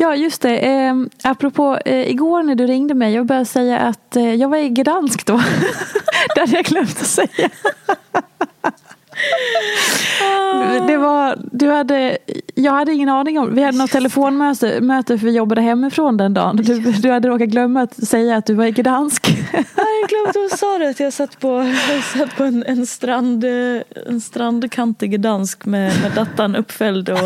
Ja 0.00 0.16
just 0.16 0.42
det, 0.42 0.58
eh, 0.58 0.94
apropå 1.22 1.78
eh, 1.84 2.10
igår 2.10 2.42
när 2.42 2.54
du 2.54 2.66
ringde 2.66 2.94
mig 2.94 3.14
Jag 3.14 3.26
började 3.26 3.46
säga 3.46 3.78
att 3.78 4.16
eh, 4.16 4.34
jag 4.34 4.48
var 4.48 4.56
i 4.56 4.68
Gdansk 4.68 5.26
då. 5.26 5.36
det 6.34 6.40
hade 6.40 6.56
jag 6.56 6.64
glömt 6.64 7.00
att 7.00 7.06
säga. 7.06 7.50
Det 10.86 10.96
var, 10.96 11.38
du 11.52 11.70
hade, 11.70 12.18
jag 12.54 12.72
hade 12.72 12.92
ingen 12.92 13.08
aning 13.08 13.38
om, 13.38 13.54
vi 13.54 13.62
hade 13.62 13.78
något 13.78 13.90
telefonmöte 13.90 14.80
möte 14.80 15.18
för 15.18 15.26
vi 15.26 15.32
jobbade 15.32 15.60
hemifrån 15.60 16.16
den 16.16 16.34
dagen. 16.34 16.56
Du, 16.56 16.78
du 16.78 17.10
hade 17.10 17.28
råkat 17.28 17.48
glömma 17.48 17.82
att 17.82 18.06
säga 18.06 18.36
att 18.36 18.46
du 18.46 18.54
var 18.54 18.64
i 18.64 18.70
Gdansk. 18.70 19.26
Jag 20.00 20.08
glömde 20.08 20.52
att 20.52 20.58
sa 20.58 20.78
det 20.78 20.90
att 20.90 21.00
jag 21.00 21.12
satt 21.12 21.40
på, 21.40 21.74
jag 21.88 22.04
satt 22.04 22.36
på 22.36 22.44
en, 22.44 22.64
en, 22.66 22.86
strand, 22.86 23.44
en 24.06 24.20
strandkant 24.20 25.02
i 25.02 25.08
Gdansk 25.08 25.66
med, 25.66 25.92
med 26.02 26.12
dattan 26.12 26.56
uppfälld 26.56 27.08
och 27.08 27.18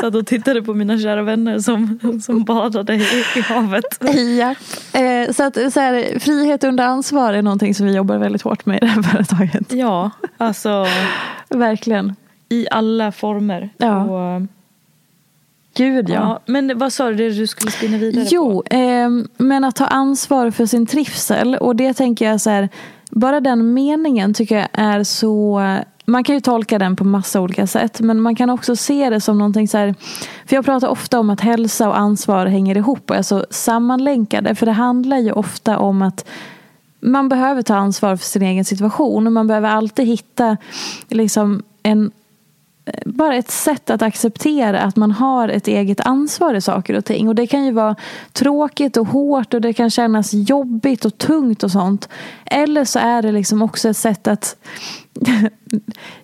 satt 0.00 0.14
och 0.14 0.26
tittade 0.26 0.62
på 0.62 0.74
mina 0.74 0.98
kära 0.98 1.22
vänner 1.22 1.58
som, 1.58 1.98
som 2.22 2.44
badade 2.44 2.94
i, 2.94 3.24
i 3.36 3.40
havet. 3.40 3.98
Ja. 4.38 4.54
Eh, 5.00 5.17
så 5.32 5.42
att 5.44 5.72
så 5.72 5.80
här, 5.80 6.18
frihet 6.18 6.64
under 6.64 6.84
ansvar 6.84 7.32
är 7.32 7.42
någonting 7.42 7.74
som 7.74 7.86
vi 7.86 7.92
jobbar 7.96 8.18
väldigt 8.18 8.42
hårt 8.42 8.66
med 8.66 8.76
i 8.76 8.80
det 8.80 8.86
här 8.86 9.02
företaget. 9.02 9.72
Ja, 9.72 10.10
alltså 10.36 10.86
Verkligen. 11.48 12.14
i 12.48 12.66
alla 12.70 13.12
former. 13.12 13.70
Ja. 13.78 14.04
Och, 14.04 14.42
Gud 15.76 16.08
ja. 16.10 16.14
ja. 16.14 16.40
Men 16.46 16.78
vad 16.78 16.92
sa 16.92 17.08
du 17.08 17.14
det 17.14 17.30
du 17.30 17.46
skulle 17.46 17.70
spinna 17.70 17.98
vidare 17.98 18.26
Jo, 18.30 18.62
på? 18.70 18.76
eh, 18.76 19.08
men 19.36 19.64
att 19.64 19.76
ta 19.76 19.86
ansvar 19.86 20.50
för 20.50 20.66
sin 20.66 20.86
trivsel. 20.86 21.54
Och 21.56 21.76
det 21.76 21.94
tänker 21.94 22.30
jag 22.30 22.40
så 22.40 22.50
här, 22.50 22.68
bara 23.10 23.40
den 23.40 23.74
meningen 23.74 24.34
tycker 24.34 24.56
jag 24.56 24.68
är 24.72 25.04
så 25.04 25.62
man 26.08 26.24
kan 26.24 26.34
ju 26.34 26.40
tolka 26.40 26.78
den 26.78 26.96
på 26.96 27.04
massa 27.04 27.40
olika 27.40 27.66
sätt 27.66 28.00
men 28.00 28.20
man 28.20 28.36
kan 28.36 28.50
också 28.50 28.76
se 28.76 29.10
det 29.10 29.20
som 29.20 29.38
någonting 29.38 29.68
så 29.68 29.78
här 29.78 29.94
För 30.46 30.56
jag 30.56 30.64
pratar 30.64 30.88
ofta 30.88 31.18
om 31.18 31.30
att 31.30 31.40
hälsa 31.40 31.88
och 31.88 31.98
ansvar 31.98 32.46
hänger 32.46 32.76
ihop 32.76 33.10
och 33.10 33.16
är 33.16 33.22
så 33.22 33.46
sammanlänkade 33.50 34.54
för 34.54 34.66
det 34.66 34.72
handlar 34.72 35.18
ju 35.18 35.32
ofta 35.32 35.78
om 35.78 36.02
att 36.02 36.28
man 37.00 37.28
behöver 37.28 37.62
ta 37.62 37.74
ansvar 37.74 38.16
för 38.16 38.24
sin 38.24 38.42
egen 38.42 38.64
situation 38.64 39.26
och 39.26 39.32
man 39.32 39.46
behöver 39.46 39.68
alltid 39.68 40.06
hitta 40.06 40.56
liksom 41.08 41.62
en 41.82 42.10
bara 43.04 43.36
ett 43.36 43.50
sätt 43.50 43.90
att 43.90 44.02
acceptera 44.02 44.80
att 44.80 44.96
man 44.96 45.10
har 45.10 45.48
ett 45.48 45.68
eget 45.68 46.00
ansvar 46.00 46.54
i 46.54 46.60
saker 46.60 46.94
och 46.94 47.04
ting. 47.04 47.28
Och 47.28 47.34
det 47.34 47.46
kan 47.46 47.64
ju 47.64 47.72
vara 47.72 47.96
tråkigt 48.32 48.96
och 48.96 49.06
hårt 49.06 49.54
och 49.54 49.60
det 49.60 49.72
kan 49.72 49.90
kännas 49.90 50.34
jobbigt 50.34 51.04
och 51.04 51.18
tungt 51.18 51.62
och 51.62 51.70
sånt. 51.70 52.08
Eller 52.44 52.84
så 52.84 52.98
är 52.98 53.22
det 53.22 53.32
liksom 53.32 53.62
också 53.62 53.88
ett 53.88 53.96
sätt 53.96 54.28
att 54.28 54.56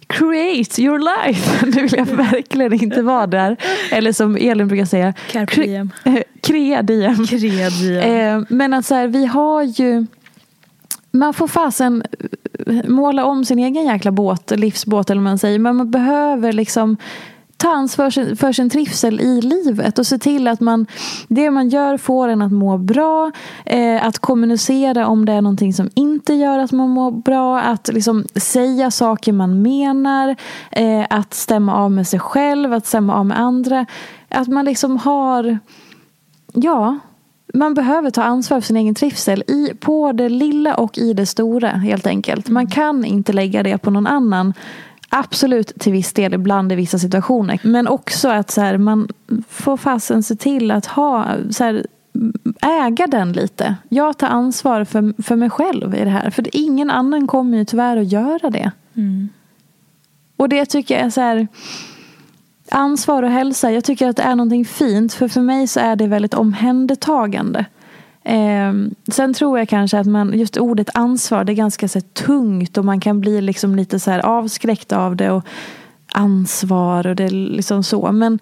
create 0.06 0.82
your 0.82 0.98
life. 0.98 1.66
Nu 1.74 1.82
vill 1.82 1.94
jag 1.96 2.06
verkligen 2.06 2.72
inte 2.72 3.02
vara 3.02 3.26
där. 3.26 3.56
Eller 3.90 4.12
som 4.12 4.36
Elin 4.36 4.68
brukar 4.68 4.84
säga. 4.84 5.14
Carpe 5.30 5.62
diem. 5.62 5.90
Crea 6.40 6.82
diem. 6.82 7.26
Crea 7.26 7.70
diem. 7.70 8.40
Eh, 8.40 8.46
men 8.48 8.74
att 8.74 8.86
så 8.86 8.94
här, 8.94 9.06
vi 9.06 9.26
har 9.26 9.62
ju 9.62 10.06
man 11.14 11.34
får 11.34 11.48
fasen 11.48 12.02
eh, 12.66 12.88
måla 12.88 13.24
om 13.24 13.44
sin 13.44 13.58
egen 13.58 13.84
jäkla 13.84 14.10
båt, 14.10 14.50
livsbåt 14.50 15.10
eller 15.10 15.20
vad 15.20 15.30
man 15.30 15.38
säger. 15.38 15.58
Men 15.58 15.76
man 15.76 15.90
behöver 15.90 16.52
liksom 16.52 16.96
ta 17.56 17.68
ansvar 17.68 18.34
för 18.36 18.52
sin 18.52 18.70
trivsel 18.70 19.20
i 19.20 19.40
livet 19.40 19.98
och 19.98 20.06
se 20.06 20.18
till 20.18 20.48
att 20.48 20.60
man, 20.60 20.86
det 21.28 21.50
man 21.50 21.68
gör 21.68 21.96
får 21.96 22.28
en 22.28 22.42
att 22.42 22.52
må 22.52 22.78
bra. 22.78 23.30
Eh, 23.66 24.06
att 24.06 24.18
kommunicera 24.18 25.06
om 25.06 25.24
det 25.24 25.32
är 25.32 25.40
någonting 25.40 25.72
som 25.72 25.90
inte 25.94 26.34
gör 26.34 26.58
att 26.58 26.72
man 26.72 26.88
mår 26.88 27.10
bra. 27.10 27.60
Att 27.60 27.88
liksom 27.88 28.24
säga 28.34 28.90
saker 28.90 29.32
man 29.32 29.62
menar. 29.62 30.36
Eh, 30.70 31.06
att 31.10 31.34
stämma 31.34 31.74
av 31.76 31.90
med 31.90 32.08
sig 32.08 32.20
själv, 32.20 32.72
att 32.72 32.86
stämma 32.86 33.14
av 33.14 33.26
med 33.26 33.40
andra. 33.40 33.86
Att 34.28 34.48
man 34.48 34.64
liksom 34.64 34.96
har, 34.96 35.58
ja, 36.52 36.98
man 37.54 37.74
behöver 37.74 38.10
ta 38.10 38.22
ansvar 38.22 38.60
för 38.60 38.66
sin 38.66 38.76
egen 38.76 38.94
trivsel 38.94 39.44
i, 39.46 39.72
på 39.80 40.12
det 40.12 40.28
lilla 40.28 40.74
och 40.74 40.98
i 40.98 41.12
det 41.12 41.26
stora 41.26 41.68
helt 41.68 42.06
enkelt. 42.06 42.48
Man 42.48 42.66
kan 42.66 43.04
inte 43.04 43.32
lägga 43.32 43.62
det 43.62 43.78
på 43.78 43.90
någon 43.90 44.06
annan. 44.06 44.54
Absolut 45.08 45.72
till 45.78 45.92
viss 45.92 46.12
del 46.12 46.34
ibland 46.34 46.72
i 46.72 46.74
vissa 46.74 46.98
situationer. 46.98 47.60
Men 47.62 47.88
också 47.88 48.28
att 48.28 48.50
så 48.50 48.60
här, 48.60 48.78
man 48.78 49.08
får 49.48 49.76
fasen 49.76 50.22
se 50.22 50.36
till 50.36 50.70
att 50.70 50.86
ha, 50.86 51.26
så 51.50 51.64
här, 51.64 51.86
äga 52.62 53.06
den 53.06 53.32
lite. 53.32 53.76
Jag 53.88 54.18
tar 54.18 54.28
ansvar 54.28 54.84
för, 54.84 55.22
för 55.22 55.36
mig 55.36 55.50
själv 55.50 55.94
i 55.94 56.04
det 56.04 56.10
här. 56.10 56.30
För 56.30 56.56
ingen 56.56 56.90
annan 56.90 57.26
kommer 57.26 57.58
ju 57.58 57.64
tyvärr 57.64 57.96
att 57.96 58.12
göra 58.12 58.50
det. 58.50 58.70
Mm. 58.94 59.28
Och 60.36 60.48
det 60.48 60.66
tycker 60.66 60.94
jag 60.94 61.04
är 61.04 61.10
så 61.10 61.20
här 61.20 61.48
ansvar 62.70 63.22
och 63.22 63.30
hälsa. 63.30 63.70
Jag 63.70 63.84
tycker 63.84 64.08
att 64.08 64.16
det 64.16 64.22
är 64.22 64.34
någonting 64.36 64.64
fint. 64.64 65.12
För 65.12 65.28
för 65.28 65.40
mig 65.40 65.66
så 65.66 65.80
är 65.80 65.96
det 65.96 66.06
väldigt 66.06 66.34
omhändertagande. 66.34 67.66
Eh, 68.22 68.72
sen 69.08 69.34
tror 69.34 69.58
jag 69.58 69.68
kanske 69.68 69.98
att 69.98 70.06
man, 70.06 70.38
just 70.38 70.56
ordet 70.56 70.90
ansvar, 70.94 71.44
det 71.44 71.52
är 71.52 71.54
ganska 71.54 71.88
så 71.88 71.98
här, 71.98 72.06
tungt 72.26 72.78
och 72.78 72.84
man 72.84 73.00
kan 73.00 73.20
bli 73.20 73.40
liksom 73.40 73.76
lite 73.76 74.00
så 74.00 74.10
här 74.10 74.20
avskräckt 74.26 74.92
av 74.92 75.16
det. 75.16 75.30
Och 75.30 75.44
ansvar 76.12 77.06
och 77.06 77.16
det 77.16 77.30
liksom 77.30 77.84
så. 77.84 78.12
Men 78.12 78.38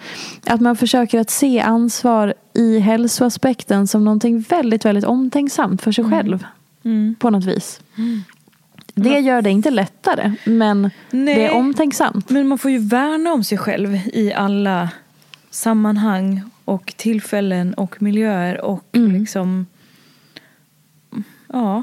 att 0.47 0.61
man 0.61 0.77
försöker 0.77 1.21
att 1.21 1.31
se 1.31 1.61
ansvar 1.61 2.35
i 2.55 2.79
hälsoaspekten 2.79 3.87
som 3.87 4.05
någonting 4.05 4.41
väldigt, 4.41 4.85
väldigt 4.85 5.05
omtänksamt 5.05 5.83
för 5.83 5.93
sig 5.93 6.05
Mm. 6.05 6.19
själv. 6.19 6.47
Mm. 6.85 7.15
På 7.19 7.31
något 7.31 7.45
vis. 7.45 7.81
Det 8.95 9.19
gör 9.19 9.43
det 9.43 9.51
inte 9.51 9.71
lättare, 9.71 10.33
men 10.45 10.91
Nej. 11.11 11.35
det 11.35 11.47
är 11.47 11.55
omtänksamt. 11.55 12.31
Men 12.31 12.49
man 12.49 12.59
får 12.59 12.71
ju 12.71 12.79
värna 12.79 13.33
om 13.33 13.45
sig 13.45 13.59
själv 13.59 13.95
i 14.13 14.33
alla 14.33 14.89
sammanhang 15.51 16.43
och 16.65 16.95
tillfällen 16.97 17.75
och 17.75 18.03
miljöer 18.03 18.61
och 18.61 18.85
Mm. 18.93 19.13
liksom 19.21 19.67
ja. 21.49 21.83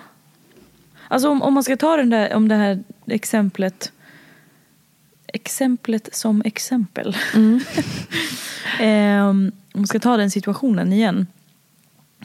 Alltså 1.08 1.30
om, 1.30 1.42
om 1.42 1.54
man 1.54 1.64
ska 1.64 1.78
ta 1.78 1.98
den 1.98 2.10
där, 2.10 2.34
om 2.34 2.48
det 2.48 2.56
här 2.56 2.84
exemplet 3.06 3.92
exemplet 5.34 6.16
som 6.16 6.42
exempel. 6.46 7.18
Mm. 7.36 7.60
Ehm, 8.80 9.52
om 9.74 9.80
man 9.82 9.88
ska 9.88 10.00
ta 10.00 10.18
den 10.18 10.32
situationen 10.32 10.94
igen. 10.94 11.28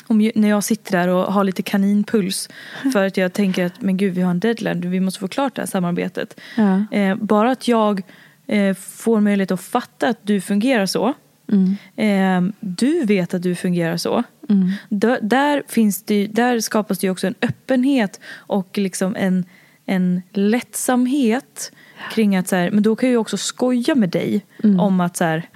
Om, 0.07 0.31
när 0.35 0.49
jag 0.49 0.65
sitter 0.65 0.93
där 0.93 1.09
och 1.09 1.33
har 1.33 1.45
lite 1.45 1.63
kaninpuls 1.63 2.49
för 2.93 3.07
att 3.07 3.17
jag 3.17 3.33
tänker 3.33 3.67
att 3.67 3.81
men 3.83 3.97
gud 3.97 4.15
vi 4.15 4.23
har 4.23 4.31
en 4.31 4.41
deadline, 4.41 4.91
vi 4.91 5.01
måste 5.01 5.21
få 5.21 5.29
klart 5.29 5.55
det 5.55 5.63
här 5.63 5.67
samarbetet. 5.67 6.41
Ja. 6.57 6.97
Eh, 6.99 7.17
bara 7.17 7.51
att 7.51 7.69
jag 7.69 8.03
eh, 8.47 8.75
får 8.75 9.21
möjlighet 9.21 9.51
att 9.51 9.61
fatta 9.61 10.09
att 10.09 10.19
du 10.23 10.41
fungerar 10.41 10.87
så. 10.87 11.15
Mm. 11.53 11.77
Eh, 11.97 12.55
du 12.61 13.05
vet 13.05 13.35
att 13.35 13.43
du 13.43 13.55
fungerar 13.55 13.97
så. 13.97 14.23
Mm. 14.49 14.71
Där, 14.89 15.19
där, 15.23 15.63
finns 15.69 16.03
det, 16.03 16.27
där 16.27 16.61
skapas 16.61 16.99
det 16.99 17.11
också 17.11 17.27
en 17.27 17.35
öppenhet 17.43 18.21
och 18.35 18.79
liksom 18.79 19.17
en, 19.17 19.45
en 19.87 20.23
lättsamhet 20.33 21.73
kring 22.13 22.37
att 22.37 22.49
så 22.49 22.57
här, 22.57 22.71
men 22.71 22.83
då 22.83 22.97
kan 22.97 23.11
jag 23.13 23.21
också 23.21 23.37
skoja 23.37 23.95
med 23.95 24.09
dig 24.09 24.45
Mm. 24.63 24.81
om 24.81 25.01
att 25.01 25.17
så 25.17 25.25
här, 25.25 25.49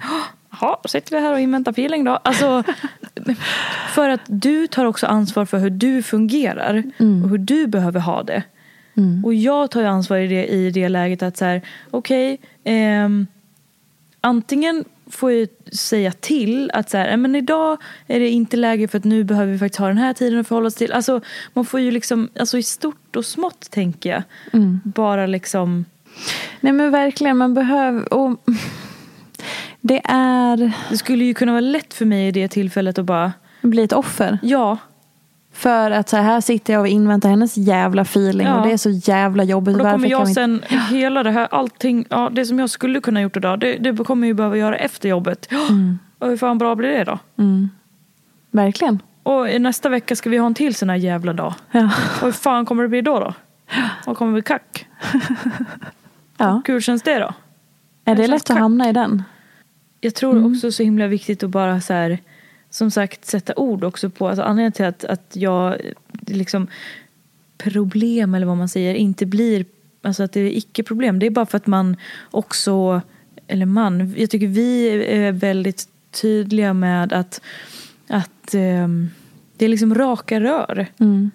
då 0.61 0.79
sitter 0.85 1.15
vi 1.15 1.21
här 1.21 1.33
och 1.33 1.39
inväntar 1.39 1.71
feeling 1.71 2.03
då. 2.03 2.19
Alltså, 2.23 2.63
för 3.93 4.09
att 4.09 4.21
du 4.27 4.67
tar 4.67 4.85
också 4.85 5.05
ansvar 5.07 5.45
för 5.45 5.57
hur 5.57 5.69
du 5.69 6.03
fungerar 6.03 6.83
Mm. 6.97 7.23
och 7.23 7.29
hur 7.29 7.37
du 7.37 7.67
behöver 7.67 7.99
ha 7.99 8.23
det. 8.23 8.43
Mm. 8.97 9.25
Och 9.25 9.33
jag 9.33 9.71
tar 9.71 9.81
ju 9.81 9.87
ansvar 9.87 10.17
i 10.17 10.27
det, 10.27 10.45
i 10.47 10.71
det 10.71 10.89
läget 10.89 11.23
att 11.23 11.37
så 11.37 11.45
här, 11.45 11.61
okej, 11.91 12.37
ehm, 12.63 13.27
antingen 14.21 14.85
får 15.11 15.31
jag 15.31 15.47
säga 15.73 16.11
till 16.11 16.71
att 16.73 16.89
så 16.89 16.97
här, 16.97 17.07
"Nej, 17.07 17.17
men 17.17 17.35
idag 17.35 17.77
är 18.07 18.19
det 18.19 18.29
inte 18.29 18.57
läge 18.57 18.87
för 18.87 18.97
att 18.97 19.03
nu 19.03 19.23
behöver 19.23 19.51
vi 19.51 19.59
faktiskt 19.59 19.79
ha 19.79 19.87
den 19.87 19.97
här 19.97 20.13
tiden 20.13 20.39
att 20.39 20.47
förhålla 20.47 20.67
oss 20.67 20.75
till. 20.75 20.91
Alltså 20.91 21.21
man 21.53 21.65
får 21.65 21.79
ju 21.79 21.91
liksom, 21.91 22.29
alltså 22.39 22.57
i 22.57 22.63
stort 22.63 23.15
och 23.15 23.25
smått 23.25 23.71
tänker 23.71 24.09
jag. 24.09 24.23
Mm. 24.53 24.79
Bara 24.83 25.25
liksom, 25.25 25.85
Nej 26.59 26.73
men 26.73 26.91
verkligen, 26.91 27.37
man 27.37 27.53
behöver... 27.53 28.13
Och 28.13 28.39
det 29.81 30.01
är... 30.05 30.71
det 30.89 30.97
skulle 30.97 31.25
ju 31.25 31.33
kunna 31.33 31.51
vara 31.51 31.61
lätt 31.61 31.93
för 31.93 32.05
mig 32.05 32.27
i 32.27 32.31
det 32.31 32.47
tillfället 32.47 32.97
att 32.99 33.05
bara, 33.05 33.33
Bli 33.61 33.83
ett 33.83 33.93
offer. 33.93 34.37
ja, 34.41 34.77
För 35.53 35.91
att 35.91 36.09
så 36.09 36.17
här, 36.17 36.41
sitter 36.41 36.73
jag 36.73 36.79
och 36.79 36.87
inväntar 36.87 37.29
hennes 37.29 37.57
jävla 37.57 38.01
feeling 38.01 38.47
Ja. 38.47 38.55
och 38.61 38.67
det 38.67 38.73
är 38.73 38.77
så 38.77 38.89
jävla 38.89 39.43
jobbigt. 39.43 39.77
och 39.77 39.83
då 39.83 39.91
kommer 39.91 40.09
jag 40.09 40.19
vi 40.25 40.29
inte- 40.29 40.33
sen, 40.41 40.61
hela 40.89 41.23
det 41.23 41.31
här, 41.31 41.47
allting, 41.51 42.05
ja, 42.09 42.29
det 42.33 42.45
som 42.45 42.59
jag 42.59 42.69
skulle 42.69 43.01
kunna 43.01 43.21
gjort 43.21 43.37
idag, 43.37 43.59
det, 43.59 43.77
det 43.77 44.03
kommer 44.03 44.23
jag 44.23 44.27
ju 44.27 44.33
behöva 44.33 44.57
göra 44.57 44.75
efter 44.77 45.09
jobbet. 45.09 45.49
Och 46.19 46.27
hur 46.27 46.37
fan 46.37 46.57
bra 46.57 46.75
blir 46.75 46.89
det 46.89 47.03
då? 47.03 47.19
Mm. 47.37 47.69
Verkligen. 48.51 49.01
Och 49.23 49.61
nästa 49.61 49.89
vecka 49.89 50.15
ska 50.15 50.29
vi 50.29 50.37
ha 50.37 50.45
en 50.47 50.53
till 50.53 50.75
sån 50.75 50.89
här 50.89 50.95
jävla 50.97 51.33
dag. 51.33 51.53
Ja. 51.71 51.89
Och 52.19 52.25
hur 52.25 52.31
fan 52.31 52.65
kommer 52.65 52.83
det 52.83 52.89
bli 52.89 53.01
då 53.01 53.19
då? 53.19 53.33
Vad 54.05 54.17
kommer 54.17 54.33
bli 54.33 54.41
kack? 54.41 54.87
ja. 56.37 56.61
Hur 56.65 56.81
känns 56.81 57.01
det 57.01 57.19
då? 57.19 57.33
Är 58.05 58.15
det 58.15 58.21
känns 58.27 58.29
lätt 58.29 58.49
att 58.49 58.57
hamna 58.57 58.89
i 58.89 58.93
den? 58.93 59.23
Jag 60.01 60.15
tror 60.15 60.45
också 60.45 60.71
så 60.71 60.83
himla 60.83 61.07
viktigt 61.07 61.43
att 61.43 61.49
bara 61.49 61.81
så 61.81 61.93
här, 61.93 62.19
som 62.69 62.91
sagt 62.91 63.25
sätta 63.25 63.53
ord 63.55 63.83
också 63.83 64.09
på, 64.09 64.27
alltså 64.27 64.43
anledningen 64.43 64.71
till 64.71 64.85
att, 64.85 65.05
att 65.05 65.31
jag 65.33 65.77
liksom 66.27 66.67
problem 67.57 68.35
eller 68.35 68.45
vad 68.47 68.57
man 68.57 68.69
säger 68.69 68.93
inte 68.93 69.25
blir, 69.25 69.65
alltså 70.01 70.23
att 70.23 70.31
det 70.31 70.39
är 70.39 70.57
icke-problem. 70.57 71.19
Det 71.19 71.25
är 71.25 71.29
bara 71.29 71.45
för 71.45 71.57
att 71.57 71.67
man 71.67 71.97
också, 72.31 73.01
eller 73.47 73.65
man, 73.65 74.13
jag 74.17 74.29
tycker 74.29 74.47
vi 74.47 74.89
är 75.05 75.31
väldigt 75.31 75.89
tydliga 76.11 76.73
med 76.73 77.13
att, 77.13 77.41
att 78.07 78.53
ehm, 78.53 79.09
det 79.57 79.65
är 79.65 79.69
liksom 79.69 79.95
raka 79.95 80.39
rör. 80.39 80.87
Mm. 80.97 81.31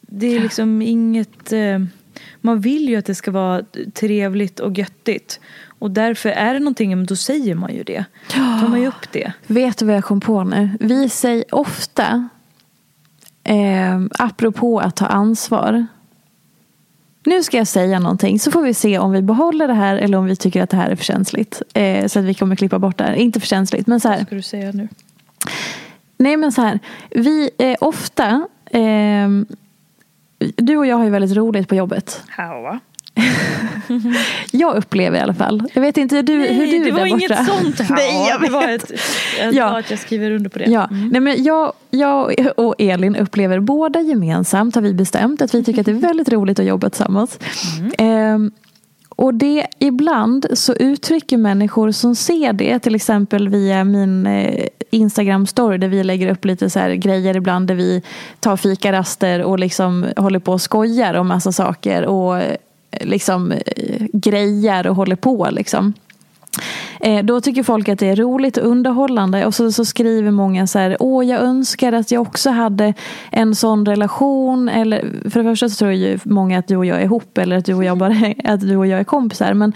Det 0.00 0.26
är 0.26 0.40
liksom 0.40 0.82
inget... 0.82 1.52
Eh, 1.52 1.78
man 2.40 2.60
vill 2.60 2.88
ju 2.88 2.96
att 2.96 3.04
det 3.04 3.14
ska 3.14 3.30
vara 3.30 3.64
trevligt 3.94 4.60
och 4.60 4.78
göttigt. 4.78 5.40
Och 5.80 5.90
därför 5.90 6.28
är 6.28 6.54
det 6.54 6.60
någonting, 6.60 7.06
då 7.06 7.16
säger 7.16 7.54
man 7.54 7.74
ju 7.74 7.82
det. 7.82 8.04
Då 8.26 8.34
tar 8.34 8.68
man 8.68 8.80
ju 8.80 8.86
upp 8.86 9.12
det. 9.12 9.32
Vet 9.46 9.78
du 9.78 9.84
vad 9.84 9.96
jag 9.96 10.04
kom 10.04 10.20
på 10.20 10.44
nu? 10.44 10.70
Vi 10.80 11.08
säger 11.08 11.54
ofta, 11.54 12.28
eh, 13.44 14.00
apropå 14.18 14.80
att 14.80 14.96
ta 14.96 15.06
ansvar. 15.06 15.86
Nu 17.24 17.42
ska 17.42 17.56
jag 17.56 17.66
säga 17.66 17.98
någonting 17.98 18.40
så 18.40 18.50
får 18.50 18.62
vi 18.62 18.74
se 18.74 18.98
om 18.98 19.12
vi 19.12 19.22
behåller 19.22 19.68
det 19.68 19.74
här 19.74 19.96
eller 19.96 20.18
om 20.18 20.24
vi 20.24 20.36
tycker 20.36 20.62
att 20.62 20.70
det 20.70 20.76
här 20.76 20.90
är 20.90 20.96
för 20.96 21.04
känsligt. 21.04 21.62
Eh, 21.74 22.06
så 22.06 22.18
att 22.18 22.24
vi 22.24 22.34
kommer 22.34 22.56
klippa 22.56 22.78
bort 22.78 22.98
det 22.98 23.04
här. 23.04 23.14
Inte 23.14 23.40
för 23.40 23.46
känsligt 23.46 23.86
men 23.86 24.00
så 24.00 24.08
här. 24.08 24.16
Vad 24.16 24.26
ska 24.26 24.36
du 24.36 24.42
säga 24.42 24.72
nu? 24.72 24.88
Nej 26.16 26.36
men 26.36 26.52
så 26.52 26.62
här. 26.62 26.78
Vi 27.10 27.50
är 27.58 27.84
ofta, 27.84 28.48
ehm, 28.70 29.46
du 30.38 30.76
och 30.76 30.86
jag 30.86 30.96
har 30.96 31.04
ju 31.04 31.10
väldigt 31.10 31.36
roligt 31.36 31.68
på 31.68 31.74
jobbet. 31.74 32.22
Hallå? 32.28 32.78
Jag 34.52 34.76
upplever 34.76 35.18
i 35.18 35.20
alla 35.20 35.34
fall. 35.34 35.62
Jag 35.74 35.82
vet 35.82 35.96
inte 35.96 36.16
hur 36.16 36.22
du, 36.22 36.32
hur 36.32 36.66
du 36.66 36.78
det 36.84 36.88
är 36.88 36.92
var 36.92 36.98
där 36.98 37.06
inget 37.06 37.28
borta. 37.28 37.44
sånt. 37.44 37.80
Nej, 37.90 38.28
jag 38.28 38.40
det 38.40 38.48
var 38.50 38.66
vet. 38.66 38.90
ett, 38.90 39.00
jag, 39.40 39.54
Ja. 39.54 39.78
att 39.78 39.90
jag 39.90 39.98
skriver 39.98 40.30
under 40.30 40.50
på 40.50 40.58
det. 40.58 40.64
Ja, 40.70 40.88
Mm. 40.90 41.08
nej 41.08 41.20
men 41.20 41.44
jag, 41.44 41.72
jag 41.90 42.34
och 42.56 42.74
Elin 42.78 43.16
upplever 43.16 43.60
båda 43.60 44.00
gemensamt 44.00 44.74
har 44.74 44.82
vi 44.82 44.94
bestämt 44.94 45.42
att 45.42 45.54
vi 45.54 45.64
tycker 45.64 45.80
att 45.80 45.86
det 45.86 45.92
är 45.92 45.94
väldigt 45.94 46.28
roligt 46.32 46.58
att 46.58 46.66
jobba 46.66 46.90
tillsammans. 46.90 47.38
Ehm, 47.98 48.50
och 49.16 49.34
det 49.34 49.66
ibland 49.78 50.46
så 50.54 50.72
uttrycker 50.74 51.36
människor 51.36 51.90
som 51.90 52.14
ser 52.14 52.52
det, 52.52 52.78
till 52.78 52.94
exempel 52.94 53.48
via 53.48 53.84
min 53.84 54.26
eh, 54.26 54.66
Instagram 54.90 55.46
story 55.46 55.78
där 55.78 55.88
vi 55.88 56.04
lägger 56.04 56.30
upp 56.32 56.44
lite 56.44 56.70
så 56.70 56.78
här 56.78 56.90
grejer 56.94 57.36
ibland 57.36 57.66
där 57.68 57.74
vi 57.74 58.02
tar 58.40 58.56
fikaraster 58.56 59.42
och 59.42 59.58
liksom 59.58 60.06
håller 60.16 60.38
på 60.38 60.52
och 60.52 60.60
skojar 60.62 61.14
om 61.14 61.28
massa 61.28 61.52
saker 61.52 62.04
och 62.06 62.42
liksom, 63.00 63.52
eh, 63.52 64.06
grejer 64.12 64.86
och 64.86 64.96
håller 64.96 65.16
på. 65.16 65.48
Liksom. 65.50 65.94
Eh, 67.00 67.24
då 67.24 67.40
tycker 67.40 67.62
folk 67.62 67.88
att 67.88 67.98
det 67.98 68.08
är 68.08 68.16
roligt 68.16 68.56
och 68.56 68.66
underhållande 68.66 69.46
och 69.46 69.54
så, 69.54 69.72
så 69.72 69.84
skriver 69.84 70.30
många 70.30 70.66
så 70.66 70.78
här, 70.78 70.96
åh 71.00 71.26
jag 71.26 71.40
önskar 71.40 71.92
att 71.92 72.10
jag 72.10 72.22
också 72.22 72.50
hade 72.50 72.94
en 73.30 73.54
sån 73.54 73.86
relation. 73.86 74.68
Eller, 74.68 75.30
för 75.30 75.42
det 75.42 75.50
första 75.50 75.68
så 75.68 75.76
tror 75.76 75.92
ju 75.92 76.18
många 76.24 76.58
att 76.58 76.68
du 76.68 76.76
och 76.76 76.86
jag 76.86 77.00
är 77.00 77.04
ihop 77.04 77.38
eller 77.38 77.56
att 77.56 77.64
du 77.64 77.74
och 77.74 77.84
jag, 77.84 77.98
bara, 77.98 78.16
att 78.44 78.60
du 78.60 78.76
och 78.76 78.86
jag 78.86 79.00
är 79.00 79.04
kompisar. 79.04 79.54
Men 79.54 79.72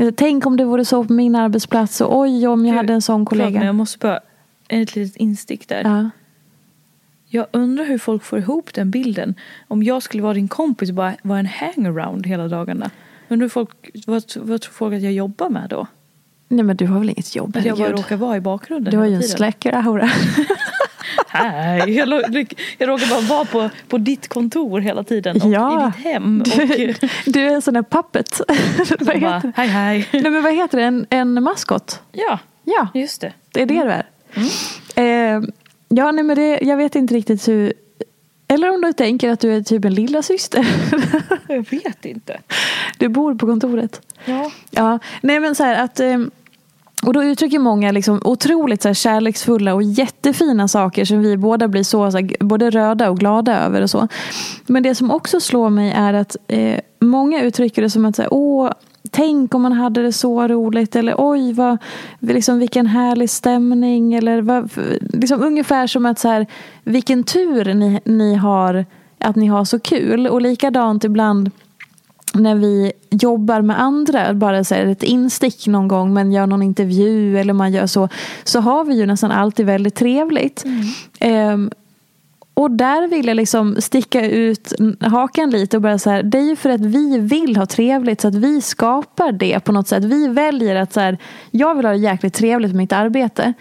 eh, 0.00 0.10
tänk 0.16 0.46
om 0.46 0.56
det 0.56 0.64
vore 0.64 0.84
så 0.84 1.04
på 1.04 1.12
min 1.12 1.36
arbetsplats 1.36 2.00
och 2.00 2.18
oj 2.18 2.46
om 2.46 2.66
jag 2.66 2.74
hade 2.74 2.92
en 2.92 3.02
sån 3.02 3.24
kollega. 3.24 3.58
Men 3.58 3.66
jag 3.66 3.74
måste 3.74 3.98
bara, 3.98 4.20
ett 4.68 4.96
litet 4.96 5.16
instick 5.16 5.68
där. 5.68 5.82
Ja. 5.84 6.10
Jag 7.36 7.46
undrar 7.50 7.84
hur 7.84 7.98
folk 7.98 8.24
får 8.24 8.38
ihop 8.38 8.74
den 8.74 8.90
bilden. 8.90 9.34
Om 9.68 9.82
jag 9.82 10.02
skulle 10.02 10.22
vara 10.22 10.34
din 10.34 10.48
kompis 10.48 10.88
och 10.88 10.94
bara 10.94 11.14
vara 11.22 11.38
en 11.38 11.46
hangaround 11.46 12.26
hela 12.26 12.48
dagarna. 12.48 12.90
Undrar 13.28 13.44
hur 13.44 13.48
folk, 13.48 13.70
vad, 14.06 14.22
vad 14.36 14.60
tror 14.60 14.72
folk 14.72 14.94
att 14.94 15.02
jag 15.02 15.12
jobbar 15.12 15.48
med 15.48 15.66
då? 15.70 15.86
Nej 16.48 16.64
men 16.64 16.76
du 16.76 16.86
har 16.86 16.98
väl 16.98 17.10
inget 17.10 17.36
jobb? 17.36 17.56
Att 17.56 17.64
jag 17.64 17.78
bara 17.78 17.92
råkar 17.92 18.16
vara 18.16 18.36
i 18.36 18.40
bakgrunden 18.40 18.90
Du 18.90 18.96
har 18.98 19.06
ju 19.06 19.14
en 19.14 19.22
släcker-aura. 19.22 20.10
Nej, 21.34 21.90
jag, 21.94 22.08
jag 22.78 22.88
råkar 22.88 23.10
bara 23.10 23.20
vara 23.20 23.44
på, 23.44 23.70
på 23.88 23.98
ditt 23.98 24.28
kontor 24.28 24.80
hela 24.80 25.04
tiden 25.04 25.42
och 25.42 25.50
Ja. 25.52 25.82
i 25.82 25.86
ditt 25.86 26.04
hem. 26.12 26.40
Och, 26.40 26.46
Du, 26.46 26.94
du 27.26 27.40
är 27.40 27.54
en 27.54 27.62
sån 27.62 27.74
där 27.74 27.82
puppet. 27.82 28.40
vad, 29.00 29.20
bara, 29.20 29.34
heter, 29.36 29.52
hej 29.56 29.68
hej. 29.68 30.08
nej, 30.12 30.30
men 30.30 30.42
vad 30.42 30.54
heter 30.54 30.78
det? 30.78 30.84
En, 30.84 31.06
en 31.10 31.42
maskot? 31.42 32.00
Ja, 32.12 32.38
Ja, 32.64 32.88
just 32.94 33.20
det. 33.20 33.32
det 33.52 33.62
är 33.62 33.66
det 33.66 33.82
du 33.84 33.90
är. 33.92 34.06
Eh, 35.36 35.42
ja, 35.88 36.12
nej, 36.12 36.24
men 36.24 36.36
det, 36.36 36.58
jag 36.62 36.76
vet 36.76 36.94
inte 36.94 37.14
riktigt 37.14 37.48
hur... 37.48 37.72
Eller 38.48 38.74
om 38.74 38.80
du 38.80 38.92
tänker 38.92 39.30
att 39.30 39.40
du 39.40 39.52
är 39.52 39.62
typ 39.62 39.84
en 39.84 39.94
lilla 39.94 40.22
syster. 40.22 40.66
Jag 41.48 41.70
vet 41.70 42.04
inte. 42.04 42.40
Du 42.98 43.08
bor 43.08 43.34
på 43.34 43.46
kontoret. 43.46 44.00
Ja. 44.24 44.50
Ja, 44.70 44.98
nej 45.22 45.40
men 45.40 45.54
så 45.54 45.64
här 45.64 45.84
att... 45.84 46.00
eh, 46.00 46.18
Och 47.02 47.12
då 47.12 47.24
uttrycker 47.24 47.58
många 47.58 47.92
liksom 47.92 48.20
otroligt 48.24 48.82
så 48.82 48.88
här 48.88 48.94
kärleksfulla 48.94 49.74
och 49.74 49.82
jättefina 49.82 50.68
saker 50.68 51.04
som 51.04 51.20
vi 51.20 51.36
båda 51.36 51.68
blir 51.68 51.82
så, 51.82 52.10
så 52.10 52.18
här, 52.18 52.44
både 52.44 52.70
röda 52.70 53.10
och 53.10 53.18
glada 53.18 53.58
över. 53.64 53.82
och 53.82 53.90
så. 53.90 54.08
Men 54.66 54.82
det 54.82 54.94
som 54.94 55.10
också 55.10 55.40
slår 55.40 55.70
mig 55.70 55.92
är 55.96 56.14
att 56.14 56.36
eh, 56.48 56.80
många 57.00 57.42
uttrycker 57.42 57.82
det 57.82 57.90
som 57.90 58.04
att 58.04 58.16
så 58.16 58.22
här, 58.22 58.32
åh, 58.32 58.70
tänk 59.10 59.54
om 59.54 59.62
man 59.62 59.72
hade 59.72 60.02
det 60.02 60.12
så 60.12 60.48
roligt 60.48 60.96
eller 60.96 61.14
oj, 61.18 61.52
vad, 61.52 61.78
liksom, 62.20 62.58
vilken 62.58 62.86
härlig 62.86 63.30
stämning. 63.30 64.14
Eller 64.14 64.42
vad, 64.42 64.70
liksom, 65.00 65.42
ungefär 65.42 65.86
som 65.86 66.06
att 66.06 66.18
så 66.18 66.28
här, 66.28 66.46
vilken 66.84 67.24
tur 67.24 67.74
ni, 67.74 68.00
ni 68.04 68.34
har 68.34 68.84
att 69.18 69.36
ni 69.36 69.46
har 69.46 69.64
så 69.64 69.78
kul. 69.78 70.26
Och 70.26 70.42
likadant 70.42 71.04
ibland 71.04 71.50
när 72.32 72.54
vi 72.54 72.92
jobbar 73.10 73.60
med 73.60 73.80
andra, 73.80 74.34
bara 74.34 74.64
så 74.64 74.74
här 74.74 74.86
ett 74.86 75.02
instick 75.02 75.66
någon 75.66 75.88
gång, 75.88 76.14
men 76.14 76.32
gör 76.32 76.46
någon 76.46 76.62
intervju 76.62 77.38
eller 77.38 77.52
man 77.52 77.72
gör 77.72 77.86
så, 77.86 78.08
så 78.44 78.60
har 78.60 78.84
vi 78.84 78.94
ju 78.94 79.06
nästan 79.06 79.30
alltid 79.30 79.66
väldigt 79.66 79.94
trevligt. 79.94 80.64
Ehm, 81.18 81.70
och 82.56 82.70
där 82.70 83.08
vill 83.08 83.26
jag 83.26 83.36
liksom 83.36 83.76
sticka 83.80 84.26
ut 84.26 84.72
hakan 85.00 85.50
lite 85.50 85.76
och 85.76 85.82
bara 85.82 85.98
så 85.98 86.10
här, 86.10 86.22
det 86.22 86.38
är 86.38 86.42
ju 86.42 86.56
för 86.56 86.70
att 86.70 86.80
vi 86.80 87.18
vill 87.18 87.56
ha 87.56 87.66
trevligt 87.66 88.20
så 88.20 88.28
att 88.28 88.34
vi 88.34 88.60
skapar 88.60 89.32
det 89.32 89.60
på 89.60 89.72
något 89.72 89.88
sätt. 89.88 90.04
Vi 90.04 90.28
väljer 90.28 90.76
att 90.76 90.92
så 90.92 91.00
här, 91.00 91.18
jag 91.50 91.74
vill 91.74 91.84
ha 91.84 91.92
det 91.92 91.98
jäkligt 91.98 92.34
trevligt 92.34 92.70
med 92.70 92.76
mitt 92.76 92.92
arbete. 92.92 93.52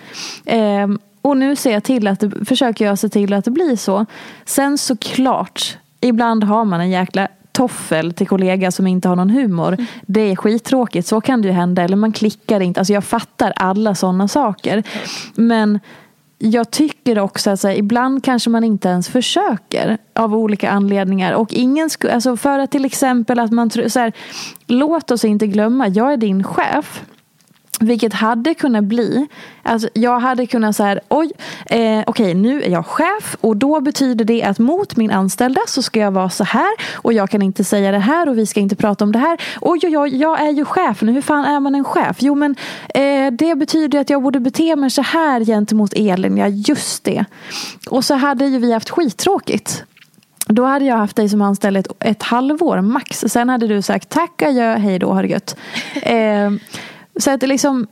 Ehm, 0.46 1.00
och 1.22 1.38
nu 1.38 1.56
ser 1.56 1.72
jag 1.72 1.84
till 1.84 2.08
att 2.08 2.20
det, 2.20 2.46
försöker 2.46 2.86
jag 2.86 3.00
se 3.00 3.10
till 3.10 3.34
att 3.34 3.46
det 3.46 3.52
blir 3.52 3.76
så. 3.76 4.06
Sen 4.46 4.78
såklart, 4.78 5.78
ibland 6.02 6.44
har 6.44 6.66
man 6.66 6.82
en 6.82 6.90
jäkla 6.90 7.28
toffel 7.52 8.14
till 8.14 8.28
kollega 8.28 8.72
som 8.72 8.88
inte 8.88 9.08
har 9.08 9.16
någon 9.16 9.30
humor. 9.30 9.78
Det 10.02 10.32
är 10.32 10.36
skittråkigt, 10.36 11.08
så 11.08 11.22
kan 11.22 11.42
det 11.42 11.48
ju 11.48 11.54
hända. 11.54 11.82
Eller 11.84 11.98
man 11.98 12.12
klickar 12.12 12.60
inte. 12.60 12.80
Alltså 12.80 12.94
jag 12.94 13.04
fattar 13.04 13.54
alla 13.56 13.96
sådana 13.96 14.28
saker. 14.28 14.84
Men 15.36 15.80
jag 16.46 16.72
tycker 16.72 17.20
också 17.20 17.50
att 17.50 17.60
så 17.60 17.68
här, 17.68 17.76
ibland 17.76 18.24
kanske 18.24 18.50
man 18.50 18.64
inte 18.64 18.90
ens 18.90 19.10
försöker 19.10 19.98
av 20.14 20.36
olika 20.36 20.70
anledningar. 20.70 21.34
Och 21.34 21.54
ingen 21.54 21.90
sku, 21.90 22.10
alltså 22.10 22.38
för 22.38 22.60
att 22.60 22.72
till 22.72 22.86
exempel 22.86 23.40
att 23.40 23.52
man 23.52 23.70
tror 23.70 23.88
så 23.88 24.00
här, 24.00 24.14
låt 24.68 25.12
oss 25.12 25.26
inte 25.26 25.48
glömma, 25.48 25.88
jag 25.88 26.14
är 26.14 26.18
din 26.18 26.44
chef. 26.44 27.04
Vilket 27.80 28.14
hade 28.14 28.54
kunnat 28.54 28.84
bli, 28.84 29.28
alltså 29.64 29.90
jag 29.94 30.20
hade 30.20 30.46
kunnat 30.46 30.76
säga 30.76 31.00
oj, 31.10 31.32
eh, 31.66 32.04
okej 32.08 32.34
nu 32.34 32.64
är 32.64 32.70
jag 32.70 32.86
chef 32.86 33.38
och 33.42 33.58
då 33.58 33.82
betyder 33.82 34.26
det 34.26 34.44
att 34.44 34.60
mot 34.60 34.96
min 34.96 35.12
anställda 35.12 35.62
så 35.68 35.82
ska 35.82 36.00
jag 36.00 36.12
vara 36.12 36.30
så 36.30 36.44
här 36.44 36.72
och 36.94 37.14
jag 37.14 37.30
kan 37.30 37.42
inte 37.42 37.64
säga 37.64 37.92
det 37.92 38.00
här 38.00 38.30
och 38.30 38.38
vi 38.38 38.46
ska 38.46 38.60
inte 38.60 38.76
prata 38.76 39.04
om 39.04 39.12
det 39.12 39.20
här. 39.20 39.42
Oj, 39.62 39.80
oj, 39.84 39.98
oj, 39.98 40.18
jag 40.18 40.42
är 40.42 40.52
ju 40.52 40.66
chef 40.66 41.02
nu, 41.02 41.12
hur 41.12 41.22
fan 41.22 41.46
är 41.46 41.60
man 41.60 41.76
en 41.76 41.84
chef? 41.84 42.18
Jo 42.20 42.36
men 42.36 42.56
eh, 42.94 43.32
det 43.32 43.56
betyder 43.56 44.00
att 44.00 44.10
jag 44.10 44.24
borde 44.24 44.40
bete 44.40 44.76
mig 44.76 44.90
så 44.90 45.02
här 45.02 45.46
gentemot 45.46 45.94
Elin, 45.94 46.38
ja 46.38 46.48
just 46.48 47.04
det. 47.04 47.26
Och 47.90 48.06
så 48.06 48.14
hade 48.14 48.46
ju 48.46 48.60
vi 48.60 48.74
haft 48.74 48.90
skittråkigt. 48.90 49.84
Då 50.48 50.66
hade 50.66 50.86
jag 50.86 50.98
haft 50.98 51.16
dig 51.16 51.30
som 51.30 51.42
anställd 51.42 51.78
ett, 51.78 51.88
ett 52.00 52.24
halvår 52.24 52.82
max. 52.82 53.20
Sen 53.28 53.50
hade 53.50 53.68
du 53.68 53.82
sagt 53.82 54.10
tack, 54.10 54.42
adjö, 54.42 54.76
hej 54.76 55.00
då, 55.00 55.14
ha 55.14 55.22
det 55.22 55.28
gött. 55.28 55.58
Eh, 56.02 56.52
så 57.20 57.32
att 57.32 57.40
det 57.40 57.48
liksom 57.48 57.88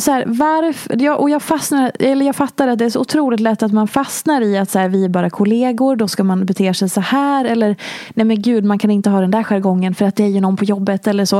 så 0.00 0.10
här, 0.10 0.24
varför, 0.26 1.02
jag, 1.02 1.20
och 1.20 1.30
jag, 1.30 1.42
fastnar, 1.42 1.92
eller 1.98 2.26
jag 2.26 2.36
fattar 2.36 2.68
att 2.68 2.78
det 2.78 2.84
är 2.84 2.90
så 2.90 3.00
otroligt 3.00 3.40
lätt 3.40 3.62
att 3.62 3.72
man 3.72 3.88
fastnar 3.88 4.40
i 4.40 4.58
att 4.58 4.70
så 4.70 4.78
här, 4.78 4.88
vi 4.88 5.04
är 5.04 5.08
bara 5.08 5.30
kollegor, 5.30 5.96
då 5.96 6.08
ska 6.08 6.24
man 6.24 6.46
bete 6.46 6.74
sig 6.74 6.88
så 6.88 7.00
här. 7.00 7.44
Eller 7.44 7.76
nej 8.14 8.26
men 8.26 8.42
gud, 8.42 8.64
man 8.64 8.78
kan 8.78 8.90
inte 8.90 9.10
ha 9.10 9.20
den 9.20 9.30
där 9.30 9.42
jargongen 9.42 9.94
för 9.94 10.04
att 10.04 10.16
det 10.16 10.24
är 10.24 10.28
ju 10.28 10.40
någon 10.40 10.56
på 10.56 10.64
jobbet 10.64 11.06
eller 11.06 11.24
så. 11.24 11.38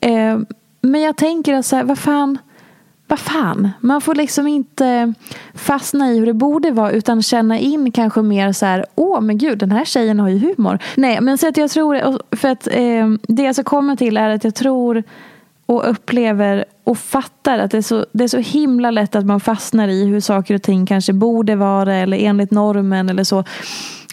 Eh, 0.00 0.38
men 0.80 1.00
jag 1.00 1.16
tänker 1.16 1.54
att 1.54 1.66
så 1.66 1.76
här, 1.76 1.84
vad 1.84 1.98
fan, 1.98 2.38
vad 3.06 3.18
fan, 3.18 3.70
man 3.80 4.00
får 4.00 4.14
liksom 4.14 4.46
inte 4.46 5.14
fastna 5.54 6.10
i 6.10 6.18
hur 6.18 6.26
det 6.26 6.34
borde 6.34 6.70
vara 6.70 6.90
utan 6.90 7.22
känna 7.22 7.58
in 7.58 7.92
kanske 7.92 8.22
mer 8.22 8.52
så 8.52 8.66
här, 8.66 8.86
åh 8.94 9.20
men 9.20 9.38
gud 9.38 9.58
den 9.58 9.72
här 9.72 9.84
tjejen 9.84 10.20
har 10.20 10.28
ju 10.28 10.38
humor. 10.38 10.78
Nej 10.96 11.20
men 11.20 11.38
så 11.38 11.48
att 11.48 11.56
jag 11.56 11.70
tror, 11.70 12.18
för 12.36 12.48
att 12.48 12.66
eh, 12.66 13.08
det 13.22 13.42
jag 13.42 13.54
ska 13.54 13.64
komma 13.64 13.96
till 13.96 14.16
är 14.16 14.28
att 14.28 14.44
jag 14.44 14.54
tror 14.54 15.02
och 15.68 15.90
upplever 15.90 16.64
och 16.84 16.98
fattar 16.98 17.58
att 17.58 17.70
det 17.70 17.76
är, 17.76 17.82
så, 17.82 18.06
det 18.12 18.24
är 18.24 18.28
så 18.28 18.38
himla 18.38 18.90
lätt 18.90 19.16
att 19.16 19.26
man 19.26 19.40
fastnar 19.40 19.88
i 19.88 20.04
hur 20.04 20.20
saker 20.20 20.54
och 20.54 20.62
ting 20.62 20.86
kanske 20.86 21.12
borde 21.12 21.56
vara 21.56 21.94
eller 21.94 22.16
enligt 22.16 22.50
normen 22.50 23.08
eller 23.08 23.24
så. 23.24 23.44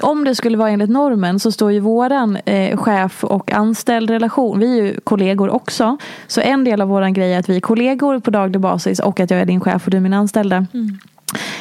Om 0.01 0.23
det 0.23 0.35
skulle 0.35 0.57
vara 0.57 0.69
enligt 0.69 0.89
normen 0.89 1.39
så 1.39 1.51
står 1.51 1.71
ju 1.71 1.79
våran 1.79 2.35
eh, 2.35 2.77
chef 2.77 3.23
och 3.23 3.51
anställd 3.51 4.09
relation, 4.09 4.59
vi 4.59 4.79
är 4.79 4.83
ju 4.85 4.99
kollegor 4.99 5.49
också. 5.49 5.97
Så 6.27 6.41
en 6.41 6.63
del 6.63 6.81
av 6.81 6.87
våran 6.87 7.13
grej 7.13 7.33
är 7.33 7.39
att 7.39 7.49
vi 7.49 7.55
är 7.55 7.61
kollegor 7.61 8.19
på 8.19 8.31
daglig 8.31 8.61
basis 8.61 8.99
och 8.99 9.19
att 9.19 9.29
jag 9.29 9.39
är 9.39 9.45
din 9.45 9.61
chef 9.61 9.85
och 9.85 9.91
du 9.91 9.97
är 9.97 10.01
min 10.01 10.13
anställda. 10.13 10.65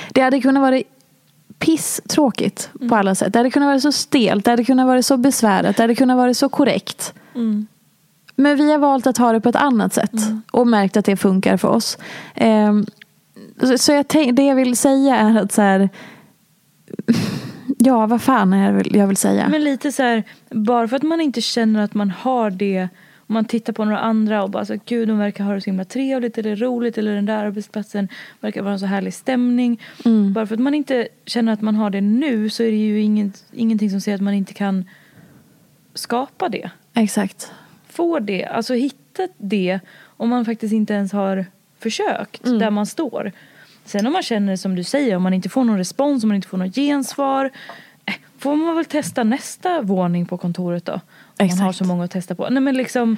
Det 0.09 0.20
hade 0.20 0.40
kunnat 0.40 0.61
vara 0.61 0.82
pisstråkigt 1.59 2.70
på 2.88 2.97
alla 2.97 3.14
sätt. 3.14 3.32
Det 3.32 3.38
hade 3.38 3.51
kunnat 3.51 3.66
vara 3.66 3.80
så 3.80 3.92
stelt, 3.92 4.45
det 4.45 4.51
hade 4.51 4.64
kunnat 4.64 4.86
vara 4.86 5.03
så 5.03 5.16
besvärat, 5.16 5.76
det 5.76 5.82
hade 5.82 5.95
kunnat 5.95 6.16
vara 6.16 6.34
så 6.34 6.49
korrekt. 6.49 7.14
Men 8.37 8.57
vi 8.57 8.70
har 8.72 8.78
valt 8.78 9.07
att 9.07 9.18
ha 9.18 9.32
det 9.32 9.41
på 9.41 9.49
ett 9.49 9.57
annat 9.57 9.93
sätt 9.95 10.12
och 10.51 10.66
märkt 10.66 10.97
att 10.97 11.05
det 11.05 11.16
funkar 11.16 11.57
för 11.57 11.68
oss. 11.68 11.99
Ehm, 12.35 12.87
så 13.62 13.78
så 13.78 13.93
jag 13.93 14.09
tänk, 14.09 14.37
det 14.37 14.43
jag 14.47 14.55
vill 14.57 14.76
säga 14.76 15.16
är 15.16 15.37
att 15.37 15.53
så 15.53 15.62
här, 15.62 15.89
ja, 17.78 18.07
vad 18.07 18.22
fan 18.22 18.53
är 18.53 18.59
det 18.59 18.66
jag 18.66 18.72
vill- 18.72 18.97
jag 18.97 19.07
vill 19.07 19.16
säga? 19.16 19.49
Men 19.49 19.64
lite 19.64 19.93
så 19.93 20.03
här, 20.03 20.22
bara 20.51 20.89
för 20.89 20.97
att 20.97 21.03
man 21.03 21.20
inte 21.20 21.41
känner 21.41 21.82
att 21.85 21.95
man 21.95 22.11
har 22.11 22.51
det 22.51 22.89
om 23.26 23.35
man 23.35 23.45
tittar 23.45 23.72
på 23.72 23.85
några 23.85 23.99
andra 23.99 24.43
och 24.43 24.51
bara 24.51 24.64
så 24.64 24.76
gud 24.85 25.09
de 25.09 25.18
verkar 25.18 25.45
ha 25.45 25.55
det 25.55 25.61
så 25.61 25.64
himla 25.64 25.85
trevligt 25.85 26.39
eller 26.39 26.57
roligt 26.57 26.99
eller 26.99 27.14
den 27.14 27.26
där 27.26 27.45
arbetsplatsen 27.45 28.09
verkar 28.41 28.62
vara 28.62 28.72
en 28.72 28.78
så 28.80 28.87
härlig 28.87 29.14
stämning. 29.14 29.80
Bara 30.35 30.47
för 30.47 30.55
att 30.55 30.61
man 30.61 30.74
inte 30.74 31.09
känner 31.26 31.53
att 31.53 31.61
man 31.61 31.74
har 31.74 31.91
det 31.91 32.01
nu 32.01 32.51
så 32.51 32.62
är 32.62 32.70
det 32.70 32.76
ju 32.76 33.01
inget, 33.01 33.45
ingenting 33.53 33.91
som 33.91 34.01
säger 34.01 34.14
att 34.16 34.22
man 34.22 34.35
inte 34.35 34.53
kan 34.55 34.85
skapa 35.95 36.49
det. 36.49 36.70
Exakt. 36.95 37.53
Få 37.95 38.18
det, 38.18 38.45
alltså 38.45 38.74
hitta 38.74 39.28
det 39.38 39.80
om 40.16 40.28
man 40.28 40.45
faktiskt 40.45 40.72
inte 40.72 40.95
ens 40.95 41.12
har 41.12 41.47
försökt 41.78 42.45
där 42.45 42.70
man 42.70 42.86
står. 42.86 43.32
Sen 43.84 44.07
om 44.07 44.12
man 44.12 44.22
känner 44.22 44.57
som 44.57 44.74
du 44.74 44.84
säger, 44.84 45.16
om 45.16 45.22
man 45.22 45.34
inte 45.34 45.49
får 45.49 45.64
någon 45.64 45.78
respons, 45.78 46.22
om 46.22 46.28
man 46.28 46.36
inte 46.36 46.49
får 46.49 46.59
något 46.59 46.74
gensvar 46.74 47.51
eh, 48.07 48.14
får 48.38 48.57
man 48.57 48.76
väl 48.76 48.84
testa 48.84 49.24
nästa 49.24 49.82
våning 49.82 50.26
på 50.26 50.38
kontoret 50.38 50.84
då. 50.84 51.01
Om 51.40 51.49
man 51.49 51.59
har 51.59 51.72
så 51.72 51.84
många 51.84 52.05
att 52.05 52.11
testa 52.11 52.34
på. 52.34 52.49
Nej 52.51 52.61
men 52.61 52.76
liksom 52.76 53.16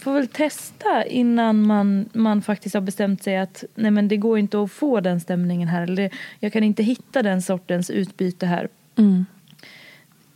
får 0.00 0.12
väl 0.12 0.28
testa 0.28 1.04
innan 1.04 1.66
man, 1.66 2.08
man 2.12 2.42
faktiskt 2.42 2.74
har 2.74 2.82
bestämt 2.82 3.22
sig 3.22 3.36
att 3.38 3.64
nej 3.74 3.90
men 3.90 4.08
det 4.08 4.16
går 4.16 4.38
inte 4.38 4.62
att 4.62 4.72
få 4.72 5.00
den 5.00 5.20
stämningen 5.20 5.68
här. 5.68 5.82
Eller 5.82 6.10
jag 6.38 6.52
kan 6.52 6.64
inte 6.64 6.82
hitta 6.82 7.22
den 7.22 7.42
sortens 7.42 7.90
utbyte 7.90 8.46
här. 8.46 8.68
Mm. 8.96 9.26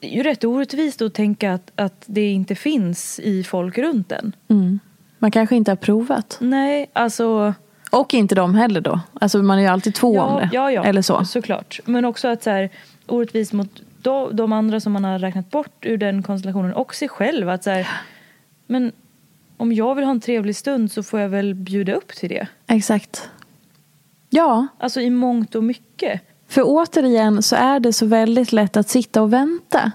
Det 0.05 0.14
är 0.14 0.16
ju 0.16 0.22
rätt 0.22 0.44
orättvist 0.44 1.02
att 1.02 1.14
tänka 1.14 1.52
att, 1.52 1.72
att 1.76 2.05
det 2.07 2.32
inte 2.32 2.55
finns 2.55 3.20
i 3.20 3.44
folk 3.44 3.78
runt 3.78 4.12
en. 4.12 4.36
Mm. 4.48 4.78
Man 5.18 5.30
kanske 5.30 5.57
inte 5.57 5.70
har 5.70 5.76
provat. 5.76 6.36
Nej, 6.40 6.90
alltså... 6.92 7.55
Och 7.90 8.14
inte 8.14 8.34
de 8.34 8.55
heller 8.55 8.80
då. 8.80 9.00
Alltså 9.20 9.42
man 9.42 9.59
är 9.59 9.62
ju 9.62 9.68
alltid 9.68 9.94
två 9.94 10.20
om 10.20 10.36
det. 10.36 10.50
Ja, 10.52 10.70
ja, 10.70 10.84
Eller 10.84 11.02
så. 11.02 11.24
såklart. 11.24 11.80
Men 11.84 12.05
också 12.05 12.28
att 12.28 12.42
så 12.42 12.50
här, 12.50 12.70
orättvist 13.07 13.52
mot 13.52 13.82
de, 14.02 14.36
de 14.36 14.52
andra 14.52 14.80
som 14.80 14.92
man 14.92 15.05
har 15.05 15.18
räknat 15.18 15.50
bort 15.50 15.86
ur 15.86 15.96
den 15.96 16.22
konstellationen 16.22 16.74
och 16.74 16.94
sig 16.94 17.09
själv. 17.09 17.48
Att 17.48 17.64
så 17.64 17.70
här, 17.70 17.88
men 18.66 18.92
om 19.57 19.72
jag 19.72 19.94
vill 19.94 20.05
ha 20.05 20.11
en 20.11 20.20
trevlig 20.20 20.57
stund 20.57 20.92
så 20.92 21.02
får 21.02 21.20
jag 21.20 21.28
väl 21.28 21.55
bjuda 21.55 21.94
upp 21.94 22.09
till 22.09 22.28
det. 22.28 22.46
Exakt. 22.66 23.30
Ja. 24.30 24.66
Alltså 24.78 25.00
i 25.00 25.11
mångt 25.11 25.55
och 25.55 25.64
mycket. 25.64 26.20
För 26.55 26.62
återigen 26.64 27.42
så 27.42 27.57
är 27.57 27.80
det 27.80 27.92
så 27.92 28.07
väldigt 28.07 28.52
lätt 28.52 28.76
att 28.76 28.88
sitta 28.88 29.22
och 29.22 29.32
vänta. 29.32 29.92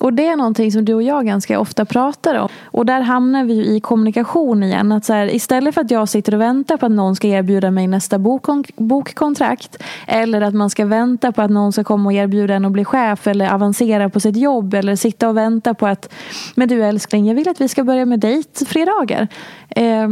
Och 0.00 0.12
det 0.12 0.26
är 0.26 0.36
någonting 0.36 0.72
som 0.72 0.84
du 0.84 0.94
och 0.94 1.02
jag 1.02 1.26
ganska 1.26 1.60
ofta 1.60 1.84
pratar 1.84 2.34
om. 2.34 2.48
Och 2.64 2.86
där 2.86 3.00
hamnar 3.00 3.44
vi 3.44 3.76
i 3.76 3.80
kommunikation 3.80 4.62
igen. 4.62 4.92
Att 4.92 5.04
så 5.04 5.12
här, 5.12 5.34
istället 5.34 5.74
för 5.74 5.80
att 5.80 5.90
jag 5.90 6.08
sitter 6.08 6.34
och 6.34 6.40
väntar 6.40 6.76
på 6.76 6.86
att 6.86 6.92
någon 6.92 7.16
ska 7.16 7.28
erbjuda 7.28 7.70
mig 7.70 7.86
nästa 7.86 8.18
bokkon- 8.18 8.72
bokkontrakt. 8.76 9.82
Eller 10.06 10.40
att 10.40 10.54
man 10.54 10.70
ska 10.70 10.86
vänta 10.86 11.32
på 11.32 11.42
att 11.42 11.50
någon 11.50 11.72
ska 11.72 11.84
komma 11.84 12.08
och 12.08 12.12
erbjuda 12.12 12.54
en 12.54 12.64
att 12.64 12.72
bli 12.72 12.84
chef. 12.84 13.26
Eller 13.26 13.54
avancera 13.54 14.10
på 14.10 14.20
sitt 14.20 14.36
jobb. 14.36 14.74
Eller 14.74 14.96
sitta 14.96 15.28
och 15.28 15.36
vänta 15.36 15.74
på 15.74 15.86
att 15.86 16.12
Men 16.54 16.68
du 16.68 16.84
älskling, 16.84 17.26
jag 17.26 17.34
vill 17.34 17.48
att 17.48 17.60
vi 17.60 17.68
ska 17.68 17.84
börja 17.84 18.06
med 18.06 18.20
dejtfredagar. 18.20 19.28
Eh, 19.68 20.08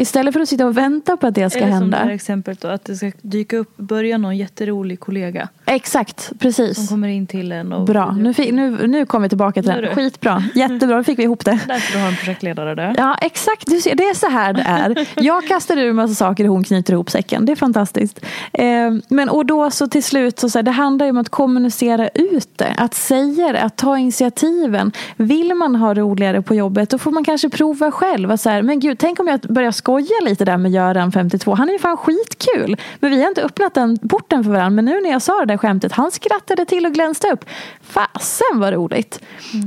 istället 0.00 0.34
för 0.34 0.40
att 0.40 0.48
sitta 0.48 0.66
och 0.66 0.76
vänta 0.76 1.16
på 1.16 1.26
att 1.26 1.34
det 1.34 1.50
ska 1.50 1.58
Eller 1.58 1.68
som 1.68 1.82
hända. 1.82 1.98
det 1.98 2.04
här 2.04 2.10
exemplet 2.10 2.60
då, 2.60 2.68
att 2.68 2.84
det 2.84 2.96
ska 2.96 3.12
dyka 3.22 3.56
upp, 3.56 3.76
börja 3.76 4.18
någon 4.18 4.36
jätterolig 4.36 5.00
kollega. 5.00 5.48
Exakt, 5.66 6.32
precis. 6.38 6.76
Som 6.76 6.86
kommer 6.86 7.08
in 7.08 7.26
till 7.26 7.52
en 7.52 7.72
och... 7.72 7.86
Bra, 7.86 8.12
nu, 8.12 8.34
fick, 8.34 8.52
nu, 8.52 8.86
nu 8.86 9.06
kom 9.06 9.22
vi 9.22 9.28
tillbaka 9.28 9.62
till 9.62 9.72
Nu 9.72 9.80
den. 9.80 9.94
Skitbra, 9.94 10.44
jättebra, 10.54 10.96
då 10.96 11.04
fick 11.04 11.18
vi 11.18 11.22
ihop 11.22 11.44
det. 11.44 11.50
Därför 11.68 11.92
du 11.92 11.98
har 11.98 12.08
en 12.08 12.16
projektledare 12.16 12.74
där. 12.74 12.94
Ja, 12.98 13.16
exakt. 13.20 13.66
Du 13.66 13.80
ser, 13.80 13.94
det 13.94 14.04
är 14.04 14.14
så 14.14 14.28
här 14.28 14.52
det 14.52 14.62
är. 14.62 15.08
Jag 15.16 15.46
kastar 15.46 15.76
ur 15.76 15.88
en 15.90 15.96
massa 15.96 16.14
saker 16.14 16.44
och 16.44 16.52
hon 16.52 16.64
knyter 16.64 16.92
ihop 16.92 17.10
säcken. 17.10 17.44
Det 17.46 17.52
är 17.52 17.56
fantastiskt. 17.56 18.20
Eh, 18.52 18.66
men 19.08 19.28
och 19.28 19.46
då 19.46 19.70
så 19.70 19.88
till 19.88 20.02
slut, 20.04 20.38
så, 20.38 20.50
så 20.50 20.58
här, 20.58 20.62
det 20.62 20.70
handlar 20.70 21.06
ju 21.06 21.10
om 21.10 21.18
att 21.18 21.28
kommunicera 21.28 22.08
ut 22.08 22.48
det. 22.58 22.74
Att 22.78 22.94
säga 22.94 23.52
det, 23.52 23.62
att 23.62 23.76
ta 23.76 23.98
initiativen. 23.98 24.92
Vill 25.16 25.54
man 25.54 25.74
ha 25.76 25.94
roligare 25.94 26.42
på 26.42 26.54
jobbet, 26.54 26.90
då 26.90 26.98
får 26.98 27.10
man 27.10 27.24
kanske 27.24 27.48
prova 27.48 27.90
själv. 27.90 28.30
Att 28.30 28.40
så 28.40 28.50
här, 28.50 28.62
men 28.62 28.80
gud, 28.80 28.98
tänk 28.98 29.20
om 29.20 29.28
jag 29.28 29.40
börjar 29.40 29.72
skoja 29.90 30.24
lite 30.24 30.44
där 30.44 30.56
med 30.56 30.72
Göran, 30.72 31.12
52. 31.12 31.54
Han 31.54 31.68
är 31.68 31.72
ju 31.72 31.78
fan 31.78 31.96
skitkul. 31.96 32.76
Men 33.00 33.10
vi 33.10 33.20
har 33.22 33.28
inte 33.28 33.42
öppnat 33.42 33.74
den 33.74 33.98
porten 33.98 34.44
för 34.44 34.50
varandra. 34.50 34.70
Men 34.70 34.84
nu 34.84 35.00
när 35.00 35.10
jag 35.10 35.22
sa 35.22 35.40
det 35.40 35.46
där 35.46 35.56
skämtet, 35.56 35.92
han 35.92 36.10
skrattade 36.10 36.64
till 36.64 36.86
och 36.86 36.92
glänste 36.92 37.28
upp. 37.28 37.44
Fasen 37.82 38.60
vad 38.60 38.72
roligt. 38.72 39.20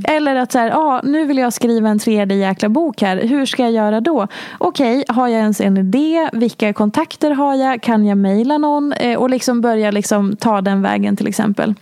Eller 0.07 0.35
att 0.35 0.51
så 0.51 0.59
här, 0.59 0.71
ah, 0.71 1.01
nu 1.03 1.25
vill 1.25 1.37
jag 1.37 1.53
skriva 1.53 1.89
en 1.89 1.99
tredje 1.99 2.37
jäkla 2.37 2.69
bok 2.69 3.01
här. 3.01 3.17
Hur 3.17 3.45
ska 3.45 3.63
jag 3.63 3.71
göra 3.71 4.01
då? 4.01 4.27
Okej, 4.57 5.03
har 5.07 5.27
jag 5.27 5.39
ens 5.39 5.61
en 5.61 5.77
idé? 5.77 6.29
Vilka 6.33 6.73
kontakter 6.73 7.31
har 7.31 7.55
jag? 7.55 7.81
Kan 7.81 8.05
jag 8.05 8.17
mejla 8.17 8.57
någon? 8.57 8.93
Eh, 8.93 9.19
och 9.19 9.29
liksom 9.29 9.61
börja 9.61 9.91
liksom 9.91 10.35
ta 10.35 10.61
den 10.61 10.81
vägen 10.81 11.17
till 11.17 11.27
exempel. 11.27 11.73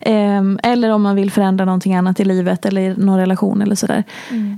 Ehm, 0.00 0.58
eller 0.62 0.90
om 0.90 1.02
man 1.02 1.16
vill 1.16 1.30
förändra 1.30 1.64
någonting 1.64 1.94
annat 1.94 2.20
i 2.20 2.24
livet 2.24 2.66
eller 2.66 2.80
i 2.80 2.94
någon 2.96 3.18
relation 3.18 3.62
eller 3.62 3.74
sådär. 3.74 4.04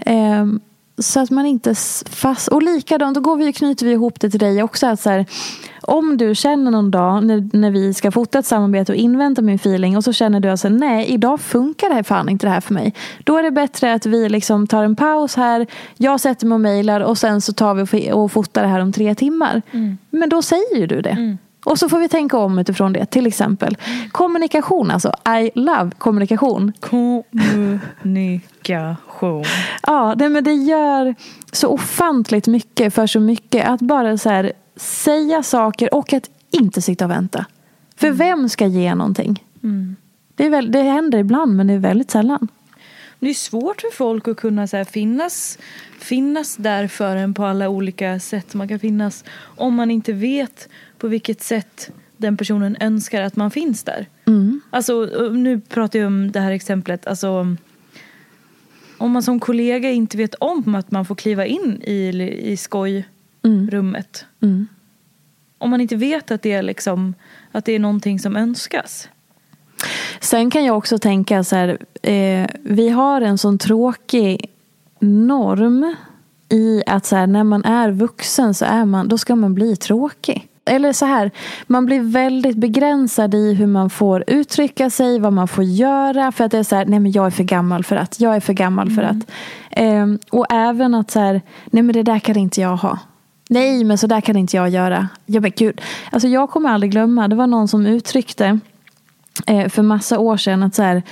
Ehm, 0.07 0.61
så 0.99 1.21
att 1.21 1.31
man 1.31 1.47
inte 1.47 1.75
fast... 2.11 2.49
Och 2.49 2.63
likadant, 2.63 3.15
då 3.15 3.21
går 3.21 3.37
vi, 3.37 3.53
knyter 3.53 3.87
vi 3.87 3.93
ihop 3.93 4.21
det 4.21 4.31
till 4.31 4.41
dig 4.41 4.63
också. 4.63 4.87
Att 4.87 5.01
så 5.01 5.11
här, 5.11 5.27
om 5.83 6.17
du 6.17 6.35
känner 6.35 6.71
någon 6.71 6.91
dag 6.91 7.25
när, 7.25 7.49
när 7.53 7.71
vi 7.71 7.95
ska 7.95 8.11
fota 8.11 8.39
ett 8.39 8.47
samarbete 8.47 8.93
och 8.93 8.97
invänta 8.97 9.43
min 9.43 9.55
feeling 9.55 9.97
och 9.97 10.05
så 10.05 10.13
känner 10.13 10.41
du 10.41 10.49
att 10.49 10.61
så 10.61 10.69
här, 10.69 10.75
nej, 10.75 11.07
idag 11.07 11.41
funkar 11.41 11.89
det 11.89 11.95
här 11.95 12.03
fan 12.03 12.29
inte 12.29 12.47
det 12.47 12.51
här 12.51 12.61
för 12.61 12.75
mig. 12.75 12.95
Då 13.25 13.37
är 13.37 13.43
det 13.43 13.51
bättre 13.51 13.95
att 13.95 14.07
vi 14.07 14.29
liksom 14.29 14.67
tar 14.67 14.85
en 14.85 14.97
paus 14.97 15.37
här. 15.37 15.67
Jag 15.97 16.21
sätter 16.21 16.47
mig 16.47 16.55
och 16.55 16.61
mejlar 16.61 17.01
och 17.01 17.19
sen 17.19 17.41
så 17.41 17.53
tar 17.53 17.75
vi 17.75 18.13
och 18.13 18.33
fotar 18.33 18.63
det 18.63 18.69
här 18.69 18.81
om 18.81 18.93
tre 18.93 19.15
timmar. 19.15 19.63
Men 20.11 20.29
då 20.29 20.43
säger 20.43 20.77
ju 20.77 20.87
du 20.87 21.01
det. 21.01 21.37
Och 21.67 21.79
så 21.79 21.89
får 21.89 21.99
vi 21.99 22.09
tänka 22.09 22.39
om 22.39 22.59
utifrån 22.59 22.93
det. 22.93 23.07
Till 23.07 23.27
exempel 23.27 23.77
kommunikation. 24.13 24.91
Alltså, 24.91 25.13
I 25.41 25.51
love 25.55 25.91
kommunikation. 25.99 26.73
Kommunikation. 26.81 29.45
Ja, 29.83 30.15
det, 30.17 30.29
men 30.29 30.45
det 30.45 30.53
gör 30.53 31.15
så 31.53 31.69
ofantligt 31.69 32.47
mycket 32.47 32.95
för 32.95 33.07
så 33.07 33.21
mycket. 33.21 33.69
Att 33.69 33.81
bara 33.81 34.19
så 34.19 34.31
här, 34.31 34.53
säga 34.77 35.43
saker 35.43 35.95
och 35.95 36.13
att 36.13 36.31
inte 36.51 36.83
sitta 36.83 37.05
och 37.05 37.11
vänta. 37.11 37.47
För 37.97 38.11
vem 38.11 38.49
ska 38.49 38.67
ge 38.67 38.95
någonting? 38.95 39.45
Det, 40.35 40.47
är 40.47 40.51
väl, 40.51 40.73
det 40.73 40.83
händer 40.83 41.19
ibland 41.19 41.57
men 41.57 41.67
det 41.67 41.73
är 41.73 41.79
väldigt 41.79 42.11
sällan. 42.11 42.49
Det 43.19 43.31
är 43.31 43.35
svårt 43.35 43.81
för 43.81 43.97
folk 43.97 44.29
att 44.29 44.37
kunna 44.37 44.67
så 44.67 44.77
här, 44.77 44.85
finnas, 44.85 45.59
finnas 45.99 46.57
där 46.57 46.89
för 46.89 47.17
en 47.17 47.35
på 47.35 47.45
alla 47.45 47.69
olika 47.69 48.21
sätt 48.21 48.55
man 48.55 48.69
kan 48.69 48.79
finnas 48.79 49.25
om 49.41 49.75
man 49.75 49.91
inte 49.91 50.13
vet 50.13 50.69
på 50.99 51.09
vilket 51.09 51.43
sätt 51.43 51.91
den 52.17 52.37
personen 52.37 52.77
önskar 52.81 53.23
att 53.23 53.37
man 53.37 53.51
finns 53.51 53.83
där. 53.83 54.07
Alltså, 54.71 55.05
nu 55.33 55.61
pratar 55.61 55.99
jag 55.99 56.07
om 56.07 56.33
det 56.33 56.41
här 56.41 56.51
exemplet. 56.51 57.07
Alltså, 57.07 57.57
om 58.99 59.11
man 59.11 59.23
som 59.23 59.41
kollega 59.41 59.91
inte 59.91 60.17
vet 60.17 60.35
om 60.35 60.75
att 60.75 60.91
man 60.91 61.05
får 61.05 61.15
kliva 61.15 61.47
in 61.47 61.83
i, 61.83 62.09
i 62.43 62.57
skojrummet. 62.57 64.25
Om 65.59 65.71
man 65.71 65.81
inte 65.81 65.97
vet 65.97 66.31
att 66.31 66.43
det, 66.43 66.53
är 66.53 66.63
liksom, 66.63 67.15
att 67.53 67.65
det 67.65 67.73
är 67.73 67.79
någonting 67.79 68.19
som 68.19 68.37
önskas. 68.37 69.09
Sen 70.21 70.51
kan 70.51 70.65
jag 70.65 70.79
också 70.79 70.99
tänka 70.99 71.45
så 71.45 71.57
här, 71.57 71.79
eh, 72.03 72.47
vi 72.63 72.89
har 72.89 73.21
en 73.21 73.39
sån 73.39 73.59
tråkig 73.59 74.51
norm 75.01 75.95
i 76.49 76.83
att 76.87 77.07
så 77.07 77.17
här, 77.17 77.27
när 77.27 77.45
man 77.45 77.65
är 77.65 77.91
vuxen 77.91 78.55
så 78.55 78.65
är 78.65 78.85
man, 78.85 79.09
då 79.09 79.19
ska 79.19 79.37
man 79.37 79.55
bli 79.55 79.77
tråkig 79.77 80.49
eller 80.67 80.93
så 80.93 81.07
här, 81.07 81.31
man 81.67 81.87
blir 81.87 82.01
väldigt 82.01 82.57
begränsad 82.57 83.35
i 83.35 83.55
hur 83.55 83.67
man 83.67 83.91
får 83.91 84.25
uttrycka 84.27 84.91
sig, 84.91 85.19
vad 85.19 85.33
man 85.33 85.49
får 85.49 85.65
göra. 85.65 86.33
För 86.33 86.45
att 86.45 86.51
det 86.51 86.59
är 86.59 86.63
så 86.63 86.77
här, 86.77 86.87
nej 86.87 86.99
men 86.99 87.13
jag 87.13 87.27
är 87.27 87.31
för 87.31 87.45
gammal 87.45 87.85
för 87.85 87.97
att, 87.97 88.21
jag 88.21 88.37
är 88.37 88.41
för 88.41 88.53
gammal 88.53 88.91
för 88.91 89.03
mm. 89.03 89.19
att. 89.19 89.31
Mm. 89.71 90.19
Och 90.31 90.47
även 90.51 90.95
att 90.95 91.11
så 91.11 91.21
här, 91.21 91.43
nej 91.67 91.83
men 91.83 91.93
det 91.93 92.03
där 92.03 92.19
kan 92.19 92.37
inte 92.37 92.61
jag 92.61 92.77
ha. 92.77 92.99
Nej 93.49 93.85
men 93.85 93.99
så 93.99 94.07
där 94.07 94.21
kan 94.21 94.37
inte 94.37 94.57
jag 94.57 94.69
göra. 94.69 95.09
Ja 95.27 95.41
men 95.41 95.53
gud. 95.57 95.81
Alltså 96.11 96.29
jag 96.29 96.51
kommer 96.51 96.71
aldrig 96.71 96.93
glömma, 96.93 97.29
det 97.29 97.37
var 97.37 97.47
någon 97.47 97.69
som 97.69 97.87
uttryckte 97.87 98.59
eh, 99.47 99.69
för 99.69 99.83
massa 99.83 100.19
år 100.19 100.37
sedan 100.37 100.63
att 100.63 100.75
så 100.75 100.83
här, 100.83 101.03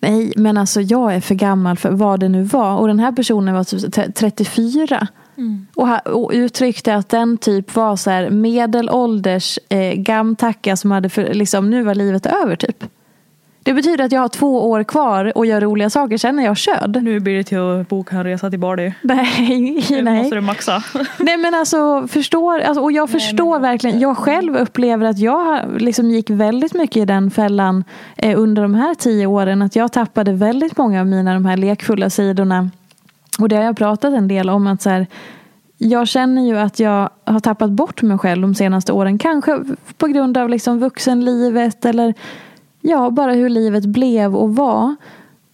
nej 0.00 0.32
men 0.36 0.58
alltså 0.58 0.80
jag 0.80 1.14
är 1.14 1.20
för 1.20 1.34
gammal 1.34 1.76
för 1.76 1.90
vad 1.90 2.20
det 2.20 2.28
nu 2.28 2.42
var. 2.42 2.76
Och 2.76 2.88
den 2.88 2.98
här 2.98 3.12
personen 3.12 3.54
var 3.54 3.64
typ 3.64 4.14
34. 4.14 5.08
Mm. 5.38 5.66
Och, 5.74 6.06
och 6.06 6.30
uttryckte 6.34 6.94
att 6.94 7.08
den 7.08 7.38
typ 7.38 7.74
var 7.74 7.96
så 7.96 8.10
här 8.10 8.30
medelålders 8.30 9.58
eh, 9.68 9.92
gamtacka 9.92 10.76
som 10.76 10.90
hade 10.90 11.08
för, 11.08 11.34
liksom, 11.34 11.70
nu 11.70 11.82
var 11.82 11.94
livet 11.94 12.26
över 12.26 12.56
typ. 12.56 12.84
Det 13.62 13.74
betyder 13.74 14.04
att 14.04 14.12
jag 14.12 14.20
har 14.20 14.28
två 14.28 14.70
år 14.70 14.84
kvar 14.84 15.32
och 15.38 15.46
gör 15.46 15.60
roliga 15.60 15.90
saker 15.90 16.18
sen 16.18 16.36
när 16.36 16.44
jag 16.44 16.56
körd. 16.56 17.02
Nu 17.02 17.20
blir 17.20 17.36
det 17.36 17.44
till 17.44 17.58
att 17.58 17.88
boka 17.88 18.16
en 18.16 18.24
resa 18.24 18.50
till 18.50 18.58
Bali. 18.58 18.94
Nej, 19.02 19.84
nej. 19.90 20.02
Nu 20.02 20.22
måste 20.22 20.34
du 20.34 20.40
maxa. 20.40 20.82
Nej 21.18 21.36
men 21.36 21.54
alltså, 21.54 22.08
förstår, 22.08 22.60
alltså, 22.60 22.82
och 22.82 22.92
jag 22.92 23.10
förstår 23.10 23.58
nej, 23.58 23.70
verkligen. 23.70 24.00
Jag 24.00 24.16
själv 24.16 24.56
upplever 24.56 25.06
att 25.06 25.18
jag 25.18 25.80
liksom 25.80 26.10
gick 26.10 26.30
väldigt 26.30 26.74
mycket 26.74 26.96
i 26.96 27.04
den 27.04 27.30
fällan 27.30 27.84
eh, 28.16 28.40
under 28.40 28.62
de 28.62 28.74
här 28.74 28.94
tio 28.94 29.26
åren. 29.26 29.62
Att 29.62 29.76
jag 29.76 29.92
tappade 29.92 30.32
väldigt 30.32 30.76
många 30.76 31.00
av 31.00 31.06
mina 31.06 31.34
de 31.34 31.46
här 31.46 31.56
lekfulla 31.56 32.10
sidorna 32.10 32.70
och 33.38 33.48
det 33.48 33.56
har 33.56 33.62
jag 33.62 33.76
pratat 33.76 34.14
en 34.14 34.28
del 34.28 34.50
om. 34.50 34.66
att 34.66 34.82
så 34.82 34.90
här, 34.90 35.06
Jag 35.78 36.08
känner 36.08 36.46
ju 36.46 36.58
att 36.58 36.78
jag 36.80 37.10
har 37.24 37.40
tappat 37.40 37.70
bort 37.70 38.02
mig 38.02 38.18
själv 38.18 38.42
de 38.42 38.54
senaste 38.54 38.92
åren. 38.92 39.18
Kanske 39.18 39.64
på 39.96 40.06
grund 40.06 40.36
av 40.36 40.48
liksom 40.48 40.78
vuxenlivet 40.78 41.84
eller 41.84 42.14
ja, 42.80 43.10
bara 43.10 43.32
hur 43.32 43.48
livet 43.48 43.84
blev 43.84 44.36
och 44.36 44.56
var. 44.56 44.96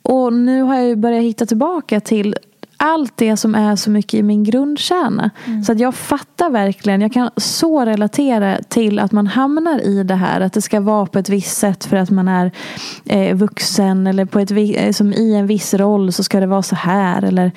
Och 0.02 0.32
nu 0.32 0.62
har 0.62 0.74
jag 0.74 0.86
ju 0.86 0.96
börjat 0.96 1.22
hitta 1.22 1.46
tillbaka 1.46 2.00
till 2.00 2.36
allt 2.84 3.16
det 3.16 3.36
som 3.36 3.54
är 3.54 3.76
så 3.76 3.90
mycket 3.90 4.14
i 4.14 4.22
min 4.22 4.44
grundkärna. 4.44 5.30
Så 5.66 5.72
att 5.72 5.80
jag 5.80 5.94
fattar 5.94 6.50
verkligen, 6.50 7.00
jag 7.00 7.12
kan 7.12 7.30
så 7.36 7.84
relatera 7.84 8.58
till 8.68 8.98
att 8.98 9.12
man 9.12 9.26
hamnar 9.26 9.80
i 9.80 10.02
det 10.02 10.14
här. 10.14 10.40
Att 10.40 10.52
det 10.52 10.62
ska 10.62 10.80
vara 10.80 11.06
på 11.06 11.18
ett 11.18 11.28
visst 11.28 11.56
sätt 11.56 11.84
för 11.84 11.96
att 11.96 12.10
man 12.10 12.28
är 12.28 12.50
eh, 13.04 13.36
vuxen. 13.36 14.06
Eller 14.06 14.24
på 14.24 14.38
ett, 14.40 14.50
eh, 14.50 14.90
som 14.92 15.12
i 15.12 15.34
en 15.34 15.46
viss 15.46 15.74
roll 15.74 16.12
så 16.12 16.24
ska 16.24 16.40
det 16.40 16.46
vara 16.46 16.62
så 16.62 16.74
här. 16.76 17.22
Eller 17.22 17.52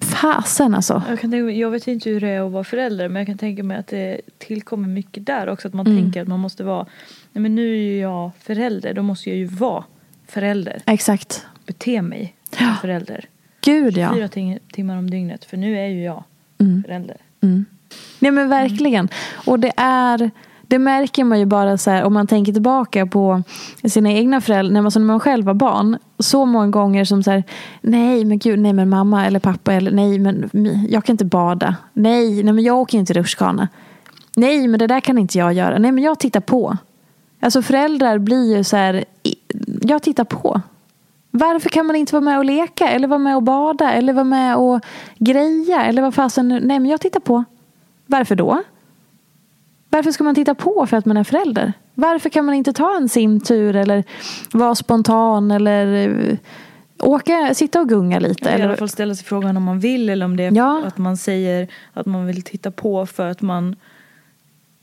fasen 0.00 0.74
alltså. 0.74 1.02
Jag, 1.08 1.20
kan 1.20 1.30
tänka, 1.30 1.50
jag 1.52 1.70
vet 1.70 1.88
inte 1.88 2.10
hur 2.10 2.20
det 2.20 2.28
är 2.28 2.46
att 2.46 2.52
vara 2.52 2.64
förälder 2.64 3.08
men 3.08 3.20
jag 3.20 3.26
kan 3.26 3.38
tänka 3.38 3.62
mig 3.62 3.76
att 3.78 3.86
det 3.86 4.20
tillkommer 4.38 4.88
mycket 4.88 5.26
där 5.26 5.48
också. 5.48 5.68
Att 5.68 5.74
man 5.74 5.86
Mm. 5.86 6.02
tänker 6.02 6.22
att 6.22 6.28
man 6.28 6.40
måste 6.40 6.64
vara, 6.64 6.86
nej 7.32 7.42
men 7.42 7.54
nu 7.54 7.72
är 7.72 7.76
ju 7.82 7.98
jag 8.00 8.30
förälder, 8.40 8.94
då 8.94 9.02
måste 9.02 9.30
jag 9.30 9.38
ju 9.38 9.44
vara 9.46 9.84
förälder. 10.28 10.82
Exakt. 10.86 11.46
Bete 11.66 12.02
mig 12.02 12.34
som 12.56 12.74
förälder. 12.80 13.24
Gud 13.66 13.96
ja. 13.96 14.14
Fyra 14.14 14.28
ting, 14.28 14.58
timmar 14.72 14.96
om 14.96 15.10
dygnet 15.10 15.44
för 15.44 15.56
nu 15.56 15.78
är 15.78 15.86
ju 15.86 16.02
jag 16.02 16.24
förälder. 16.84 17.16
Nej 18.18 18.30
men 18.32 18.48
verkligen. 18.48 19.08
Och 19.46 19.60
det 19.60 19.72
är 19.76 20.30
det 20.68 20.78
märker 20.78 21.24
man 21.24 21.38
ju 21.38 21.46
bara 21.46 21.78
så 21.78 21.90
här, 21.90 22.04
om 22.04 22.14
man 22.14 22.26
tänker 22.26 22.52
tillbaka 22.52 23.06
på 23.06 23.42
sina 23.84 24.12
egna 24.12 24.40
föräldrar, 24.40 24.72
när 24.72 24.82
man, 24.82 24.90
så 24.90 24.98
när 24.98 25.06
man 25.06 25.20
själv 25.20 25.46
var 25.46 25.54
barn. 25.54 25.98
Så 26.18 26.44
många 26.44 26.66
gånger 26.66 27.04
som 27.04 27.22
så 27.22 27.30
här, 27.30 27.44
nej 27.80 28.24
men 28.24 28.38
gud, 28.38 28.58
nej 28.58 28.72
men 28.72 28.88
mamma 28.88 29.26
eller 29.26 29.38
pappa 29.38 29.72
eller 29.72 29.90
nej 29.90 30.18
men 30.18 30.50
jag 30.88 31.04
kan 31.04 31.14
inte 31.14 31.24
bada. 31.24 31.76
Nej, 31.92 32.42
nej 32.42 32.52
men 32.52 32.64
jag 32.64 32.76
åker 32.78 32.98
inte 32.98 33.12
rutschkana. 33.12 33.68
Nej 34.36 34.68
men 34.68 34.78
det 34.78 34.86
där 34.86 35.00
kan 35.00 35.18
inte 35.18 35.38
jag 35.38 35.52
göra. 35.52 35.78
Nej 35.78 35.92
men 35.92 36.04
jag 36.04 36.18
tittar 36.18 36.40
på. 36.40 36.76
Alltså 37.40 37.62
föräldrar 37.62 38.18
blir 38.18 38.56
ju 38.56 38.64
så 38.64 38.76
här, 38.76 39.04
jag 39.82 40.02
tittar 40.02 40.24
på. 40.24 40.60
Varför 41.36 41.68
kan 41.68 41.86
man 41.86 41.96
inte 41.96 42.12
vara 42.12 42.24
med 42.24 42.38
och 42.38 42.44
leka 42.44 42.88
eller 42.88 43.08
vara 43.08 43.18
med 43.18 43.36
och 43.36 43.42
bada 43.42 43.92
eller 43.92 44.12
vara 44.12 44.24
med 44.24 44.56
och 44.56 44.80
greja 45.18 45.84
eller 45.84 46.02
vad 46.02 46.14
fasen 46.14 46.48
Nej 46.48 46.60
men 46.78 46.86
jag 46.86 47.00
tittar 47.00 47.20
på. 47.20 47.44
Varför 48.06 48.34
då? 48.34 48.62
Varför 49.90 50.10
ska 50.10 50.24
man 50.24 50.34
titta 50.34 50.54
på 50.54 50.86
för 50.86 50.96
att 50.96 51.06
man 51.06 51.16
är 51.16 51.24
förälder? 51.24 51.72
Varför 51.94 52.28
kan 52.30 52.44
man 52.44 52.54
inte 52.54 52.72
ta 52.72 52.96
en 52.96 53.08
simtur 53.08 53.76
eller 53.76 54.04
vara 54.52 54.74
spontan 54.74 55.50
eller 55.50 56.08
eh, 56.08 56.36
åka, 56.98 57.54
sitta 57.54 57.80
och 57.80 57.88
gunga 57.88 58.18
lite? 58.18 58.48
I 58.48 58.52
alla 58.52 58.64
Eller, 58.64 58.76
fall 58.76 58.88
ställa 58.88 59.14
sig 59.14 59.24
frågan 59.26 59.56
om 59.56 59.62
man 59.62 59.80
vill 59.80 60.08
eller 60.10 60.24
om 60.26 60.36
det 60.36 60.42
är 60.44 60.52
Ja. 60.56 60.82
att 60.86 60.98
man 60.98 61.16
säger 61.16 61.68
att 61.92 62.06
man 62.06 62.26
vill 62.26 62.42
titta 62.42 62.70
på 62.70 63.06
för 63.06 63.28
att 63.30 63.42
man 63.42 63.76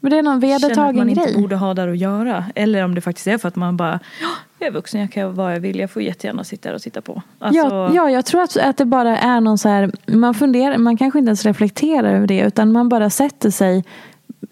men 0.03 0.11
det 0.11 0.17
är 0.17 0.23
någon 0.23 0.41
känner 0.41 0.55
att 0.55 0.63
vedertagen 0.63 0.95
man 0.97 1.13
grej. 1.13 1.27
inte 1.27 1.41
borde 1.41 1.55
ha 1.55 1.73
där 1.73 1.87
att 1.87 1.97
göra. 1.97 2.45
Eller 2.55 2.83
om 2.83 2.95
det 2.95 3.01
faktiskt 3.01 3.27
är 3.27 3.37
för 3.37 3.47
att 3.47 3.55
man 3.55 3.77
bara, 3.77 3.99
"Ja, 4.21 4.27
jag 4.59 4.67
är 4.67 4.71
vuxen, 4.71 5.01
jag 5.01 5.11
kan 5.11 5.21
göra 5.21 5.31
vad 5.31 5.53
jag 5.55 5.59
vill, 5.59 5.79
jag 5.79 5.91
får 5.91 6.01
jättegärna 6.01 6.43
sitta 6.43 6.69
där 6.69 6.75
och 6.75 6.81
titta 6.81 7.01
på. 7.01 7.21
Alltså, 7.39 7.61
Ja, 7.61 7.91
ja, 7.95 8.09
jag 8.09 8.25
tror 8.25 8.41
att, 8.41 8.57
att 8.57 8.77
det 8.77 8.85
bara 8.85 9.17
är 9.17 9.41
någon 9.41 9.57
så 9.57 9.69
här, 9.69 9.91
man 10.05 10.33
funderar, 10.33 10.77
man 10.77 10.97
kanske 10.97 11.19
inte 11.19 11.29
ens 11.29 11.45
reflekterar 11.45 12.15
över 12.15 12.27
det 12.27 12.39
utan 12.39 12.71
man 12.71 12.89
bara 12.89 13.09
sätter 13.09 13.49
sig 13.49 13.83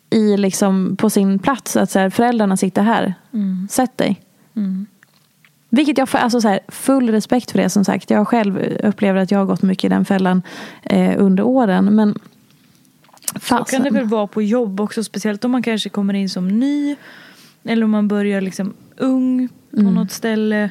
i 0.09 0.37
liksom 0.37 0.95
på 0.95 1.09
sin 1.09 1.39
plats 1.39 1.77
att 1.77 1.91
så 1.91 1.99
här, 1.99 2.09
föräldrarna 2.09 2.57
sitter 2.57 2.81
här. 2.81 3.13
Mm. 3.33 3.67
Sätt 3.71 3.97
dig. 3.97 4.21
Vilket 5.69 5.97
jag 5.97 6.09
får 6.09 6.17
alltså 6.17 6.41
så 6.41 6.47
här, 6.47 6.59
full 6.67 7.09
respekt 7.09 7.51
för 7.51 7.57
det 7.57 7.69
som 7.69 7.85
sagt. 7.85 8.09
Jag 8.09 8.27
själv 8.27 8.59
upplever 8.83 9.21
att 9.21 9.31
jag 9.31 9.39
har 9.39 9.45
gått 9.45 9.61
mycket 9.61 9.83
i 9.83 9.89
den 9.89 10.05
fällan 10.05 10.41
eh, 10.83 11.13
under 11.17 11.43
åren. 11.43 11.95
Men 11.95 12.15
Så 13.33 13.39
fasen. 13.39 13.65
kan 13.65 13.83
det 13.93 13.99
väl 13.99 14.07
vara 14.09 14.27
på 14.27 14.41
jobb 14.41 14.79
också, 14.79 15.03
speciellt 15.03 15.45
om 15.45 15.51
man 15.51 15.63
kanske 15.63 15.89
kommer 15.89 16.13
in 16.13 16.29
som 16.29 16.47
ny. 16.47 16.95
Eller 17.63 17.83
om 17.83 17.91
man 17.91 18.07
börjar 18.07 18.41
liksom 18.41 18.73
ung 18.97 19.49
på 19.71 19.79
Mm. 19.79 19.93
något 19.93 20.11
ställe. 20.11 20.69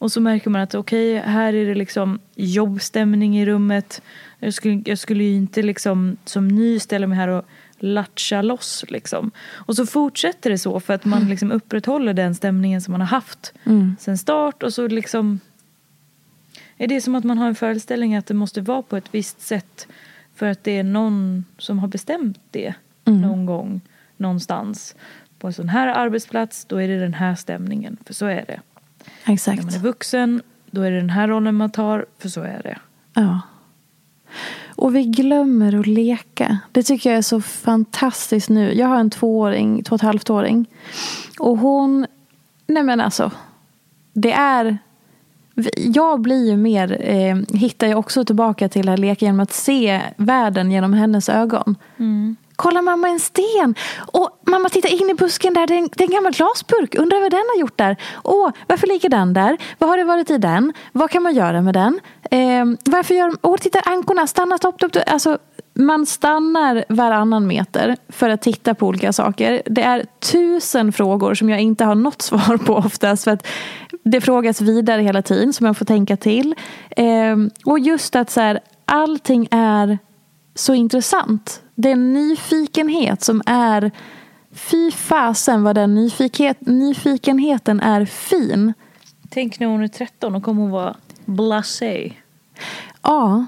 Och 0.00 0.12
så 0.12 0.20
märker 0.20 0.50
man 0.50 0.60
att 0.62 0.74
okej, 0.74 1.16
här 1.18 1.52
är 1.54 1.66
det 1.66 1.74
liksom 1.74 2.18
jobbstämning 2.34 3.38
i 3.38 3.46
rummet. 3.46 4.02
Jag 4.38 4.54
skulle, 4.54 4.82
jag 4.86 4.98
skulle 4.98 5.24
ju 5.24 5.34
inte 5.34 5.62
liksom 5.62 6.16
som 6.24 6.48
ny 6.48 6.78
ställa 6.80 7.06
mig 7.06 7.18
här 7.18 7.28
och 7.28 7.44
latcha 7.78 8.42
loss 8.42 8.84
liksom. 8.88 9.30
Och 9.54 9.76
så 9.76 9.86
fortsätter 9.86 10.50
det 10.50 10.58
så 10.58 10.80
för 10.80 10.94
att 10.94 11.04
man 11.04 11.28
liksom 11.28 11.52
upprätthåller 11.52 12.14
den 12.14 12.34
stämningen 12.34 12.80
som 12.82 12.92
man 12.92 13.00
har 13.00 13.08
haft 13.08 13.52
Mm. 13.64 13.96
sen 14.00 14.18
start. 14.18 14.62
Och 14.62 14.72
så 14.72 14.88
liksom 14.88 15.40
är 16.78 16.86
det 16.86 17.00
som 17.00 17.14
att 17.14 17.24
man 17.24 17.38
har 17.38 17.46
en 17.48 17.54
föreställning 17.54 18.16
att 18.16 18.26
det 18.26 18.34
måste 18.34 18.60
vara 18.60 18.82
på 18.82 18.96
ett 18.96 19.08
visst 19.14 19.40
sätt 19.40 19.86
för 20.38 20.46
att 20.46 20.64
det 20.64 20.78
är 20.78 20.84
någon 20.84 21.44
som 21.58 21.78
har 21.78 21.88
bestämt 21.88 22.40
det 22.50 22.74
Mm. 23.04 23.20
någon 23.20 23.46
gång 23.46 23.80
någonstans. 24.16 24.94
På 25.38 25.46
en 25.46 25.52
sån 25.52 25.68
här 25.68 25.88
arbetsplats, 25.88 26.64
då 26.64 26.76
är 26.76 26.88
det 26.88 26.98
den 26.98 27.14
här 27.14 27.34
stämningen, 27.34 27.96
för 28.04 28.14
så 28.14 28.26
är 28.26 28.44
det. 28.46 28.60
Exakt. 29.32 29.56
När 29.58 29.64
man 29.64 29.74
är 29.74 29.78
vuxen, 29.78 30.42
då 30.70 30.82
är 30.82 30.90
det 30.90 30.96
den 30.96 31.10
här 31.10 31.28
rollen 31.28 31.54
man 31.54 31.70
tar, 31.70 32.06
för 32.18 32.28
så 32.28 32.40
är 32.42 32.60
det. 32.62 32.78
Ja. 33.14 33.40
Och 34.68 34.96
vi 34.96 35.04
glömmer 35.04 35.80
att 35.80 35.86
leka. 35.86 36.58
Det 36.72 36.82
tycker 36.82 37.10
jag 37.10 37.18
är 37.18 37.22
så 37.22 37.40
fantastiskt 37.40 38.48
nu. 38.48 38.72
Jag 38.74 38.86
har 38.86 38.96
en 38.96 39.10
tvååring, 39.10 39.82
två 39.82 39.94
och 39.94 39.98
ett 40.00 40.02
halvt 40.06 40.30
åring. 40.30 40.66
Och 41.38 41.58
hon, 41.58 42.06
nej 42.66 42.82
men 42.82 43.00
alltså. 43.00 43.32
Det 44.12 44.32
är, 44.32 44.78
jag 45.76 46.20
blir 46.20 46.50
ju 46.50 46.56
mer, 46.56 46.96
eh, 47.00 47.58
hittar 47.58 47.86
jag 47.86 47.98
också 47.98 48.24
tillbaka 48.24 48.68
till 48.68 48.88
här 48.88 48.96
leka 48.96 49.24
genom 49.24 49.40
att 49.40 49.52
se 49.52 50.00
världen 50.16 50.70
genom 50.70 50.92
hennes 50.92 51.28
ögon. 51.28 51.76
Kolla 52.56 52.82
mamma 52.82 53.08
en 53.08 53.20
sten! 53.20 53.74
Och 53.96 54.30
mamma 54.46 54.68
titta 54.68 54.88
in 54.88 55.10
i 55.10 55.14
busken 55.14 55.54
där, 55.54 55.66
det 55.66 55.74
är 55.74 55.78
en, 55.78 55.88
det 55.96 56.04
är 56.04 56.08
en 56.08 56.14
gammal 56.14 56.32
glasburk. 56.32 56.94
Undrar 56.94 57.20
vad 57.20 57.30
den 57.30 57.44
har 57.54 57.60
gjort 57.60 57.78
där? 57.78 57.96
Åh, 58.24 58.50
varför 58.66 58.86
ligger 58.86 59.08
den 59.08 59.32
där? 59.32 59.58
Vad 59.78 59.90
har 59.90 59.98
det 59.98 60.04
varit 60.04 60.30
i 60.30 60.38
den? 60.38 60.72
Vad 60.92 61.10
kan 61.10 61.22
man 61.22 61.34
göra 61.34 61.62
med 61.62 61.74
den? 61.74 62.00
Eh, 62.30 62.64
varför 62.84 63.14
gör 63.14 63.32
Åh, 63.42 63.56
titta 63.56 63.80
ankorna, 63.80 64.26
stanna, 64.26 64.58
stopp, 64.58 64.74
stopp, 64.74 64.90
stopp. 64.90 65.02
Alltså, 65.06 65.38
man 65.74 66.06
stannar 66.06 66.84
varannan 66.88 67.46
meter 67.46 67.96
för 68.08 68.30
att 68.30 68.42
titta 68.42 68.74
på 68.74 68.86
olika 68.86 69.12
saker. 69.12 69.62
Det 69.66 69.82
är 69.82 70.04
tusen 70.32 70.92
frågor 70.92 71.34
som 71.34 71.50
jag 71.50 71.60
inte 71.60 71.84
har 71.84 71.94
något 71.94 72.22
svar 72.28 72.56
på 72.56 72.74
oftast. 72.74 73.24
För 73.24 73.30
att 73.30 73.46
det 74.10 74.20
frågas 74.20 74.60
vidare 74.60 75.02
hela 75.02 75.22
tiden 75.22 75.52
som 75.52 75.66
jag 75.66 75.76
får 75.76 75.84
tänka 75.84 76.16
till. 76.16 76.54
Eh, 76.90 77.36
och 77.64 77.78
just 77.78 78.16
att 78.16 78.30
så 78.30 78.40
här, 78.40 78.60
allting 78.84 79.48
är 79.50 79.98
så 80.54 80.74
intressant. 80.74 81.62
Det 81.74 81.88
är 81.88 81.92
en 81.92 82.12
nyfikenhet 82.12 83.22
som 83.22 83.42
är... 83.46 83.90
Fy 84.52 84.90
fasen 84.90 85.62
vad 85.62 85.74
den 85.74 85.94
nyfikenhet, 85.94 86.56
nyfikenheten 86.60 87.80
är 87.80 88.04
fin. 88.04 88.72
Tänk 89.30 89.60
när 89.60 89.66
hon 89.66 89.82
är 89.82 89.88
13 89.88 90.34
och 90.34 90.42
kommer 90.42 90.62
hon 90.62 90.70
vara 90.70 90.96
blasé. 91.24 92.12
Ja, 93.02 93.46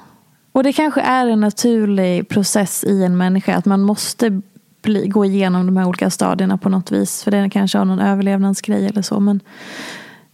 och 0.52 0.62
det 0.62 0.72
kanske 0.72 1.00
är 1.00 1.26
en 1.26 1.40
naturlig 1.40 2.28
process 2.28 2.84
i 2.84 3.04
en 3.04 3.16
människa. 3.16 3.54
Att 3.54 3.64
man 3.64 3.80
måste 3.80 4.42
bli, 4.82 5.08
gå 5.08 5.24
igenom 5.24 5.66
de 5.66 5.76
här 5.76 5.88
olika 5.88 6.10
stadierna 6.10 6.58
på 6.58 6.68
något 6.68 6.90
vis. 6.90 7.24
För 7.24 7.30
det 7.30 7.50
kanske 7.50 7.78
har 7.78 7.84
någon 7.84 8.00
överlevnadsgrej 8.00 8.86
eller 8.86 9.02
så. 9.02 9.20
Men, 9.20 9.40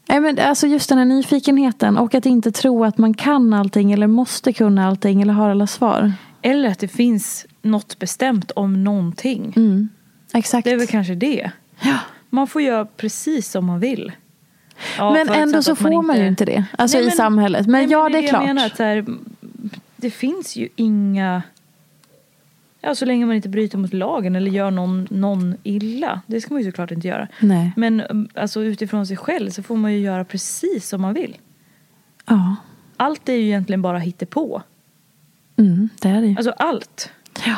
nej, 0.09 0.21
men 0.21 0.39
alltså 0.39 0.67
just 0.67 0.89
den 0.89 0.99
här 0.99 1.05
nyfikenheten 1.05 1.99
och 1.99 2.15
att 2.15 2.27
inte 2.27 2.53
tro 2.53 2.85
att 2.85 2.99
man 2.99 3.15
kan 3.15 3.53
allting 3.53 3.93
eller 3.93 4.07
måste 4.07 4.53
kunna 4.53 4.87
allting 4.87 5.23
eller 5.23 5.33
har 5.33 5.51
alla 5.51 5.67
svar. 5.67 6.13
Eller 6.43 6.69
att 6.69 6.79
det 6.79 6.89
finns 6.89 7.47
något 7.63 7.99
bestämt 7.99 8.51
om 8.51 8.85
någonting. 8.85 9.53
Mm, 9.57 9.89
exakt. 10.35 10.65
Det 10.65 10.71
är 10.71 10.77
väl 10.77 10.87
kanske 10.87 11.15
det. 11.15 11.51
Ja. 11.81 11.99
Man 12.31 12.47
får 12.47 12.63
göra 12.63 12.85
precis 12.85 13.51
som 13.51 13.65
man 13.65 13.81
vill. 13.81 14.13
Ja, 14.99 15.13
men 15.13 15.29
ändå 15.29 15.63
så 15.63 15.73
att 15.73 15.79
får 15.79 16.03
man 16.03 16.17
ju 16.17 16.27
inte 16.27 16.45
det. 16.45 16.65
Alltså 16.79 16.99
Nej, 16.99 17.07
i 17.07 17.11
samhället. 17.11 17.67
Men 17.67 17.83
nej, 17.83 17.93
ja, 17.93 18.09
det 18.09 18.19
är 18.19 18.23
jag 18.23 18.31
klart. 18.31 18.45
Menar, 18.45 18.73
här, 18.79 19.05
det 19.97 20.11
finns 20.11 20.57
ju 20.57 20.69
inga... 20.77 21.43
Ja, 22.87 22.95
så 22.95 23.05
länge 23.05 23.27
man 23.27 23.37
inte 23.37 23.49
bryter 23.49 23.79
mot 23.79 23.93
lagen 23.93 24.37
eller 24.37 24.51
gör 24.51 24.71
någon, 24.71 25.07
någon 25.11 25.57
illa. 25.63 26.21
Det 26.27 26.41
ska 26.41 26.55
man 26.55 26.63
ju 26.63 26.71
såklart 26.71 26.91
inte 26.91 27.09
göra. 27.09 27.29
Nej. 27.41 27.73
Men 27.77 28.01
um, 28.01 28.29
alltså, 28.35 28.63
utifrån 28.63 29.07
sig 29.07 29.17
själv 29.17 29.51
så 29.51 29.63
får 29.63 29.77
man 29.77 29.93
ju 29.93 29.99
göra 29.99 30.25
precis 30.25 30.89
som 30.89 31.03
man 31.03 31.15
vill. 31.15 31.37
Ja, 32.27 32.57
Allt 32.97 33.29
är 33.29 33.33
ju 33.33 33.43
egentligen 33.47 33.83
bara 33.83 33.99
hittepå. 33.99 34.63
mm, 35.57 35.89
det 36.01 36.09
är 36.09 36.23
det. 36.23 36.35
Alltså 36.39 36.51
allt. 36.51 37.11
Ja. 37.47 37.57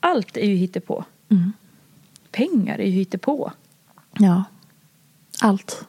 Allt 0.00 0.36
är 0.36 0.46
ju 0.46 0.54
hittepå. 0.54 1.04
Mm. 1.28 1.52
Pengar 2.30 2.78
är 2.78 2.84
ju 2.86 2.90
hittepå. 2.92 3.52
ja. 4.18 4.44
Allt. 5.40 5.86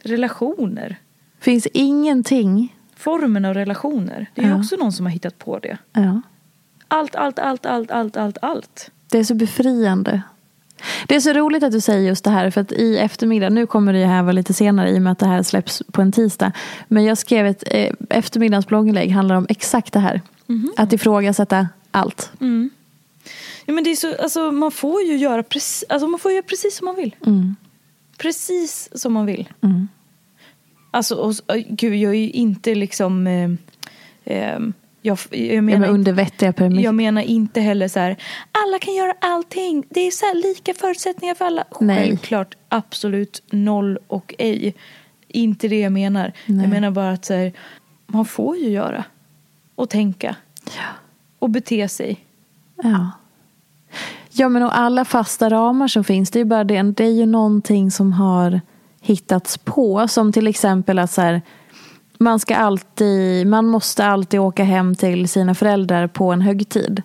Relationer. 0.00 0.96
Finns 1.40 1.66
ingenting. 1.72 2.76
Formen 2.96 3.44
av 3.44 3.54
relationer. 3.54 4.26
Det 4.34 4.40
är 4.40 4.44
ju 4.46 4.50
Ja. 4.50 4.58
också 4.58 4.76
någon 4.76 4.92
som 4.92 5.06
har 5.06 5.10
hittat 5.10 5.38
på 5.38 5.58
det. 5.58 5.78
Ja. 5.92 6.20
Allt, 6.88 7.14
allt, 7.14 7.38
allt, 7.38 7.66
allt, 7.66 7.90
allt, 7.90 8.16
allt, 8.16 8.38
allt. 8.42 8.90
Det 9.10 9.18
är 9.18 9.24
så 9.24 9.34
befriande. 9.34 10.22
Det 11.06 11.14
är 11.16 11.20
så 11.20 11.32
roligt 11.32 11.62
att 11.62 11.72
du 11.72 11.80
säger 11.80 12.08
just 12.08 12.24
det 12.24 12.30
här 12.30 12.50
för 12.50 12.60
att 12.60 12.72
i 12.72 12.98
eftermiddag, 12.98 13.50
nu 13.50 13.66
kommer 13.66 13.92
det 13.92 14.06
här 14.06 14.22
vara 14.22 14.32
lite 14.32 14.54
senare 14.54 14.90
i 14.90 14.98
och 14.98 15.02
med 15.02 15.12
att 15.12 15.18
det 15.18 15.26
här 15.26 15.42
släpps 15.42 15.82
på 15.92 16.02
en 16.02 16.12
tisdag. 16.12 16.52
Men 16.88 17.04
jag 17.04 17.18
skrev 17.18 17.46
ett 17.46 17.64
eh, 17.66 17.92
eftermiddagens 18.10 18.66
blogginlägg 18.66 19.10
handlar 19.10 19.36
om 19.36 19.46
exakt 19.48 19.92
det 19.92 19.98
här. 19.98 20.20
Att 20.76 20.92
ifrågasätta 20.92 21.68
allt. 21.90 22.30
Mm. 22.40 22.70
Ja, 23.66 23.72
men 23.72 23.84
det 23.84 23.90
är 23.90 23.96
så, 23.96 24.16
alltså, 24.22 24.50
man 24.50 24.70
får 24.70 25.02
ju 25.02 25.16
göra 25.16 25.42
precis, 25.42 25.84
alltså, 25.88 26.06
man 26.08 26.20
får 26.20 26.32
göra 26.32 26.42
precis 26.42 26.76
som 26.76 26.84
man 26.84 26.94
vill. 26.94 27.14
Mm. 27.26 27.56
Precis 28.18 28.88
som 28.94 29.12
man 29.12 29.26
vill. 29.26 29.48
Mm. 29.60 29.88
Alltså, 30.90 31.14
och, 31.14 31.34
och, 31.46 31.56
gud, 31.68 31.94
jag 31.94 32.14
är 32.14 32.18
ju 32.18 32.30
inte 32.30 32.74
liksom... 32.74 33.26
Eh, 33.26 33.50
eh, 34.24 34.60
jag, 35.06 35.18
jag, 35.30 35.54
Ja, 35.56 35.62
menar 35.62 35.80
men 35.80 35.90
under 35.90 36.12
vettiga 36.12 36.52
permissioner. 36.52 36.82
jag 36.84 36.94
menar 36.94 37.22
inte 37.22 37.60
heller 37.60 37.88
så 37.88 38.00
här, 38.00 38.16
alla 38.52 38.78
kan 38.78 38.94
göra 38.94 39.14
allting. 39.20 39.84
Det 39.90 40.00
är 40.00 40.10
så 40.10 40.26
här 40.26 40.34
lika 40.34 40.74
förutsättningar 40.74 41.34
för 41.34 41.44
alla. 41.44 41.64
Nej. 41.80 42.06
Självklart, 42.08 42.54
absolut 42.68 43.42
noll 43.50 43.98
och 44.06 44.34
ej. 44.38 44.74
Inte 45.28 45.68
det 45.68 45.80
jag 45.80 45.92
menar. 45.92 46.32
Nej. 46.46 46.60
Jag 46.64 46.70
menar 46.70 46.90
bara 46.90 47.10
att 47.10 47.24
så 47.24 47.34
här, 47.34 47.52
man 48.06 48.24
får 48.24 48.56
ju 48.56 48.68
göra. 48.68 49.04
Och 49.74 49.90
tänka. 49.90 50.36
Och 51.38 51.50
bete 51.50 51.88
sig. 51.88 52.24
Ja. 52.82 53.10
Ja 54.32 54.48
men 54.48 54.62
och 54.62 54.78
alla 54.78 55.04
fasta 55.04 55.50
ramar 55.50 55.88
som 55.88 56.04
finns, 56.04 56.30
det 56.30 56.36
är 56.36 56.40
ju 56.40 56.44
bara 56.44 56.64
det, 56.64 56.82
det 56.82 57.04
är 57.04 57.10
ju 57.12 57.26
någonting 57.26 57.90
som 57.90 58.12
har 58.12 58.60
hittats 59.00 59.58
på. 59.58 60.08
Som 60.08 60.32
till 60.32 60.46
exempel 60.46 60.98
att 60.98 61.10
så 61.10 61.20
här, 61.20 61.42
man 62.18 62.38
ska 62.38 62.56
alltid, 62.56 63.46
man 63.46 63.66
måste 63.66 64.04
alltid 64.04 64.40
åka 64.40 64.64
hem 64.64 64.94
till 64.94 65.28
sina 65.28 65.54
föräldrar 65.54 66.06
på 66.06 66.32
en 66.32 66.40
högtid. 66.40 67.02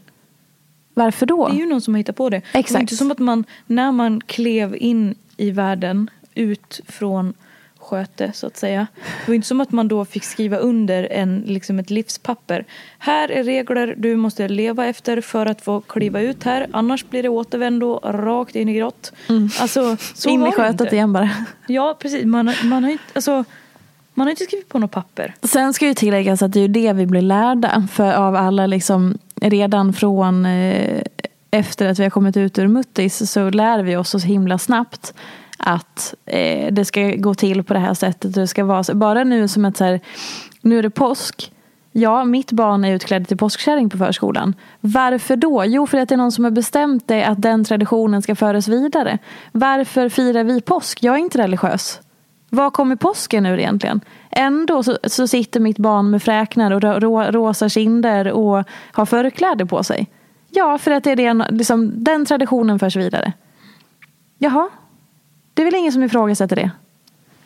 Varför 0.94 1.26
då? 1.26 1.48
Det 1.48 1.56
är 1.56 1.60
ju 1.60 1.66
någon 1.66 1.82
som 1.82 1.94
har 1.94 1.98
hittat 1.98 2.16
på 2.16 2.30
det. 2.30 2.42
Det 2.52 2.60
Exakt. 2.60 2.74
var 2.74 2.80
inte 2.82 2.96
som 2.96 3.12
att 3.12 3.20
man, 3.20 3.44
när 3.68 3.92
man 3.92 4.22
klev 4.22 4.76
in 4.76 5.16
i 5.38 5.52
världen 5.52 6.10
ut 6.36 6.82
från 6.88 7.34
sköte 7.80 8.32
så 8.34 8.48
att 8.48 8.58
säga. 8.58 8.88
Det 8.96 9.32
var 9.32 9.36
inte 9.36 9.48
som 9.48 9.62
att 9.62 9.72
man 9.72 9.88
då 9.88 10.06
fick 10.06 10.24
skriva 10.24 10.58
under 10.58 11.08
en, 11.12 11.44
liksom 11.46 11.80
ett 11.80 11.90
livspapper. 11.90 12.66
Här 13.00 13.32
är 13.32 13.44
regler 13.44 13.96
du 13.98 14.16
måste 14.16 14.48
leva 14.48 14.86
efter 14.86 15.22
för 15.22 15.46
att 15.46 15.62
få 15.62 15.82
kliva 15.82 16.22
ut 16.22 16.44
här. 16.44 16.68
Annars 16.72 17.06
blir 17.10 17.24
det 17.24 17.30
återvändo 17.30 18.00
rakt 18.04 18.56
in 18.56 18.70
i. 18.70 18.82
Alltså, 18.82 19.98
så 20.14 20.30
Mm. 20.30 20.34
In 20.34 20.42
var 20.42 20.48
i 20.48 20.52
det 20.52 20.56
skötet 20.56 20.94
igen 20.94 21.14
bara. 21.14 21.30
Ja, 21.68 21.98
precis. 22.00 22.26
Man, 22.26 22.54
man 22.64 22.84
har 22.84 22.92
inte, 22.92 23.04
alltså, 23.14 23.46
man 24.14 24.28
har 24.28 24.32
inte 24.32 24.44
skrivit 24.44 24.70
på 24.70 24.80
något 24.80 24.92
papper. 24.92 25.36
Sen 25.44 25.74
ska 25.74 25.88
ju 25.88 25.94
tilläggas 25.94 26.42
att 26.42 26.54
det 26.54 26.60
är 26.60 26.68
det 26.68 26.94
vi 26.94 27.06
blir 27.06 27.22
lärda 27.22 27.88
för 27.92 28.14
av 28.14 28.36
alla 28.36 28.68
liksom 28.68 29.18
redan 29.42 29.94
från 29.94 30.46
eh, 30.46 31.02
efter 31.52 31.88
att 31.88 32.00
vi 32.00 32.04
har 32.04 32.10
kommit 32.10 32.38
ut 32.38 32.60
ur 32.60 32.68
muttis 32.68 33.32
så 33.32 33.50
lär 33.50 33.84
vi 33.84 33.96
oss 33.96 34.10
så 34.10 34.18
himla 34.18 34.58
snabbt 34.58 35.14
att 35.58 36.14
eh, 36.26 36.74
det 36.74 36.86
ska 36.86 37.02
gå 37.02 37.34
till 37.34 37.64
på 37.64 37.74
det 37.74 37.80
här 37.80 37.94
sättet. 37.94 38.34
Det 38.34 38.48
ska 38.48 38.66
vara 38.66 38.84
så. 38.84 38.96
Bara 38.96 39.24
nu 39.24 39.48
som 39.48 39.66
att 39.66 39.78
så 39.78 39.84
här, 39.84 40.00
nu 40.62 40.80
är 40.80 40.84
det 40.84 40.90
påsk. 40.90 41.52
Ja, 41.92 42.26
mitt 42.26 42.52
barn 42.52 42.86
är 42.86 42.96
utklädd 42.96 43.28
till 43.28 43.38
påskkärring 43.38 43.90
på 43.90 43.98
förskolan. 43.98 44.56
Varför 44.80 45.36
då? 45.36 45.66
Jo, 45.66 45.88
för 45.88 45.98
att 45.98 46.10
det 46.10 46.16
är 46.16 46.18
någon 46.18 46.32
som 46.32 46.44
har 46.44 46.52
bestämt 46.52 47.08
det 47.08 47.24
att 47.24 47.42
den 47.42 47.64
traditionen 47.64 48.22
ska 48.22 48.36
föras 48.36 48.68
vidare. 48.68 49.18
Varför 49.52 50.10
firar 50.10 50.44
vi 50.44 50.62
påsk? 50.62 51.04
Jag 51.04 51.16
är 51.16 51.20
inte 51.20 51.38
religiös. 51.38 52.00
Var 52.54 52.70
kommer 52.70 52.96
påsken 52.96 53.46
ur 53.46 53.60
egentligen? 53.60 54.02
Ändå 54.30 54.84
så, 54.84 54.98
så 55.04 55.28
sitter 55.28 55.60
mitt 55.60 55.78
barn 55.78 56.10
med 56.10 56.24
fräknar 56.24 56.72
och 56.72 57.02
ro, 57.02 57.22
rosa 57.22 57.70
kinder 57.70 58.32
och 58.32 58.64
har 58.92 59.06
förkläde 59.06 59.66
på 59.66 59.84
sig. 59.84 60.10
Ja, 60.50 60.78
för 60.78 60.92
att 60.92 61.04
det 61.04 61.12
är 61.12 61.16
det, 61.16 61.46
liksom, 61.50 62.04
den 62.04 62.26
traditionen 62.26 62.80
förs 62.80 62.96
vidare. 62.96 63.34
Jaha, 64.38 64.70
det 65.54 65.62
är 65.62 65.66
väl 65.66 65.76
ingen 65.76 65.92
som 65.92 66.04
ifrågasätter 66.04 66.56
det? 66.56 66.72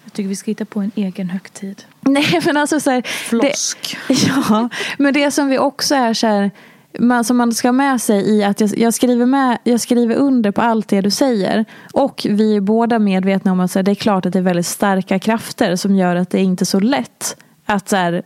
Jag 0.04 0.14
tycker 0.14 0.30
vi 0.30 0.36
ska 0.36 0.52
hitta 0.52 0.66
på 0.66 0.80
en 0.80 0.92
egen 0.96 1.30
högtid. 1.30 1.84
Nej, 2.02 2.42
men 2.46 2.58
alltså 2.58 2.80
så 2.80 2.92
här, 2.92 3.02
Flosk. 3.02 3.98
Det, 4.08 4.14
ja, 4.50 4.70
men 4.98 5.14
det 5.14 5.32
som 5.32 5.48
vi 5.48 5.60
också 5.60 5.96
är 5.96 6.14
så 6.14 6.28
här, 6.28 6.52
man, 7.00 7.24
som 7.24 7.38
man 7.38 7.54
ska 7.54 7.68
ha 7.68 7.74
med 7.74 8.02
sig 8.02 8.30
i 8.30 8.44
att 8.44 8.62
jag, 8.62 8.78
jag, 8.78 8.94
skriver 8.94 9.26
med, 9.26 9.58
jag 9.64 9.82
skriver 9.82 10.16
under 10.16 10.52
på 10.52 10.62
allt 10.62 10.88
det 10.88 11.02
du 11.02 11.12
säger. 11.12 11.66
Och 11.94 12.28
vi 12.30 12.56
är 12.56 12.62
båda 12.62 13.00
medvetna 13.00 13.52
om 13.52 13.60
att 13.60 13.72
så 13.72 13.80
här, 13.80 13.84
det 13.84 13.92
är 13.92 13.96
klart 13.96 14.26
att 14.26 14.34
det 14.34 14.40
är 14.40 14.44
väldigt 14.44 14.66
starka 14.66 15.20
krafter 15.20 15.76
som 15.76 15.96
gör 15.96 16.16
att 16.16 16.30
det 16.30 16.40
är 16.40 16.44
inte 16.44 16.64
är 16.64 16.66
så 16.66 16.80
lätt 16.80 17.38
att 17.66 17.90
så 17.90 17.96
här, 17.96 18.24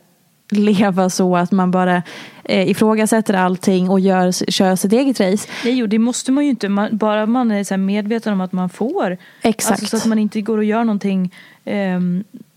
leva 0.51 1.09
så 1.09 1.36
att 1.36 1.51
man 1.51 1.72
bara 1.72 2.03
eh, 2.43 2.70
ifrågasätter 2.70 3.34
allting 3.34 3.89
och 3.89 3.99
gör, 3.99 4.51
kör 4.51 4.76
sitt 4.76 4.93
eget 4.93 5.20
race. 5.20 5.49
Nej, 5.65 5.84
och 5.84 5.89
det 5.89 5.99
måste 5.99 6.32
man 6.32 6.43
ju 6.43 6.49
inte. 6.49 6.70
Man, 6.70 6.97
bara 6.97 7.26
man 7.26 7.51
är 7.51 7.63
så 7.63 7.78
medveten 7.78 8.34
om 8.34 8.41
att 8.41 8.51
man 8.51 8.70
får. 8.70 9.17
Exakt. 9.41 9.82
Alltså, 9.82 9.97
så 9.97 10.03
att 10.03 10.09
man 10.09 10.20
inte 10.20 10.41
går 10.41 10.57
och 10.57 10.63
gör 10.63 10.84
någonting 10.84 11.34
eh, 11.65 11.99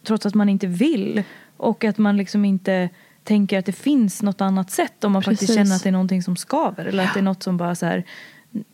trots 0.07 0.27
att 0.27 0.35
man 0.35 0.49
inte 0.49 0.67
vill. 0.67 1.23
Och 1.57 1.85
att 1.85 1.99
man 1.99 2.17
liksom 2.17 2.45
inte 2.45 2.89
tänker 3.25 3.59
att 3.59 3.67
det 3.67 3.73
finns 3.73 4.23
något 4.23 4.41
annat 4.41 4.71
sätt 4.71 5.05
om 5.05 5.13
man 5.13 5.23
Precis. 5.23 5.39
faktiskt 5.41 5.59
känner 5.59 5.77
att 5.77 5.83
det 5.83 5.89
är 5.89 5.93
någonting 5.93 6.23
som 6.23 6.37
skaver. 6.37 6.85
Eller 6.85 7.05
att 7.05 7.15
det 7.15 7.21
är 7.21 7.25
något 7.25 7.43
som 7.43 7.57
bara 7.57 7.75
så 7.75 7.87
här, 7.87 8.05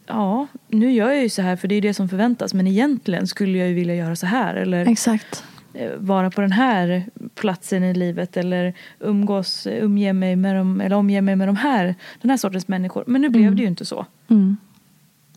ja, 0.06 0.46
nu 0.68 0.92
gör 0.92 1.10
jag 1.10 1.22
ju 1.22 1.28
så 1.28 1.42
här 1.42 1.56
för 1.56 1.68
det 1.68 1.74
är 1.74 1.80
det 1.80 1.94
som 1.94 2.08
förväntas. 2.08 2.54
Men 2.54 2.66
egentligen 2.66 3.26
skulle 3.26 3.58
jag 3.58 3.68
ju 3.68 3.74
vilja 3.74 3.94
göra 3.94 4.16
så 4.16 4.26
här. 4.26 4.54
Eller 4.54 4.86
Exakt. 4.88 5.44
eh, 5.74 5.90
vara 5.98 6.30
på 6.30 6.40
den 6.40 6.52
här 6.52 7.04
platsen 7.34 7.84
i 7.84 7.94
livet. 7.94 8.36
Eller 8.36 8.74
umgås, 9.00 9.66
umge 9.66 10.12
mig 10.12 10.36
med 10.36 10.56
dem, 10.56 10.80
eller 10.80 10.96
omge 10.96 11.20
mig 11.20 11.36
med 11.36 11.48
de 11.48 11.56
här, 11.56 11.94
den 12.20 12.30
här 12.30 12.36
sortens 12.36 12.68
människor. 12.68 13.04
Men 13.06 13.20
nu 13.20 13.28
blev 13.28 13.42
Mm. 13.42 13.56
det 13.56 13.62
ju 13.62 13.68
inte 13.68 13.84
så. 13.84 14.06
Mm. 14.28 14.56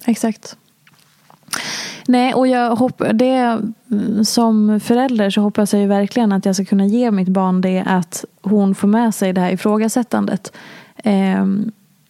Exakt. 0.05 0.57
Nej, 2.07 2.33
och 2.33 2.47
jag 2.47 2.75
hopp, 2.75 3.01
det, 3.13 3.61
som 4.23 4.79
förälder 4.79 5.29
så 5.29 5.41
hoppas 5.41 5.73
jag 5.73 5.81
ju 5.81 5.87
verkligen 5.87 6.31
att 6.31 6.45
jag 6.45 6.55
ska 6.55 6.65
kunna 6.65 6.85
ge 6.85 7.11
mitt 7.11 7.27
barn 7.27 7.61
det 7.61 7.83
att 7.85 8.25
hon 8.41 8.75
får 8.75 8.87
med 8.87 9.15
sig 9.15 9.33
det 9.33 9.41
här 9.41 9.51
ifrågasättandet. 9.51 10.53
Eh, 10.95 11.45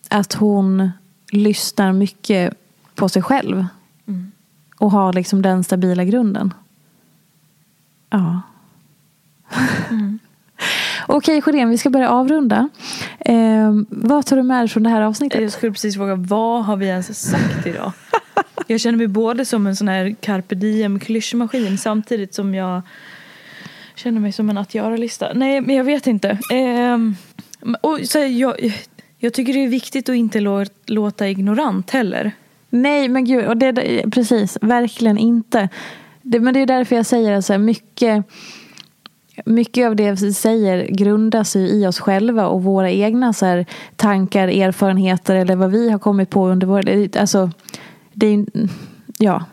att 0.09 0.33
hon 0.33 0.91
lyssnar 1.31 1.93
mycket 1.93 2.53
på 2.95 3.09
sig 3.09 3.21
själv. 3.21 3.65
Mm. 4.07 4.31
Och 4.77 4.91
har 4.91 5.13
liksom 5.13 5.41
den 5.41 5.63
stabila 5.63 6.03
grunden. 6.03 6.53
Ja. 8.09 8.41
Okej, 11.13 11.41
Sjödén, 11.41 11.69
vi 11.69 11.77
ska 11.77 11.89
börja 11.89 12.09
avrunda. 12.09 12.69
Eh, 13.19 13.71
vad 13.89 14.25
tar 14.25 14.35
du 14.37 14.43
med 14.43 14.61
dig 14.61 14.67
från 14.67 14.83
det 14.83 14.89
här 14.89 15.01
avsnittet? 15.01 15.41
Jag 15.41 15.51
skulle 15.51 15.71
precis 15.71 15.95
fråga, 15.95 16.15
vad 16.15 16.65
har 16.65 16.77
vi 16.77 16.85
ens 16.87 17.29
sagt 17.29 17.67
idag? 17.67 17.91
Jag 18.67 18.79
känner 18.79 18.97
mig 18.97 19.07
både 19.07 19.45
som 19.45 19.67
en 19.67 19.75
sån 19.75 19.87
här 19.87 20.15
carpe 20.21 20.55
diem 20.55 20.99
klyschmaskin 20.99 21.77
samtidigt 21.77 22.33
som 22.33 22.55
jag 22.55 22.81
känner 23.95 24.19
mig 24.19 24.31
som 24.31 24.49
en 24.49 24.57
att 24.57 24.75
göra-lista. 24.75 25.31
Nej, 25.33 25.61
men 25.61 25.75
jag 25.75 25.83
vet 25.83 26.07
inte. 26.07 26.37
Ehm, 26.51 27.15
och 27.81 27.99
så 28.03 28.19
här, 28.19 28.25
jag, 28.25 28.73
jag 29.17 29.33
tycker 29.33 29.53
det 29.53 29.63
är 29.63 29.67
viktigt 29.67 30.09
att 30.09 30.15
inte 30.15 30.39
lå- 30.39 30.69
låta 30.85 31.27
ignorant 31.27 31.89
heller. 31.91 32.31
Nej, 32.69 33.07
men 33.07 33.25
gud, 33.25 33.45
och 33.45 33.57
det, 33.57 33.73
precis, 34.11 34.57
verkligen 34.61 35.17
inte. 35.17 35.69
Det, 36.21 36.39
men 36.39 36.53
det 36.53 36.59
är 36.59 36.65
därför 36.65 36.95
jag 36.95 37.05
säger 37.05 37.31
att 37.53 37.61
mycket, 37.61 38.25
mycket 39.45 39.87
av 39.87 39.95
det 39.95 40.21
vi 40.21 40.33
säger 40.33 40.87
grundas 40.87 41.55
ju 41.55 41.59
i 41.59 41.87
oss 41.87 41.99
själva 41.99 42.47
och 42.47 42.63
våra 42.63 42.91
egna 42.91 43.33
så 43.33 43.45
här, 43.45 43.65
tankar, 43.95 44.47
erfarenheter 44.47 45.35
eller 45.35 45.55
vad 45.55 45.71
vi 45.71 45.89
har 45.89 45.99
kommit 45.99 46.29
på 46.29 46.47
under 46.47 46.67
våra... 46.67 47.21
Alltså, 47.21 47.51
det 48.13 48.27
är, 48.27 48.45
ja, 49.17 49.45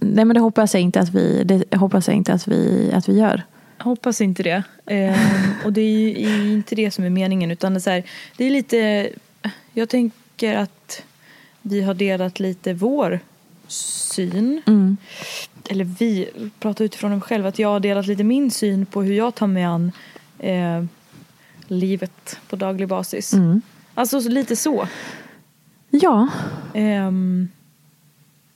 nej 0.00 0.24
men 0.24 0.34
det 0.34 0.40
hoppas 0.40 0.74
jag 0.74 0.82
inte 0.82 1.00
att 1.00 1.14
vi, 1.14 1.44
det 1.44 1.76
hoppas 1.76 2.08
jag 2.08 2.16
inte 2.16 2.32
att 2.32 2.48
vi, 2.48 2.90
att 2.94 3.08
vi 3.08 3.18
gör. 3.18 3.42
Jag 3.78 3.84
hoppas 3.84 4.20
inte 4.20 4.42
det. 4.42 4.62
Ehm, 4.86 5.14
och 5.64 5.72
det 5.72 5.80
är 5.80 6.44
ju 6.44 6.52
inte 6.52 6.74
det 6.74 6.90
som 6.90 7.04
är 7.04 7.10
meningen. 7.10 7.50
Utan 7.50 7.74
det 7.74 7.78
är, 7.78 7.80
så 7.80 7.90
här, 7.90 8.04
det 8.36 8.44
är 8.44 8.50
lite... 8.50 9.08
Jag 9.72 9.88
tänker 9.88 10.56
att 10.56 11.02
vi 11.62 11.82
har 11.82 11.94
delat 11.94 12.40
lite 12.40 12.74
vår 12.74 13.20
syn. 13.72 14.62
Mm. 14.66 14.96
Eller 15.68 15.84
vi, 15.84 16.28
pratar 16.60 16.84
utifrån 16.84 17.10
mig 17.10 17.20
själv. 17.20 17.46
Att 17.46 17.58
jag 17.58 17.68
har 17.68 17.80
delat 17.80 18.06
lite 18.06 18.24
min 18.24 18.50
syn 18.50 18.86
på 18.86 19.02
hur 19.02 19.14
jag 19.14 19.34
tar 19.34 19.46
mig 19.46 19.64
an 19.64 19.92
eh, 20.38 20.84
livet 21.66 22.38
på 22.48 22.56
daglig 22.56 22.88
basis. 22.88 23.32
Mm. 23.32 23.62
Alltså 23.94 24.20
så 24.20 24.28
lite 24.28 24.56
så. 24.56 24.88
Ja, 25.90 26.28
Ehm, 26.74 27.48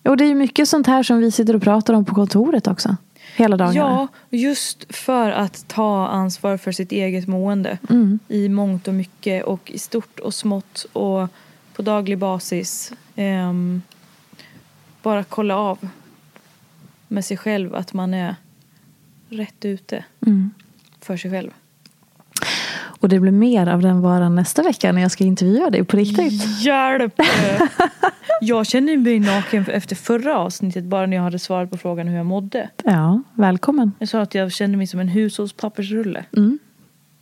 och 0.03 0.17
det 0.17 0.25
är 0.25 0.29
ju 0.29 0.35
mycket 0.35 0.69
sånt 0.69 0.87
här 0.87 1.03
som 1.03 1.19
vi 1.19 1.31
sitter 1.31 1.57
och 1.57 1.63
pratar 1.63 1.95
om 1.95 2.05
på 2.05 2.15
kontoret 2.15 2.67
också. 2.67 2.97
Hela 3.37 3.57
dagarna. 3.57 3.75
ja, 3.77 4.09
just 4.39 4.97
för 4.97 5.31
att 5.31 5.69
ta 5.69 6.09
ansvar 6.09 6.57
för 6.57 6.73
sitt 6.73 6.93
eget 6.93 7.29
mående. 7.29 7.79
Mm. 7.91 8.19
i 8.29 8.49
mångt 8.49 8.89
och 8.89 8.95
mycket 8.95 9.45
och 9.45 9.71
i 9.71 9.79
stort 9.79 10.21
och 10.21 10.35
smått 10.35 10.87
och 10.93 11.29
på 11.75 11.83
daglig 11.83 12.19
basis. 12.19 12.93
Ehm, 13.17 13.83
bara 15.07 15.25
kolla 15.25 15.57
av 15.57 15.89
med 17.09 17.25
sig 17.25 17.37
själv 17.37 17.75
att 17.75 17.93
man 17.93 18.15
är 18.15 18.37
rätt 19.29 19.65
ute 19.65 20.05
Mm. 20.27 20.51
för 21.01 21.17
sig 21.17 21.31
själv. 21.31 21.51
Och 23.01 23.09
det 23.09 23.21
blir 23.21 23.33
mer 23.33 23.67
av 23.67 23.83
den 23.83 24.01
varan 24.01 24.35
nästa 24.35 24.63
vecka 24.63 24.93
när 24.93 25.03
jag 25.03 25.11
ska 25.11 25.25
intervjua 25.25 25.71
dig 25.71 25.85
på 25.85 25.97
riktigt. 25.97 26.61
Hjälp! 26.65 27.15
jag 28.41 28.67
känner 28.67 28.97
mig 28.97 29.19
naken 29.21 29.67
efter 29.67 29.97
förra 29.97 30.39
avsnittet 30.39 30.85
bara 30.85 31.07
när 31.07 31.17
jag 31.17 31.25
hade 31.25 31.39
svarat 31.39 31.71
på 31.71 31.77
frågan 31.77 32.09
hur 32.09 32.17
jag 32.17 32.27
mådde. 32.27 32.71
Ja, 32.85 33.23
välkommen. 33.35 33.93
Jag 33.99 34.09
sa 34.09 34.21
att 34.21 34.35
jag 34.35 34.53
kände 34.53 34.77
mig 34.77 34.87
som 34.87 35.01
en 35.01 35.09
hushållspappersrulle. 35.09 36.25
Mm. 36.37 36.59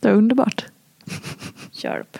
Det 0.01 0.09
var 0.09 0.15
underbart. 0.17 0.65
Hjälp. 1.73 2.19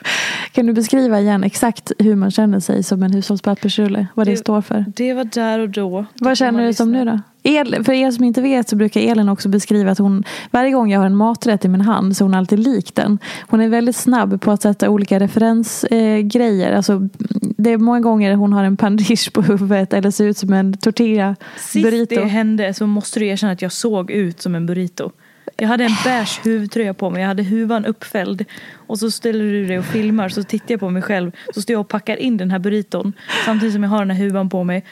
Kan 0.53 0.67
du 0.67 0.73
beskriva 0.73 1.21
igen 1.21 1.45
exakt 1.45 1.93
hur 1.99 2.15
man 2.17 2.31
känner 2.31 2.61
sig 2.61 2.83
som 2.83 3.03
en 3.03 3.13
hushållspappersrulle? 3.13 4.07
Vad 4.15 4.27
det, 4.27 4.31
Det- 4.31 4.37
står 4.37 4.61
för? 4.63 4.85
Det 4.97 5.15
var 5.15 5.25
där 5.25 5.59
och 5.59 5.69
då. 5.69 6.07
Vad 6.21 6.37
känner 6.39 6.67
du 6.67 6.75
som 6.75 6.93
nu 6.93 7.05
då? 7.05 7.21
El, 7.47 7.85
för 7.85 7.93
er 7.93 8.11
som 8.11 8.25
inte 8.25 8.43
vet 8.43 8.69
så 8.69 8.77
brukar 8.77 9.01
Elin 9.01 9.29
också 9.29 9.49
beskriva 9.49 9.91
att 9.91 9.99
hon 9.99 10.25
varje 10.51 10.71
gång 10.73 10.91
jag 10.93 11.01
har 11.01 11.07
en 11.07 11.17
maträtt 11.17 11.65
i 11.65 11.69
min 11.69 11.81
hand 11.81 12.17
så 12.17 12.25
är 12.25 12.27
hon 12.27 12.35
alltid 12.35 12.59
lik 12.59 12.95
den. 12.95 13.19
Hon 13.49 13.61
är 13.61 13.69
väldigt 13.69 13.97
snabb 13.97 14.41
på 14.41 14.51
att 14.51 14.63
sätta 14.63 14.91
olika 14.91 15.19
referensgrejer. 15.21 16.71
Eh, 16.71 16.77
alltså, 16.77 17.09
det 17.57 17.71
är 17.71 17.79
många 17.79 18.01
gånger 18.01 18.35
hon 18.35 18.53
har 18.53 18.65
en 18.65 18.77
pandish 18.77 19.33
på 19.33 19.43
huvudet 19.43 19.93
eller 19.93 20.11
ser 20.11 20.25
ut 20.27 20.39
som 20.39 20.53
en 20.53 20.77
tortilla 20.77 21.37
Sist 21.59 21.85
burrito. 21.85 22.15
det 22.15 22.25
hände 22.27 22.75
så 22.75 22.87
måste 22.87 23.21
du 23.21 23.27
erkänna 23.27 23.53
att 23.53 23.63
jag 23.63 23.73
såg 23.73 24.11
ut 24.11 24.41
som 24.43 24.55
en 24.55 24.67
burrito. 24.67 25.11
Jag 25.57 25.69
hade 25.69 25.85
en 25.85 25.91
beige 26.05 26.41
huvudtröja 26.45 26.95
på 26.95 27.11
mig, 27.11 27.21
jag 27.21 27.29
hade 27.29 27.43
huvan 27.43 27.85
uppfälld. 27.85 28.45
Och 28.87 28.99
så 28.99 29.11
ställer 29.11 29.45
du 29.45 29.67
dig 29.67 29.79
och 29.79 29.85
filmar, 29.85 30.29
så 30.29 30.43
tittar 30.43 30.67
jag 30.73 30.81
på 30.81 30.91
mig 30.91 31.03
själv. 31.03 31.33
Så 31.55 31.63
står 31.63 31.75
jag 31.75 31.81
och 31.81 31.89
packar 31.89 32.17
in 32.17 32.37
den 32.37 32.51
här 32.51 32.59
burriton 32.59 33.13
samtidigt 33.45 33.75
som 33.75 33.83
jag 33.83 33.91
har 33.91 33.99
den 33.99 34.11
här 34.11 34.25
huvan 34.25 34.49
på 34.51 34.65
mig. 34.65 34.85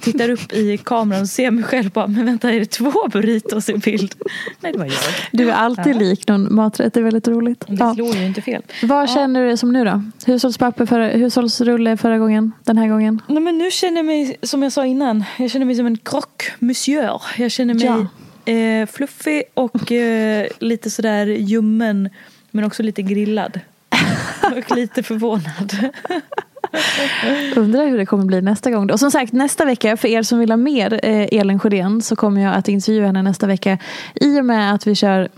Tittar 0.00 0.28
upp 0.30 0.52
i 0.52 0.78
kameran 0.78 1.22
och 1.22 1.28
ser 1.28 1.50
mig 1.50 1.64
själv 1.64 1.90
bara, 1.90 2.06
men 2.06 2.26
vänta 2.26 2.52
är 2.52 2.58
det 2.60 2.66
två 2.70 2.92
burritos 3.12 3.68
i 3.68 3.74
bild? 3.74 4.14
Nej 4.60 4.72
det 4.72 4.78
var 4.78 4.84
jag. 4.86 4.94
Du 5.32 5.50
är 5.50 5.54
alltid 5.54 5.94
Ja. 5.94 5.98
lik 5.98 6.28
någon 6.28 6.54
maträtt, 6.54 6.94
det 6.94 7.00
är 7.00 7.04
väldigt 7.04 7.28
roligt. 7.28 7.64
Det 7.68 7.76
Ja. 7.80 7.94
slår 7.94 8.16
ju 8.16 8.26
inte 8.26 8.42
fel. 8.42 8.62
Vad 8.82 9.10
känner 9.10 9.46
du 9.50 9.56
som 9.56 9.72
nu 9.72 9.84
då? 9.84 10.02
Hushållspapper 10.26 10.86
förra, 10.86 11.08
hushållsrulle 11.08 11.96
förra 11.96 12.18
gången, 12.18 12.52
den 12.64 12.78
här 12.78 12.88
gången? 12.88 13.22
Nej, 13.26 13.42
men 13.42 13.58
nu 13.58 13.70
känner 13.70 13.96
jag 13.96 14.06
mig, 14.06 14.36
som 14.42 14.62
jag 14.62 14.72
sa 14.72 14.86
innan, 14.86 15.24
jag 15.38 15.50
känner 15.50 15.66
mig 15.66 15.74
som 15.74 15.86
en 15.86 15.96
croque 15.98 16.52
monsieur. 16.58 17.20
Jag 17.38 17.50
känner 17.50 17.74
mig 17.74 18.06
eh, 18.44 18.86
fluffig 18.86 19.42
och 19.54 19.92
eh, 19.92 20.46
lite 20.58 20.90
sådär 20.90 21.26
ljummen, 21.26 22.08
men 22.50 22.64
också 22.64 22.82
lite 22.82 23.02
grillad. 23.02 23.60
och 24.56 24.76
lite 24.76 25.02
förvånad. 25.02 25.92
Undrar 27.56 27.86
hur 27.88 27.98
det 27.98 28.06
kommer 28.06 28.24
bli 28.24 28.42
nästa 28.42 28.70
gång. 28.70 28.90
Och 28.90 29.00
som 29.00 29.10
sagt, 29.10 29.32
nästa 29.32 29.64
vecka, 29.64 29.96
för 29.96 30.08
er 30.08 30.22
som 30.22 30.38
vill 30.38 30.50
ha 30.50 30.56
mer 30.56 31.00
eh, 31.02 31.40
Elin 31.40 31.58
Sjödén 31.58 32.02
så 32.02 32.16
kommer 32.16 32.40
jag 32.40 32.54
att 32.54 32.68
intervjua 32.68 33.06
henne 33.06 33.22
nästa 33.22 33.46
vecka. 33.46 33.78
I 34.14 34.40
och 34.40 34.44
med 34.44 34.74
att 34.74 34.86
vi 34.86 34.94
kör 34.94 35.28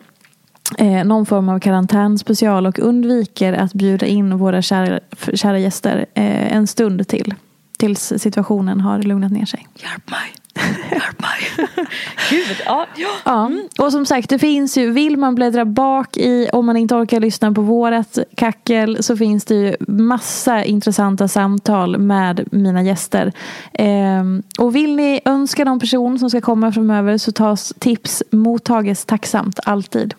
eh, 0.78 1.04
någon 1.04 1.26
form 1.26 1.48
av 1.48 1.60
karantänspecial 1.60 2.66
och 2.66 2.78
undviker 2.78 3.52
att 3.52 3.72
bjuda 3.72 4.06
in 4.06 4.38
våra 4.38 4.62
kära, 4.62 5.00
kära 5.34 5.58
gäster 5.58 6.06
eh, 6.14 6.56
en 6.56 6.66
stund 6.66 7.08
till. 7.08 7.34
Tills 7.78 8.12
situationen 8.18 8.80
har 8.80 9.02
lugnat 9.02 9.32
ner 9.32 9.46
sig. 9.46 9.66
Hjälp 9.74 10.10
mig. 10.10 10.45
Hjälp 10.90 11.20
mig. 11.20 11.68
Gud, 12.30 12.56
ja. 12.66 12.86
ja. 12.96 13.08
Ja, 13.24 13.50
och 13.78 13.92
som 13.92 14.06
sagt 14.06 14.30
det 14.30 14.38
finns 14.38 14.76
ju, 14.76 14.90
vill 14.90 15.16
man 15.16 15.34
bläddra 15.34 15.64
bak 15.64 16.16
i 16.16 16.48
om 16.52 16.66
man 16.66 16.76
inte 16.76 16.94
orkar 16.94 17.20
lyssna 17.20 17.52
på 17.52 17.60
vårat 17.60 18.18
kackel 18.34 19.02
så 19.02 19.16
finns 19.16 19.44
det 19.44 19.54
ju 19.54 19.76
massa 19.88 20.64
intressanta 20.64 21.28
samtal 21.28 21.98
med 21.98 22.48
mina 22.52 22.82
gäster. 22.82 23.32
Ehm, 23.72 24.42
och 24.58 24.76
vill 24.76 24.96
ni 24.96 25.20
önska 25.24 25.64
någon 25.64 25.80
person 25.80 26.18
som 26.18 26.30
ska 26.30 26.40
komma 26.40 26.72
framöver 26.72 27.18
så 27.18 27.32
tas 27.32 27.74
tips 27.78 28.22
mottages 28.30 29.04
tacksamt 29.04 29.60
alltid. 29.64 30.14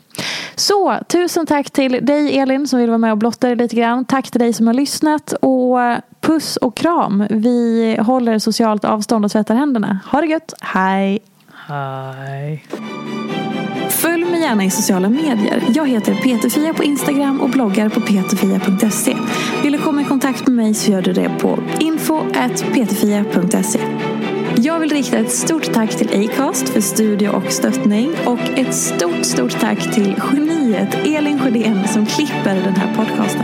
Så 0.56 1.00
tusen 1.08 1.46
tack 1.46 1.72
till 1.72 2.06
dig 2.06 2.40
Elin 2.40 2.68
som 2.68 2.80
vill 2.80 2.90
vara 2.90 2.98
med 2.98 3.12
och 3.12 3.18
blotta 3.18 3.48
dig 3.48 3.56
lite 3.56 3.76
grann. 3.76 4.06
Tack 4.06 4.32
till 4.32 4.40
dig 4.40 4.54
som 4.54 4.68
har 4.68 4.74
lyssnat 4.74 5.34
och 5.42 5.78
puss 6.22 6.58
och 6.58 6.78
kram. 6.78 7.26
Vi 7.30 7.98
håller 8.00 8.40
socialt 8.40 8.86
avstånd 8.86 9.26
och 9.26 9.32
tvättar 9.32 9.56
händerna. 9.56 10.00
Ha 10.12 10.22
det 10.22 10.28
gött, 10.28 10.54
hej! 10.62 11.20
Hej. 11.68 12.64
Följ 13.90 14.26
mig 14.26 14.42
gärna 14.42 14.64
i 14.64 14.70
sociala 14.70 15.10
medier. 15.10 15.64
Jag 15.68 15.90
heter 15.90 16.16
Peterfia 16.16 16.74
på 16.74 16.84
Instagram 16.84 17.42
och 17.42 17.50
bloggar 17.50 17.90
på 17.90 18.02
peterfia.se. 18.02 19.18
Vill 19.64 19.72
du 19.72 19.80
komma 19.80 20.02
i 20.02 20.06
kontakt 20.06 20.48
med 20.48 20.56
mig 20.56 20.74
så 20.74 20.92
gör 20.92 21.02
du 21.02 21.14
det 21.14 21.30
på 21.40 21.60
info.peterfia.se. 21.80 23.80
Jag 24.62 24.80
vill 24.80 24.90
rikta 24.90 25.18
ett 25.18 25.32
stort 25.32 25.74
tack 25.74 25.98
till 25.98 26.30
Acast 26.30 26.70
för 26.70 26.82
studio 26.82 27.30
och 27.30 27.52
stöttning 27.52 28.16
och 28.26 28.40
ett 28.40 28.76
stort, 28.76 29.26
stort 29.26 29.60
tack 29.60 29.96
till 29.96 30.16
geniet 30.32 30.96
Elin 31.06 31.40
Sjödén 31.40 31.88
som 31.88 32.06
klipper 32.06 32.56
den 32.56 32.76
här 32.76 32.96
podcasten. 32.96 33.44